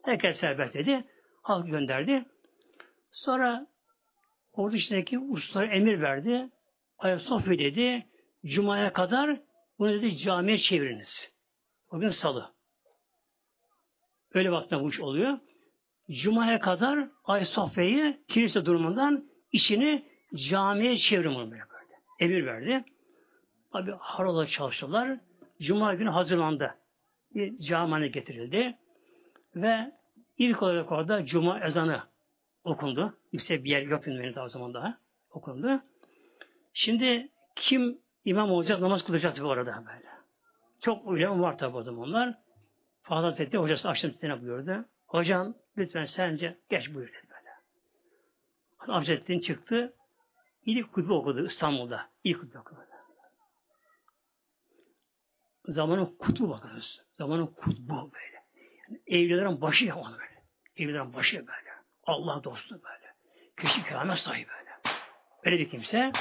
Herkes 0.03 0.39
serbest 0.39 0.75
dedi. 0.75 1.05
Halk 1.43 1.71
gönderdi. 1.71 2.25
Sonra 3.11 3.67
ordu 4.53 4.77
içindeki 4.77 5.19
ustalara 5.19 5.67
emir 5.67 6.01
verdi. 6.01 6.51
Ayasofya 6.99 7.59
dedi. 7.59 8.07
Cuma'ya 8.45 8.93
kadar 8.93 9.41
bunu 9.79 9.93
dedi 9.93 10.17
camiye 10.17 10.59
çeviriniz. 10.59 11.31
O 11.91 11.99
gün 11.99 12.11
salı. 12.11 12.53
Öyle 14.35 14.51
vakti 14.51 14.81
bu 14.81 14.91
iş 14.91 15.01
oluyor. 15.01 15.39
Cuma'ya 16.11 16.61
kadar 16.61 17.09
Ayasofya'yı 17.25 18.21
kilise 18.29 18.65
durumundan 18.67 19.25
işini 19.53 20.12
camiye 20.35 20.97
çevirin 20.97 21.35
bunu 21.35 21.51
böyle. 21.51 21.63
Emir 22.21 22.47
verdi. 22.47 22.85
Abi 23.73 23.93
harola 23.99 24.47
çalıştılar. 24.47 25.19
Cuma 25.61 25.95
günü 25.95 26.11
hazırlandı. 26.11 26.75
Bir 27.35 27.59
camine 27.59 28.09
getirildi. 28.09 28.79
Ve 29.57 29.93
ilk 30.39 30.63
olarak 30.63 30.93
orada 30.93 31.27
Cuma 31.27 31.61
ezanı 31.61 32.03
okundu. 32.65 33.19
Yüksek 33.33 33.65
bir 33.65 33.71
yer 33.71 33.83
yok 33.83 34.07
benim 34.07 34.35
daha 34.35 34.49
zaman 34.49 34.75
daha 34.75 34.99
okundu. 35.31 35.83
Şimdi 36.75 37.29
kim 37.57 37.99
imam 38.25 38.51
olacak 38.51 38.81
namaz 38.81 39.05
kılacak 39.05 39.41
bu 39.41 39.51
arada 39.51 39.85
böyle. 39.87 40.13
Çok 40.81 41.07
ulema 41.07 41.41
var 41.41 41.59
tabi 41.59 41.77
o 41.77 41.83
zamanlar. 41.83 42.35
Fahri 43.03 43.25
Hazretleri 43.25 43.63
hocası 43.63 43.89
akşam 43.89 44.11
sitene 44.11 44.43
buyurdu. 44.43 44.85
Hocam 45.07 45.55
lütfen 45.77 46.05
sence 46.05 46.59
geç 46.71 46.95
buyur 46.95 47.09
dedi 47.09 47.27
böyle. 47.31 47.51
Hazrettin 48.77 49.41
çıktı. 49.41 49.95
İlk 50.67 50.93
kutbu 50.93 51.15
okudu 51.15 51.47
İstanbul'da. 51.47 52.11
İlk 52.25 52.41
kutbu 52.41 52.59
okudu. 52.59 52.81
Zamanın 55.65 56.17
kutbu 56.19 56.51
bakınız. 56.51 57.03
Zamanın 57.13 57.47
kutbu 57.47 58.13
böyle. 58.13 58.43
Yani 58.89 59.01
evlilerin 59.07 59.61
başı 59.61 59.85
ya 59.85 59.97
böyle. 59.97 60.43
Evlilerin 60.77 61.15
başı 61.15 61.37
böyle. 61.37 61.73
Allah 62.05 62.45
dostu 62.45 62.81
böyle. 62.85 63.15
Kişi 63.57 63.85
keramet 63.85 64.19
sahibi 64.19 64.49
böyle. 64.49 64.71
Böyle 65.45 65.59
bir 65.59 65.71
kimse 65.71 66.13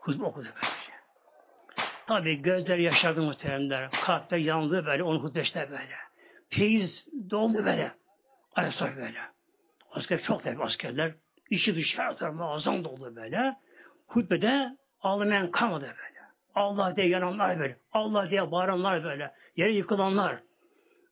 kutbu 0.00 0.24
okudu 0.24 0.44
böylece. 0.44 0.94
Tabi 2.06 2.42
gözler 2.42 2.78
yaşardı 2.78 3.22
muhteremler. 3.22 3.90
Kalpler 3.90 4.38
yandı 4.38 4.86
böyle. 4.86 5.02
Onu 5.02 5.22
hutbeşler 5.22 5.70
böyle. 5.70 5.96
Feyiz 6.48 7.06
doldu 7.30 7.64
böyle. 7.64 7.94
Ayasofya 8.54 8.96
böyle. 8.96 9.20
Asker 9.90 10.22
çok 10.22 10.42
tabi 10.42 10.62
askerler. 10.62 11.14
İçi 11.50 11.76
dışı 11.76 11.98
her 11.98 12.16
tarafı 12.16 12.36
muazzam 12.36 12.84
doldu 12.84 13.16
böyle. 13.16 13.56
Hutbede 14.06 14.76
ağlamayan 15.00 15.50
kalmadı 15.50 15.84
böyle. 15.84 16.20
Allah 16.54 16.96
diye 16.96 17.08
yananlar 17.08 17.58
böyle. 17.58 17.78
Allah 17.92 18.30
diye 18.30 18.50
bağıranlar 18.50 19.04
böyle. 19.04 19.32
Yere 19.56 19.72
yıkılanlar. 19.72 20.38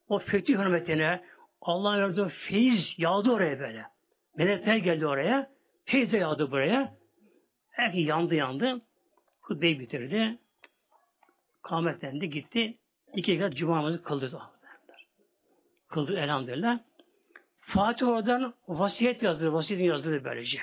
O 0.09 0.18
fetih 0.18 0.59
hürmetine 0.59 1.24
Allah'ın 1.61 2.03
verdiği 2.03 2.28
feyiz 2.28 2.95
yağdı 2.99 3.30
oraya 3.30 3.61
böyle. 3.61 3.86
Melekler 4.36 4.76
geldi 4.76 5.07
oraya. 5.07 5.51
Feyiz 5.84 6.12
yağdı 6.12 6.51
buraya. 6.51 6.95
Herkes 7.70 8.07
yandı 8.07 8.34
yandı. 8.34 8.80
Hutbeyi 9.40 9.80
bitirdi. 9.80 10.38
Kametlendi 11.62 12.30
gitti. 12.30 12.78
İki 13.14 13.38
kat 13.38 13.57
cumamızı 13.57 14.03
kıldı. 14.03 14.40
Kıldı 15.88 16.18
elhamdülillah. 16.18 16.78
Fatih 17.61 18.09
oradan 18.09 18.55
vasiyet 18.68 19.22
yazdı. 19.22 19.53
Vasiyetin 19.53 19.84
yazdı 19.84 20.24
böylece. 20.24 20.59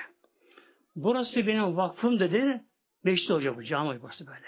Burası 0.95 1.47
benim 1.47 1.77
vakfım 1.77 2.19
dedi. 2.19 2.63
Beşli 3.05 3.33
olacak 3.33 3.57
bu 3.57 3.63
cami 3.63 4.01
burası 4.01 4.27
böyle. 4.27 4.45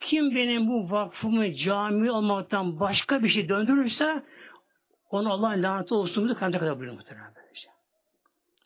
Kim 0.00 0.34
benim 0.34 0.68
bu 0.68 0.90
vakfımı 0.90 1.54
cami 1.54 2.10
olmaktan 2.10 2.80
başka 2.80 3.22
bir 3.22 3.28
şey 3.28 3.48
döndürürse 3.48 4.22
onu 5.10 5.32
Allah'ın 5.32 5.62
laneti 5.62 5.94
olsun 5.94 6.24
diye 6.24 6.34
kandil 6.34 6.58
kadar 6.58 6.78
buyuruyor 6.78 6.96
muhtemelen 6.96 7.32
böylece. 7.36 7.68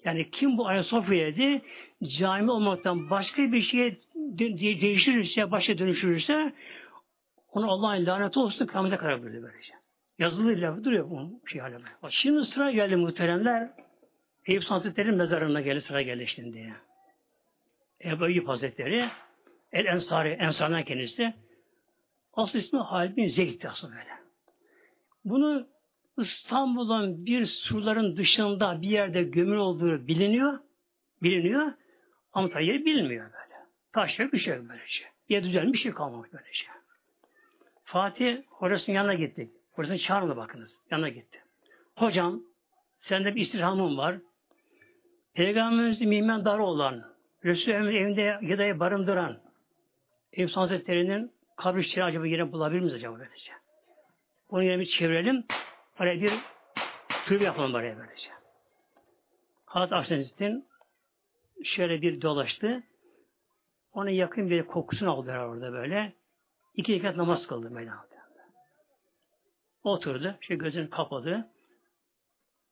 Yani 0.05 0.31
kim 0.31 0.59
bu 0.59 0.67
Ayasofya'ydı 0.67 1.63
cami 2.19 2.51
olmaktan 2.51 3.11
başka 3.11 3.53
bir 3.53 3.63
şeye 3.63 3.99
de- 4.15 4.61
de- 4.61 5.51
başka 5.51 5.79
dönüştürürse 5.79 6.53
onu 7.53 7.71
Allah'ın 7.71 8.07
laneti 8.07 8.39
olsun 8.39 8.67
kandil 8.67 8.97
kadar 8.97 9.23
buyuruyor 9.23 9.43
böylece. 9.43 9.73
Yazılı 10.19 10.61
lafı 10.61 10.85
duruyor 10.85 11.11
bu 11.11 11.41
şey 11.49 11.61
halinde. 11.61 11.89
Bak 12.03 12.13
şimdi 12.13 12.45
sıra 12.45 12.71
geldi 12.71 12.97
muhteremler. 12.97 13.71
Eyüp 14.47 14.65
Hazretleri'nin 14.65 15.15
mezarına 15.15 15.61
geldi 15.61 15.81
sıra 15.81 16.03
geldi 16.03 16.27
şimdi. 16.27 16.75
Ebu 18.05 18.27
Eyyub 18.29 18.49
Hazretleri 18.49 19.09
El 19.73 19.87
Ensari, 19.87 20.29
Ensar'dan 20.29 20.85
kendisi. 20.85 21.35
Asıl 22.33 22.59
ismi 22.59 22.79
Halid 22.79 23.17
bin 23.17 23.29
Zeyd'di 23.29 23.69
aslında 23.69 23.93
böyle. 23.93 24.19
Bunu 25.25 25.67
İstanbul'un 26.19 27.27
bir 27.27 27.47
surların 27.47 28.17
dışında 28.17 28.83
bir 28.83 28.89
yerde 28.89 29.23
gömül 29.23 29.57
olduğu 29.57 30.07
biliniyor. 30.07 30.59
Biliniyor. 31.23 31.73
Ama 32.33 32.49
tabi 32.49 32.67
yeri 32.67 32.85
bilinmiyor 32.85 33.25
böyle. 33.25 33.55
Taş 33.93 34.19
yok 34.19 34.33
bir 34.33 34.39
şey 34.39 34.57
yok 34.57 34.65
böylece. 34.69 35.05
Yer 35.29 35.45
düzenli 35.45 35.73
bir 35.73 35.79
şey 35.79 35.93
kalmamış 35.93 36.31
böylece. 36.33 36.65
Fatih 37.85 38.43
hocasının 38.47 38.97
yanına 38.97 39.15
gittik. 39.15 39.51
Hocasını 39.73 39.99
çağırmadı 39.99 40.37
bakınız. 40.37 40.77
Yanına 40.91 41.09
gitti. 41.09 41.43
Hocam 41.97 42.43
sende 43.01 43.35
bir 43.35 43.41
istirhamın 43.41 43.97
var. 43.97 44.17
Peygamberimizin 45.35 46.09
mimendarı 46.09 46.63
olan, 46.63 47.05
Resul-i 47.45 47.97
evinde 47.97 48.39
gıdayı 48.43 48.81
barındıran 48.81 49.39
Eyüp 50.33 50.51
Hazretleri'nin 50.51 51.33
kabri 51.57 51.81
içeri 51.81 52.05
acaba 52.05 52.27
yine 52.27 52.53
bulabilir 52.53 52.81
miyiz 52.81 52.95
acaba 52.95 53.19
böylece? 53.19 53.53
Onu 54.49 54.63
yine 54.63 54.79
bir 54.79 54.87
çevirelim. 54.87 55.45
Oraya 56.01 56.21
bir 56.21 56.33
tür 57.27 57.41
yapalım 57.41 57.75
oraya 57.75 57.99
böylece. 57.99 58.31
Hazreti 59.67 59.95
Akşenes'in 59.95 60.69
şöyle 61.65 62.03
bir 62.03 62.21
dolaştı. 62.21 62.83
Ona 63.93 64.11
yakın 64.11 64.51
bir 64.51 64.63
kokusunu 64.63 65.11
aldılar 65.11 65.39
orada 65.39 65.73
böyle. 65.73 66.13
İki 66.75 66.95
rekat 66.95 67.17
namaz 67.17 67.47
kıldı 67.47 67.71
meydanda. 67.71 68.09
Oturdu. 69.85 70.37
Şey 70.41 70.59
gözünü 70.59 70.91
kapadı. 70.91 71.49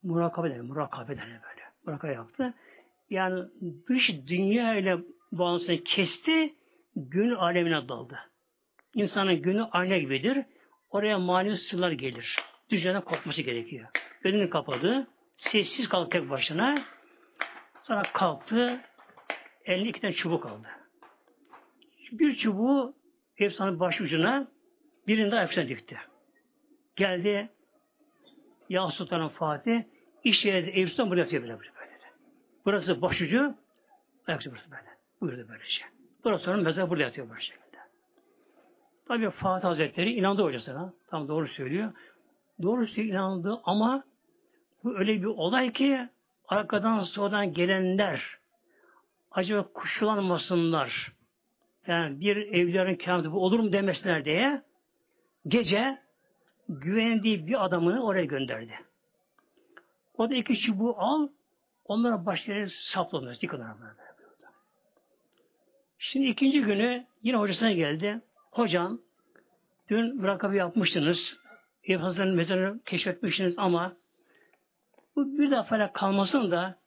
Murakabe 0.02 0.50
der. 0.50 0.60
Murakabe 0.60 1.16
der 1.16 1.26
böyle. 1.26 1.62
Murakabe 1.86 2.12
yaptı. 2.12 2.54
Yani 3.10 3.44
dış 3.88 4.10
dünya 4.26 4.74
ile 4.74 4.98
bağlantısını 5.32 5.84
kesti. 5.84 6.54
Gün 6.96 7.30
alemine 7.30 7.88
daldı. 7.88 8.18
İnsanın 8.94 9.42
günü 9.42 9.62
ayna 9.62 9.98
gibidir. 9.98 10.38
Oraya 10.90 11.18
manevi 11.18 11.56
sırlar 11.56 11.90
gelir. 11.90 12.36
Dünyadan 12.70 13.04
kopması 13.04 13.42
gerekiyor. 13.42 13.88
Gözünü 14.22 14.50
kapadı. 14.50 15.06
Sessiz 15.38 15.88
kalktı 15.88 16.18
tek 16.18 16.30
başına. 16.30 16.84
Sonra 17.82 18.02
kalktı. 18.02 18.80
Elinde 19.64 19.88
iki 19.88 20.00
tane 20.00 20.14
çubuk 20.14 20.46
aldı. 20.46 20.68
Bir 22.12 22.36
çubuğu 22.36 22.94
efsane 23.38 23.80
baş 23.80 24.00
ucuna 24.00 24.48
birinde 25.06 25.36
ayaklarına 25.36 25.68
dikti. 25.68 25.96
Geldi 26.96 27.48
Ya 28.68 28.88
Sultan'ın 28.88 29.28
Fatih 29.28 29.82
iş 30.24 30.44
yeri 30.44 30.70
Eyüp 30.70 30.88
Sultan 30.88 31.10
buraya 31.10 31.32
böyle, 31.32 31.58
böyle. 31.58 31.75
Burası 32.66 33.02
başucu 33.02 33.54
ayakçı 34.26 34.50
burası 34.50 34.70
böyle. 34.70 34.96
Buyurdu 35.20 35.46
böylece. 35.48 35.82
Burası 36.24 36.44
sonra 36.44 36.56
mezar 36.56 36.90
burada 36.90 37.02
yatıyor 37.02 37.28
bu 37.30 37.40
şekilde. 37.40 37.76
Tabi 39.08 39.30
Fatih 39.30 39.68
Hazretleri 39.68 40.12
inandı 40.12 40.42
hocasına. 40.42 40.92
Tam 41.10 41.28
doğru 41.28 41.48
söylüyor. 41.48 41.92
Doğru 42.62 42.86
söylüyor 42.86 43.14
inandı 43.14 43.60
ama 43.64 44.04
bu 44.84 44.98
öyle 44.98 45.22
bir 45.22 45.26
olay 45.26 45.72
ki 45.72 46.08
arkadan 46.48 47.00
sonradan 47.00 47.52
gelenler 47.52 48.38
acaba 49.30 49.68
kuşlanmasınlar. 49.74 51.12
Yani 51.86 52.20
bir 52.20 52.36
evlilerin 52.36 52.96
kâmeti 52.96 53.32
bu 53.32 53.44
olur 53.44 53.60
mu 53.60 53.72
demesinler 53.72 54.24
diye 54.24 54.62
gece 55.48 55.98
güvendiği 56.68 57.46
bir 57.46 57.64
adamını 57.64 58.04
oraya 58.04 58.24
gönderdi. 58.24 58.74
O 60.18 60.30
da 60.30 60.34
iki 60.34 60.60
çubuğu 60.60 60.94
al, 60.98 61.28
onlara 61.88 62.26
başka 62.26 62.52
yere 62.52 62.68
saplanır. 62.68 63.38
Yıkılar 63.40 63.80
böyle. 63.80 63.92
Şimdi 65.98 66.26
ikinci 66.26 66.60
günü 66.60 67.06
yine 67.22 67.36
hocasına 67.36 67.72
geldi. 67.72 68.20
Hocam, 68.50 69.00
dün 69.88 70.16
mürakabe 70.16 70.56
yapmıştınız. 70.56 71.36
Eyüp 71.84 72.02
Hazretleri'nin 72.02 72.36
mezarını 72.36 72.82
keşfetmiştiniz 72.82 73.54
ama 73.58 73.96
bu 75.16 75.38
bir 75.38 75.50
defa 75.50 75.92
kalmasın 75.92 76.50
da 76.50 76.78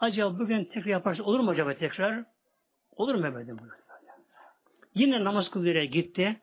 acaba 0.00 0.38
bugün 0.38 0.64
tekrar 0.64 0.90
yaparsa 0.90 1.22
olur 1.22 1.40
mu 1.40 1.50
acaba 1.50 1.74
tekrar? 1.74 2.24
Olur 2.96 3.14
mu 3.14 3.20
Mehmet'im 3.20 3.58
bunu? 3.58 3.68
Yine 4.94 5.24
namaz 5.24 5.50
kıldığı 5.50 5.82
gitti. 5.82 6.40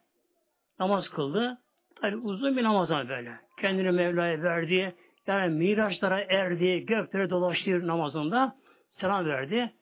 Namaz 0.79 1.09
kıldı. 1.09 1.57
Tabi 1.95 2.15
uzun 2.15 2.57
bir 2.57 2.63
namaz 2.63 2.89
böyle. 2.89 3.39
Kendini 3.61 3.91
Mevla'ya 3.91 4.43
verdi. 4.43 4.95
Yani 5.28 5.53
miraçlara 5.53 6.22
erdi. 6.22 6.86
Göklere 6.86 7.30
dolaştı 7.30 7.88
namazında. 7.88 8.55
Selam 8.89 9.26
verdi. 9.26 9.74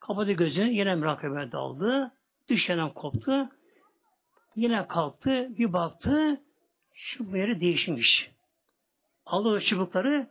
Kapadı 0.00 0.32
gözünü. 0.32 0.70
Yine 0.70 0.94
mürakabeye 0.94 1.52
daldı. 1.52 2.12
Düşenden 2.48 2.90
koptu. 2.90 3.48
Yine 4.56 4.86
kalktı. 4.86 5.48
Bir 5.58 5.72
baktı. 5.72 6.40
Şu 6.94 7.36
yeri 7.36 7.60
değişmiş. 7.60 8.30
Aldı 9.26 9.48
o 9.48 9.60
çubukları 9.60 10.28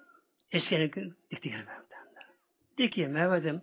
eskene 0.51 0.93
dikti 1.31 1.49
gene 1.49 1.65
Dedi 2.77 2.89
ki 2.89 3.07
Mehmet'im 3.07 3.61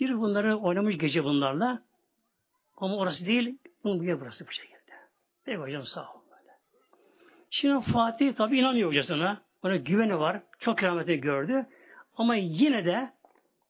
bir 0.00 0.18
bunları 0.18 0.56
oynamış 0.56 0.98
gece 0.98 1.24
bunlarla 1.24 1.82
ama 2.76 2.96
orası 2.96 3.26
değil, 3.26 3.58
bunun 3.84 4.00
buraya 4.00 4.20
burası 4.20 4.46
bu 4.46 4.50
şekilde. 4.50 4.92
Peki 5.44 5.58
hocam 5.58 5.86
sağ 5.86 6.12
ol. 6.12 6.20
Şimdi 7.50 7.92
Fatih 7.92 8.34
tabi 8.34 8.58
inanıyor 8.58 8.88
hocasına. 8.88 9.42
Ona 9.66 9.76
güveni 9.76 10.18
var. 10.18 10.42
Çok 10.58 10.78
kerametini 10.78 11.20
gördü. 11.20 11.66
Ama 12.16 12.36
yine 12.36 12.84
de 12.84 13.12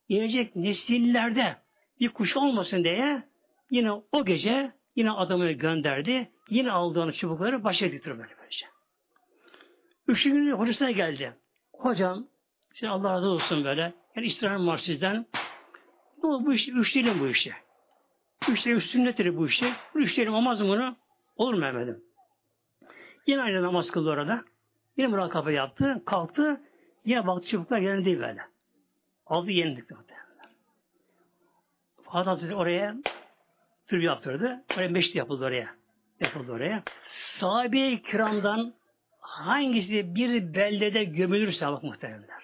gelecek 0.09 0.57
nesillerde 0.57 1.57
bir 2.01 2.09
kuş 2.09 2.37
olmasın 2.37 2.85
diye 2.85 3.23
yine 3.71 3.93
o 3.93 4.25
gece 4.25 4.73
yine 4.97 5.11
adamı 5.11 5.53
gönderdi. 5.53 6.31
Yine 6.51 6.73
aldığını 6.73 7.13
çubukları 7.13 7.65
başa 7.65 7.87
getiriyor 7.87 8.19
böyle 8.19 8.35
böylece. 8.39 8.67
Üçüncü 10.09 10.37
günü 10.37 10.53
hocasına 10.53 10.91
geldi. 10.91 11.37
Hocam, 11.73 12.27
şimdi 12.75 12.91
Allah 12.93 13.13
razı 13.13 13.29
olsun 13.29 13.65
böyle. 13.65 13.95
Yani 14.17 14.27
istirham 14.27 14.67
var 14.67 14.79
sizden. 14.79 15.27
Bu, 16.23 16.47
bu 16.47 16.55
iş, 16.55 16.69
üç 16.69 16.95
değilim 16.95 17.21
bu 17.21 17.27
işi. 17.27 17.53
Üç 18.49 18.67
değilim 18.67 18.81
sünnettir 18.81 19.37
bu 19.37 19.47
işi. 19.47 19.73
Üç 19.95 20.17
değilim 20.17 20.33
namaz 20.33 20.61
bunu 20.61 20.97
olur 21.37 21.55
mu 21.55 21.61
Mehmet'im? 21.61 22.03
Yine 23.27 23.43
aynı 23.43 23.63
namaz 23.63 23.91
kıldı 23.91 24.11
orada. 24.11 24.45
Yine 24.97 25.09
mürakabe 25.09 25.53
yaptı, 25.53 26.03
kalktı. 26.07 26.61
Yine 27.05 27.27
baktı 27.27 27.49
çubuklar 27.49 28.05
değil 28.05 28.19
böyle. 28.19 28.41
Aldı 29.27 29.51
yenilikti 29.51 29.95
muhtemelen. 29.95 30.27
Fatih 32.05 32.31
Hazretleri 32.31 32.55
oraya 32.57 32.97
tür 33.87 34.03
yaptırdı. 34.03 34.65
Oraya 34.77 34.89
meşrit 34.89 35.17
yapıldı 35.17 35.45
oraya. 35.45 35.69
Yapıldı 36.21 36.53
oraya. 36.53 36.83
Sahabe-i 37.41 38.03
kiramdan 38.03 38.75
hangisi 39.21 40.15
bir 40.15 40.55
beldede 40.55 41.05
gömülürse 41.05 41.67
bak 41.67 41.83
muhteremler. 41.83 42.43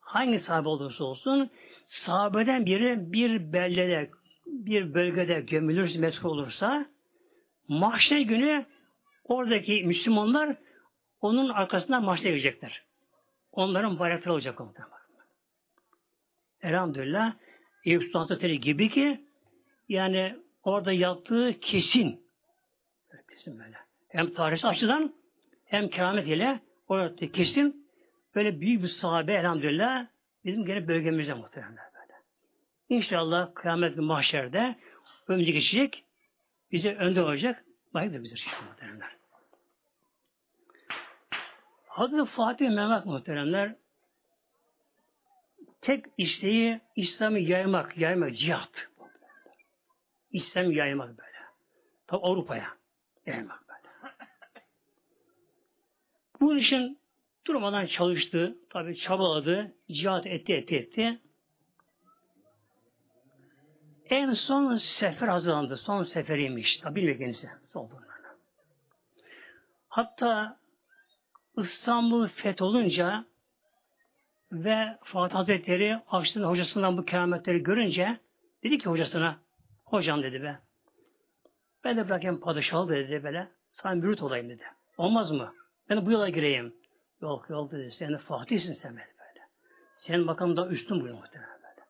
Hangi 0.00 0.38
sahabe 0.38 0.68
olursa 0.68 1.04
olsun 1.04 1.50
sahabeden 1.86 2.66
biri 2.66 3.12
bir 3.12 3.52
beldede 3.52 4.10
bir 4.46 4.94
bölgede 4.94 5.40
gömülürse, 5.40 5.98
mesul 5.98 6.28
olursa 6.28 6.86
mahşer 7.68 8.20
günü 8.20 8.64
oradaki 9.24 9.84
Müslümanlar 9.84 10.56
onun 11.22 11.48
arkasından 11.48 12.04
mahşere 12.04 12.30
girecekler. 12.30 12.82
Onların 13.52 13.98
bayrakları 13.98 14.34
olacak 14.34 14.60
ondan. 14.60 14.88
Elhamdülillah 16.62 17.34
Eyüp 17.84 18.02
Sultan 18.02 18.20
Hazretleri 18.20 18.60
gibi 18.60 18.90
ki 18.90 19.20
yani 19.88 20.36
orada 20.62 20.92
yaptığı 20.92 21.60
kesin. 21.60 22.26
Kesin 23.30 23.58
böyle. 23.58 23.76
Hem 24.08 24.34
tarihsel 24.34 24.70
açıdan 24.70 25.14
hem 25.64 25.88
keramet 25.88 26.26
ile 26.26 26.60
orada 26.88 27.32
kesin 27.32 27.88
böyle 28.34 28.60
büyük 28.60 28.82
bir 28.82 28.88
sahabe 28.88 29.32
elhamdülillah 29.32 30.06
bizim 30.44 30.64
gene 30.64 30.88
bölgemizde 30.88 31.34
muhtemelen 31.34 31.76
böyle. 31.76 32.14
İnşallah 32.88 33.54
kıyamet 33.54 33.96
mahşerde 33.96 34.76
önce 35.28 35.52
geçecek 35.52 36.04
bize 36.72 36.94
önde 36.94 37.22
olacak. 37.22 37.64
Bayık 37.94 38.24
bize 38.24 38.36
şey 38.36 38.52
muhteremler. 38.68 39.21
Hazreti 41.92 42.24
Fatih 42.24 42.70
Mehmet 42.70 43.06
muhteremler 43.06 43.76
tek 45.80 46.04
isteği 46.18 46.80
İslam'ı 46.96 47.38
yaymak, 47.38 47.98
yaymak, 47.98 48.36
cihat. 48.36 48.88
İslam'ı 50.30 50.74
yaymak 50.74 51.08
böyle. 51.08 51.38
Tabi 52.06 52.20
Avrupa'ya 52.22 52.68
yaymak 53.26 53.68
böyle. 53.68 54.14
Bu 56.40 56.56
işin 56.56 56.98
durmadan 57.46 57.86
çalıştı, 57.86 58.58
tabi 58.70 58.96
çabaladı, 58.96 59.74
cihat 59.90 60.26
etti, 60.26 60.52
etti, 60.52 60.76
etti. 60.76 61.20
En 64.10 64.32
son 64.32 64.76
sefer 64.76 65.28
hazırlandı. 65.28 65.76
Son 65.76 66.04
seferiymiş. 66.04 66.76
Tabi 66.76 66.96
bilmiyor 66.96 67.18
kendisi. 67.18 67.50
Hatta 69.88 70.61
İstanbul 71.56 72.28
fetholunca 72.28 73.24
ve 74.52 74.98
Fatih 75.04 75.34
Hazretleri 75.34 75.98
açtığında 76.10 76.48
hocasından 76.48 76.98
bu 76.98 77.04
kerametleri 77.04 77.62
görünce 77.62 78.20
dedi 78.62 78.78
ki 78.78 78.90
hocasına 78.90 79.38
hocam 79.84 80.22
dedi 80.22 80.42
be 80.42 80.58
ben 81.84 81.96
de 81.96 82.08
bırakayım 82.08 82.40
padişahı 82.40 82.88
dedi 82.88 83.24
böyle 83.24 83.48
sana 83.70 83.94
mürit 83.94 84.22
olayım 84.22 84.48
dedi. 84.48 84.62
Olmaz 84.96 85.30
mı? 85.30 85.54
Ben 85.90 86.06
bu 86.06 86.12
yola 86.12 86.28
gireyim. 86.28 86.74
Yok 87.20 87.50
yok 87.50 87.72
dedi. 87.72 87.92
Sen 87.92 88.12
de 88.12 88.18
Fatih'sin 88.18 88.72
sen 88.72 88.90
böyle. 88.90 89.06
böyle. 89.06 89.46
Senin 89.96 90.26
bakalım 90.26 90.56
daha 90.56 90.66
üstün 90.66 91.00
buyur 91.00 91.14
muhtemelen 91.14 91.58
böyle. 91.62 91.86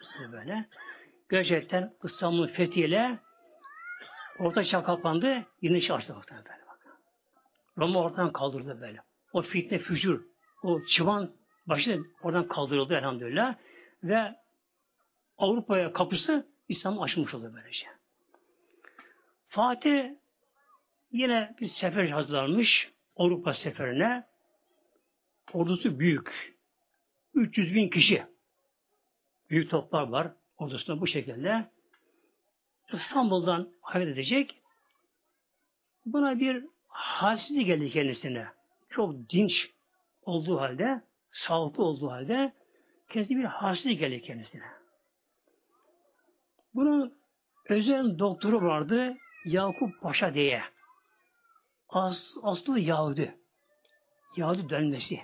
Üstün 0.00 0.32
böyle. 0.32 0.68
Gerçekten 1.30 1.92
İstanbul'un 2.04 2.46
fethiyle 2.46 3.18
orta 4.38 4.64
çağ 4.64 4.84
kapandı. 4.84 5.44
Yeni 5.62 5.92
açtı 5.92 6.14
muhtemelen 6.14 6.44
böyle. 6.44 6.65
Roma 7.78 8.00
ortadan 8.00 8.32
kaldırdı 8.32 8.80
böyle. 8.80 9.00
O 9.32 9.42
fitne, 9.42 9.78
fücur, 9.78 10.24
o 10.62 10.80
çıvan 10.82 11.32
başı 11.66 12.00
oradan 12.22 12.48
kaldırıldı 12.48 12.94
elhamdülillah. 12.94 13.56
Ve 14.02 14.34
Avrupa'ya 15.38 15.92
kapısı 15.92 16.46
İslam 16.68 17.02
açmış 17.02 17.34
oldu 17.34 17.52
böylece. 17.54 17.86
Fatih 19.48 20.10
yine 21.12 21.56
bir 21.60 21.68
sefer 21.68 22.08
hazırlanmış 22.08 22.92
Avrupa 23.16 23.54
seferine. 23.54 24.26
Ordusu 25.52 25.98
büyük. 25.98 26.56
300 27.34 27.74
bin 27.74 27.88
kişi. 27.88 28.26
Büyük 29.50 29.70
toplar 29.70 30.08
var 30.08 30.32
ordusunda 30.58 31.00
bu 31.00 31.06
şekilde. 31.06 31.70
İstanbul'dan 32.92 33.72
hareket 33.80 34.12
edecek. 34.12 34.62
Buna 36.06 36.40
bir 36.40 36.64
halsizlik 36.96 37.66
geldi 37.66 37.90
kendisine. 37.90 38.46
Çok 38.88 39.30
dinç 39.30 39.70
olduğu 40.22 40.60
halde, 40.60 41.02
sağlıklı 41.32 41.84
olduğu 41.84 42.10
halde 42.10 42.52
kendisi 43.08 43.36
bir 43.36 43.44
halsizlik 43.44 44.00
geldi 44.00 44.22
kendisine. 44.22 44.64
Bunun 46.74 47.14
özel 47.68 48.18
doktoru 48.18 48.62
vardı 48.62 49.16
Yakup 49.44 50.00
Paşa 50.00 50.34
diye. 50.34 50.62
As, 51.88 52.34
aslı 52.42 52.80
Yahudi. 52.80 53.38
Yahudi 54.36 54.68
dönmesi. 54.68 55.20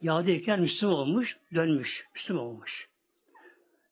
Yahudiyken 0.00 0.60
Müslüman 0.60 0.94
olmuş, 0.94 1.38
dönmüş, 1.54 2.06
Müslüman 2.14 2.44
olmuş. 2.44 2.88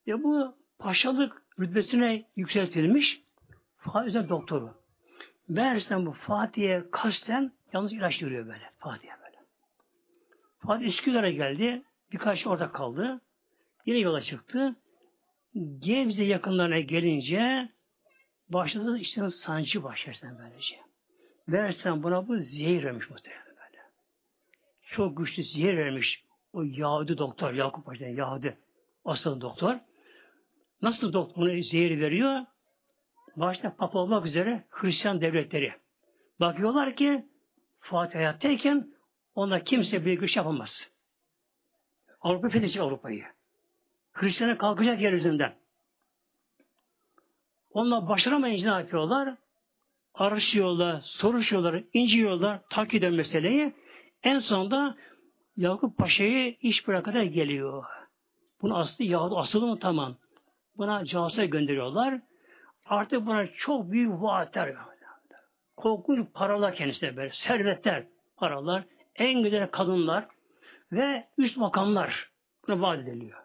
Ve 0.07 0.23
bu 0.23 0.57
paşalık 0.79 1.43
rütbesine 1.59 2.25
yükseltilmiş 2.37 3.21
özel 4.07 4.29
doktoru. 4.29 4.84
Meğersem 5.49 6.07
bu 6.07 6.13
Fatih'e 6.13 6.85
kasten 6.93 7.53
yalnız 7.73 7.93
ilaç 7.93 8.23
yürüyor 8.23 8.47
böyle. 8.47 8.71
Fatih'e 8.79 9.11
böyle. 9.11 9.37
Fatih 10.67 10.87
Üsküdar'a 10.87 11.31
geldi. 11.31 11.83
Birkaç 12.13 12.47
orada 12.47 12.73
kaldı. 12.73 13.21
Yine 13.87 13.99
yola 13.99 14.21
çıktı. 14.21 14.77
Gebze 15.79 16.25
yakınlarına 16.25 16.81
gelince 16.81 17.69
başladı 18.49 18.99
işte 18.99 19.29
sancı 19.29 19.83
başlarsan 19.83 20.39
böylece. 20.39 20.77
Versen 21.49 22.03
buna 22.03 22.29
bu 22.29 22.37
zehir 22.37 22.85
vermiş 22.85 23.11
muhtemelen 23.11 23.47
böyle. 23.47 23.83
Çok 24.83 25.17
güçlü 25.17 25.45
zehir 25.45 25.77
vermiş 25.77 26.25
o 26.53 26.63
Yahudi 26.63 27.19
doktor, 27.19 27.53
Yakup 27.53 27.87
Paşa'dan 27.87 28.11
Yahudi 28.11 28.59
asıl 29.05 29.41
doktor. 29.41 29.77
Nasıl 30.83 31.13
doktor 31.13 31.49
zehir 31.49 32.01
veriyor? 32.01 32.41
Başta 33.37 33.77
papa 33.77 33.99
olmak 33.99 34.27
üzere 34.27 34.65
Hristiyan 34.71 35.21
devletleri. 35.21 35.73
Bakıyorlar 36.41 36.97
ki 36.97 37.25
Fatih 37.81 38.15
hayattayken 38.15 38.89
onda 39.35 39.65
kimse 39.65 40.07
bir 40.07 40.13
güç 40.13 40.37
yapamaz. 40.37 40.89
Avrupa 42.21 42.49
fethedecek 42.49 42.83
Avrupa'yı. 42.83 43.25
Hristiyan'a 44.13 44.59
kalkacak 44.59 45.01
yeryüzünden. 45.01 45.55
Onlar 47.71 48.09
başaramayınca 48.09 48.75
ne 48.75 48.81
yapıyorlar? 48.81 49.37
Araştırıyorlar, 50.15 51.01
soruşuyorlar, 51.01 51.85
inceliyorlar, 51.93 52.61
takip 52.71 52.95
eden 52.95 53.13
meseleyi. 53.13 53.73
En 54.23 54.39
sonunda 54.39 54.97
Yakup 55.57 55.99
Paşa'yı 55.99 56.57
iş 56.61 56.89
bırakana 56.89 57.25
geliyor. 57.25 57.85
Bunu 58.63 58.79
aslı 58.79 59.05
Yahudi 59.05 59.35
asılı 59.35 59.67
mı 59.67 59.79
tamam. 59.79 60.17
Buna 60.77 61.05
casusa 61.05 61.45
gönderiyorlar. 61.45 62.21
Artık 62.85 63.27
buna 63.27 63.47
çok 63.47 63.93
büyük 63.93 64.23
vaatler 64.23 64.75
korkunç 65.77 66.27
paralar 66.35 66.75
kendisine 66.75 67.17
böyle, 67.17 67.33
servetler, 67.35 68.07
paralar, 68.37 68.85
en 69.17 69.43
güzel 69.43 69.71
kadınlar 69.71 70.27
ve 70.93 71.27
üst 71.39 71.57
makamlar 71.57 72.31
buna 72.69 72.81
vaat 72.81 72.99
ediliyor. 72.99 73.39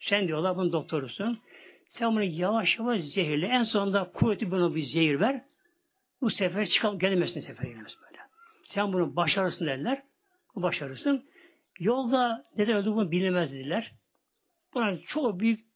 Sen 0.00 0.28
diyorlar 0.28 0.56
bunun 0.56 0.72
doktorusun. 0.72 1.40
Sen 1.88 2.12
bunu 2.12 2.22
yavaş 2.22 2.78
yavaş 2.78 3.02
zehirle. 3.02 3.46
En 3.46 3.62
sonunda 3.62 4.12
kuvveti 4.12 4.50
bunu 4.50 4.74
bir 4.74 4.82
zehir 4.82 5.20
ver. 5.20 5.42
Bu 6.20 6.30
sefer 6.30 6.66
çıkıp 6.66 7.00
gelmesin 7.00 7.40
sefer 7.40 7.64
gelmez 7.64 7.92
böyle. 8.06 8.22
Sen 8.64 8.92
bunu 8.92 9.16
başarırsın 9.16 9.66
derler. 9.66 10.02
Başarırsın. 10.56 11.24
Yolda 11.78 12.44
neden 12.56 12.76
öldü 12.76 12.90
bunu 12.90 13.10
bilinmez 13.10 13.52
dediler. 13.52 13.92
Buna 14.74 14.98
çok 14.98 15.40
büyük 15.40 15.71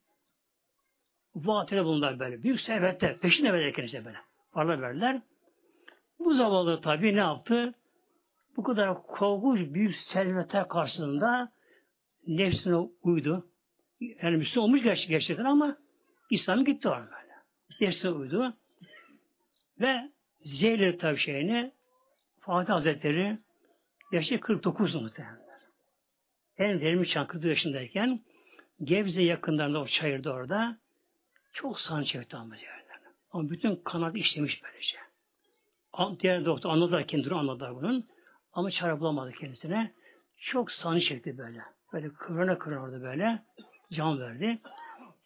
vaatine 1.36 1.84
bulundular 1.84 2.18
böyle. 2.18 2.42
Büyük 2.42 2.60
servetler. 2.60 3.18
Peşine 3.18 3.52
verirken 3.52 3.84
işte 3.84 4.04
böyle. 4.04 4.18
Paralar 4.52 4.82
verdiler. 4.82 5.20
Bu 6.18 6.34
zavallı 6.34 6.80
tabi 6.80 7.16
ne 7.16 7.20
yaptı? 7.20 7.74
Bu 8.56 8.62
kadar 8.62 9.02
korkunç 9.02 9.74
büyük 9.74 9.96
servetler 9.96 10.68
karşısında 10.68 11.52
nefsine 12.26 12.76
uydu. 13.02 13.46
Yani 14.22 14.36
Müslüman 14.36 14.68
olmuş 14.68 14.82
gerçekten 15.08 15.44
ama 15.44 15.76
İslam 16.30 16.64
gitti 16.64 16.88
orada 16.88 17.06
böyle. 17.06 17.34
Nefsine 17.80 18.10
uydu. 18.10 18.54
Ve 19.80 20.10
zehirli 20.40 20.98
tabi 20.98 21.72
Fatih 22.40 22.72
Hazretleri 22.72 23.38
yaşı 24.12 24.40
49 24.40 24.94
muhtemelen. 24.94 25.46
En 26.58 27.04
çağ 27.04 27.26
40 27.26 27.44
yaşındayken 27.44 28.20
Gebze 28.82 29.22
yakınlarında 29.22 29.80
o 29.80 29.86
çayırda 29.86 30.32
orada 30.32 30.78
çok 31.56 31.80
sancı 31.80 32.08
çekti 32.08 32.36
ama 32.36 32.54
Ama 33.30 33.50
bütün 33.50 33.76
kanat 33.76 34.16
işlemiş 34.16 34.62
böylece. 34.62 34.98
Diğer 36.20 36.44
doktor 36.44 36.70
anladılar 36.70 37.06
kendini 37.06 37.34
anladılar 37.34 37.76
bunun. 37.76 38.08
Ama 38.52 38.70
çare 38.70 39.00
bulamadı 39.00 39.32
kendisine. 39.32 39.92
Çok 40.38 40.70
sancı 40.70 41.06
çekti 41.06 41.38
böyle. 41.38 41.62
Böyle 41.92 42.08
kıvrana 42.08 42.58
kıvrana 42.58 43.02
böyle. 43.02 43.42
Can 43.92 44.20
verdi. 44.20 44.58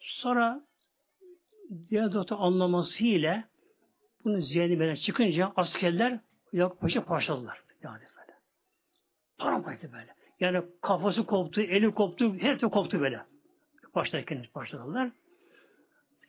Sonra 0.00 0.60
diğer 1.90 2.12
doktor 2.12 2.36
anlamasıyla 2.40 3.44
bunu 4.24 4.40
zihni 4.40 4.98
çıkınca 4.98 5.52
askerler 5.56 6.20
Yakup 6.52 6.80
Paşa 6.80 7.04
parçaladılar. 7.04 7.62
Yani 7.82 8.00
böyle. 8.00 8.38
Paramparça 9.38 9.92
böyle. 9.92 10.14
Yani 10.40 10.62
kafası 10.82 11.26
koptu, 11.26 11.60
eli 11.60 11.94
koptu, 11.94 12.34
her 12.34 12.58
şey 12.58 12.68
koptu 12.68 13.00
böyle. 13.00 13.20
Baştayken 13.94 14.44
parçaladılar. 14.54 15.10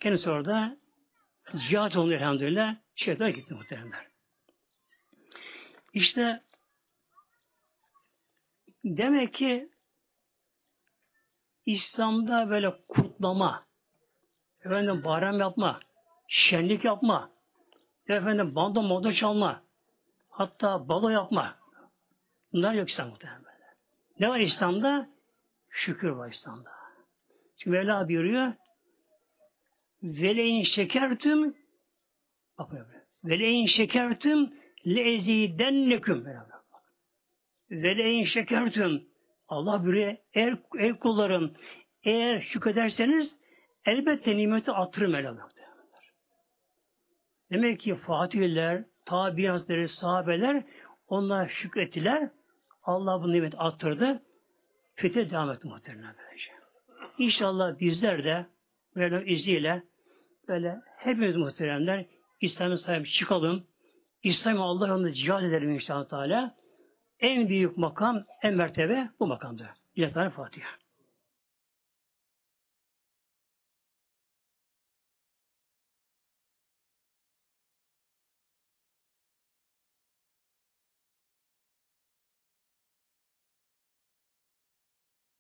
Kendisi 0.02 0.30
orada 0.30 0.78
cihat 1.70 1.98
oldu 1.98 2.14
elhamdülillah. 2.14 2.76
Şeytan 2.96 3.34
gitti 3.34 3.54
muhteremler. 3.54 4.08
İşte 5.94 6.44
demek 8.84 9.34
ki 9.34 9.70
İslam'da 11.66 12.50
böyle 12.50 12.82
kutlama, 12.88 13.66
efendim 14.66 15.04
bayram 15.04 15.40
yapma, 15.40 15.80
şenlik 16.28 16.86
yapma, 16.86 17.32
efendim 18.08 18.56
banda 18.56 18.82
moda 18.82 19.14
çalma, 19.14 19.64
hatta 20.30 20.88
balo 20.88 21.10
yapma. 21.10 21.56
Bunlar 22.54 22.74
yok 22.74 22.90
İslam'da. 22.90 23.42
Ne 24.20 24.30
var 24.30 24.40
İslam'da? 24.40 25.10
Şükür 25.70 26.10
var 26.10 26.32
İslam'da. 26.32 26.72
Çünkü 27.58 27.70
Mevla 27.70 28.08
buyuruyor 28.08 28.54
Veleyin 30.04 30.64
şekertüm 30.64 31.56
Veleyin 33.24 33.66
şekertüm 33.66 34.54
leezidenneküm 34.88 36.26
Veleyin 37.72 38.26
şekertüm 38.26 39.08
Allah 39.48 39.84
buyuruyor 39.84 40.16
eğer, 40.34 40.58
eğer 40.80 41.00
kullarım 41.00 41.54
eğer 42.04 42.42
şükrederseniz 42.42 43.36
elbette 43.86 44.38
nimeti 44.38 44.72
artırır 44.72 45.08
Mevla 45.08 45.50
Demek 47.52 47.80
ki 47.80 47.96
Fatihler, 47.96 48.84
tabi 49.06 49.46
hazretleri, 49.46 49.90
sahabeler 49.90 50.64
onlar 51.08 51.48
şükrettiler. 51.50 52.30
Allah 52.84 53.24
bu 53.24 53.32
nimet 53.32 53.54
arttırdı. 53.58 54.24
Fethe 54.96 55.32
devam 55.32 55.52
etti 55.52 55.68
muhtemelen 55.68 56.16
böylece. 56.18 56.52
İnşallah 57.18 57.80
bizler 57.80 58.24
de 58.24 58.46
böyle 58.96 59.26
izniyle 59.26 59.84
böyle 60.52 60.82
hepimiz 60.98 61.36
muhteremler 61.36 62.06
İslam'ın 62.42 62.76
sahibi 62.76 63.12
çıkalım. 63.12 63.68
İslam'ı 64.24 64.62
Allah 64.62 64.88
yolunda 64.88 65.14
cihad 65.14 65.44
edelim 65.44 65.72
inşallah 65.72 66.10
Teala. 66.10 66.56
En 67.20 67.50
büyük 67.50 67.78
makam, 67.78 68.24
en 68.44 68.56
mertebe 68.56 69.10
bu 69.20 69.28
makamdır. 69.28 69.68
Tane 70.14 70.30
Fatiha. 70.30 70.81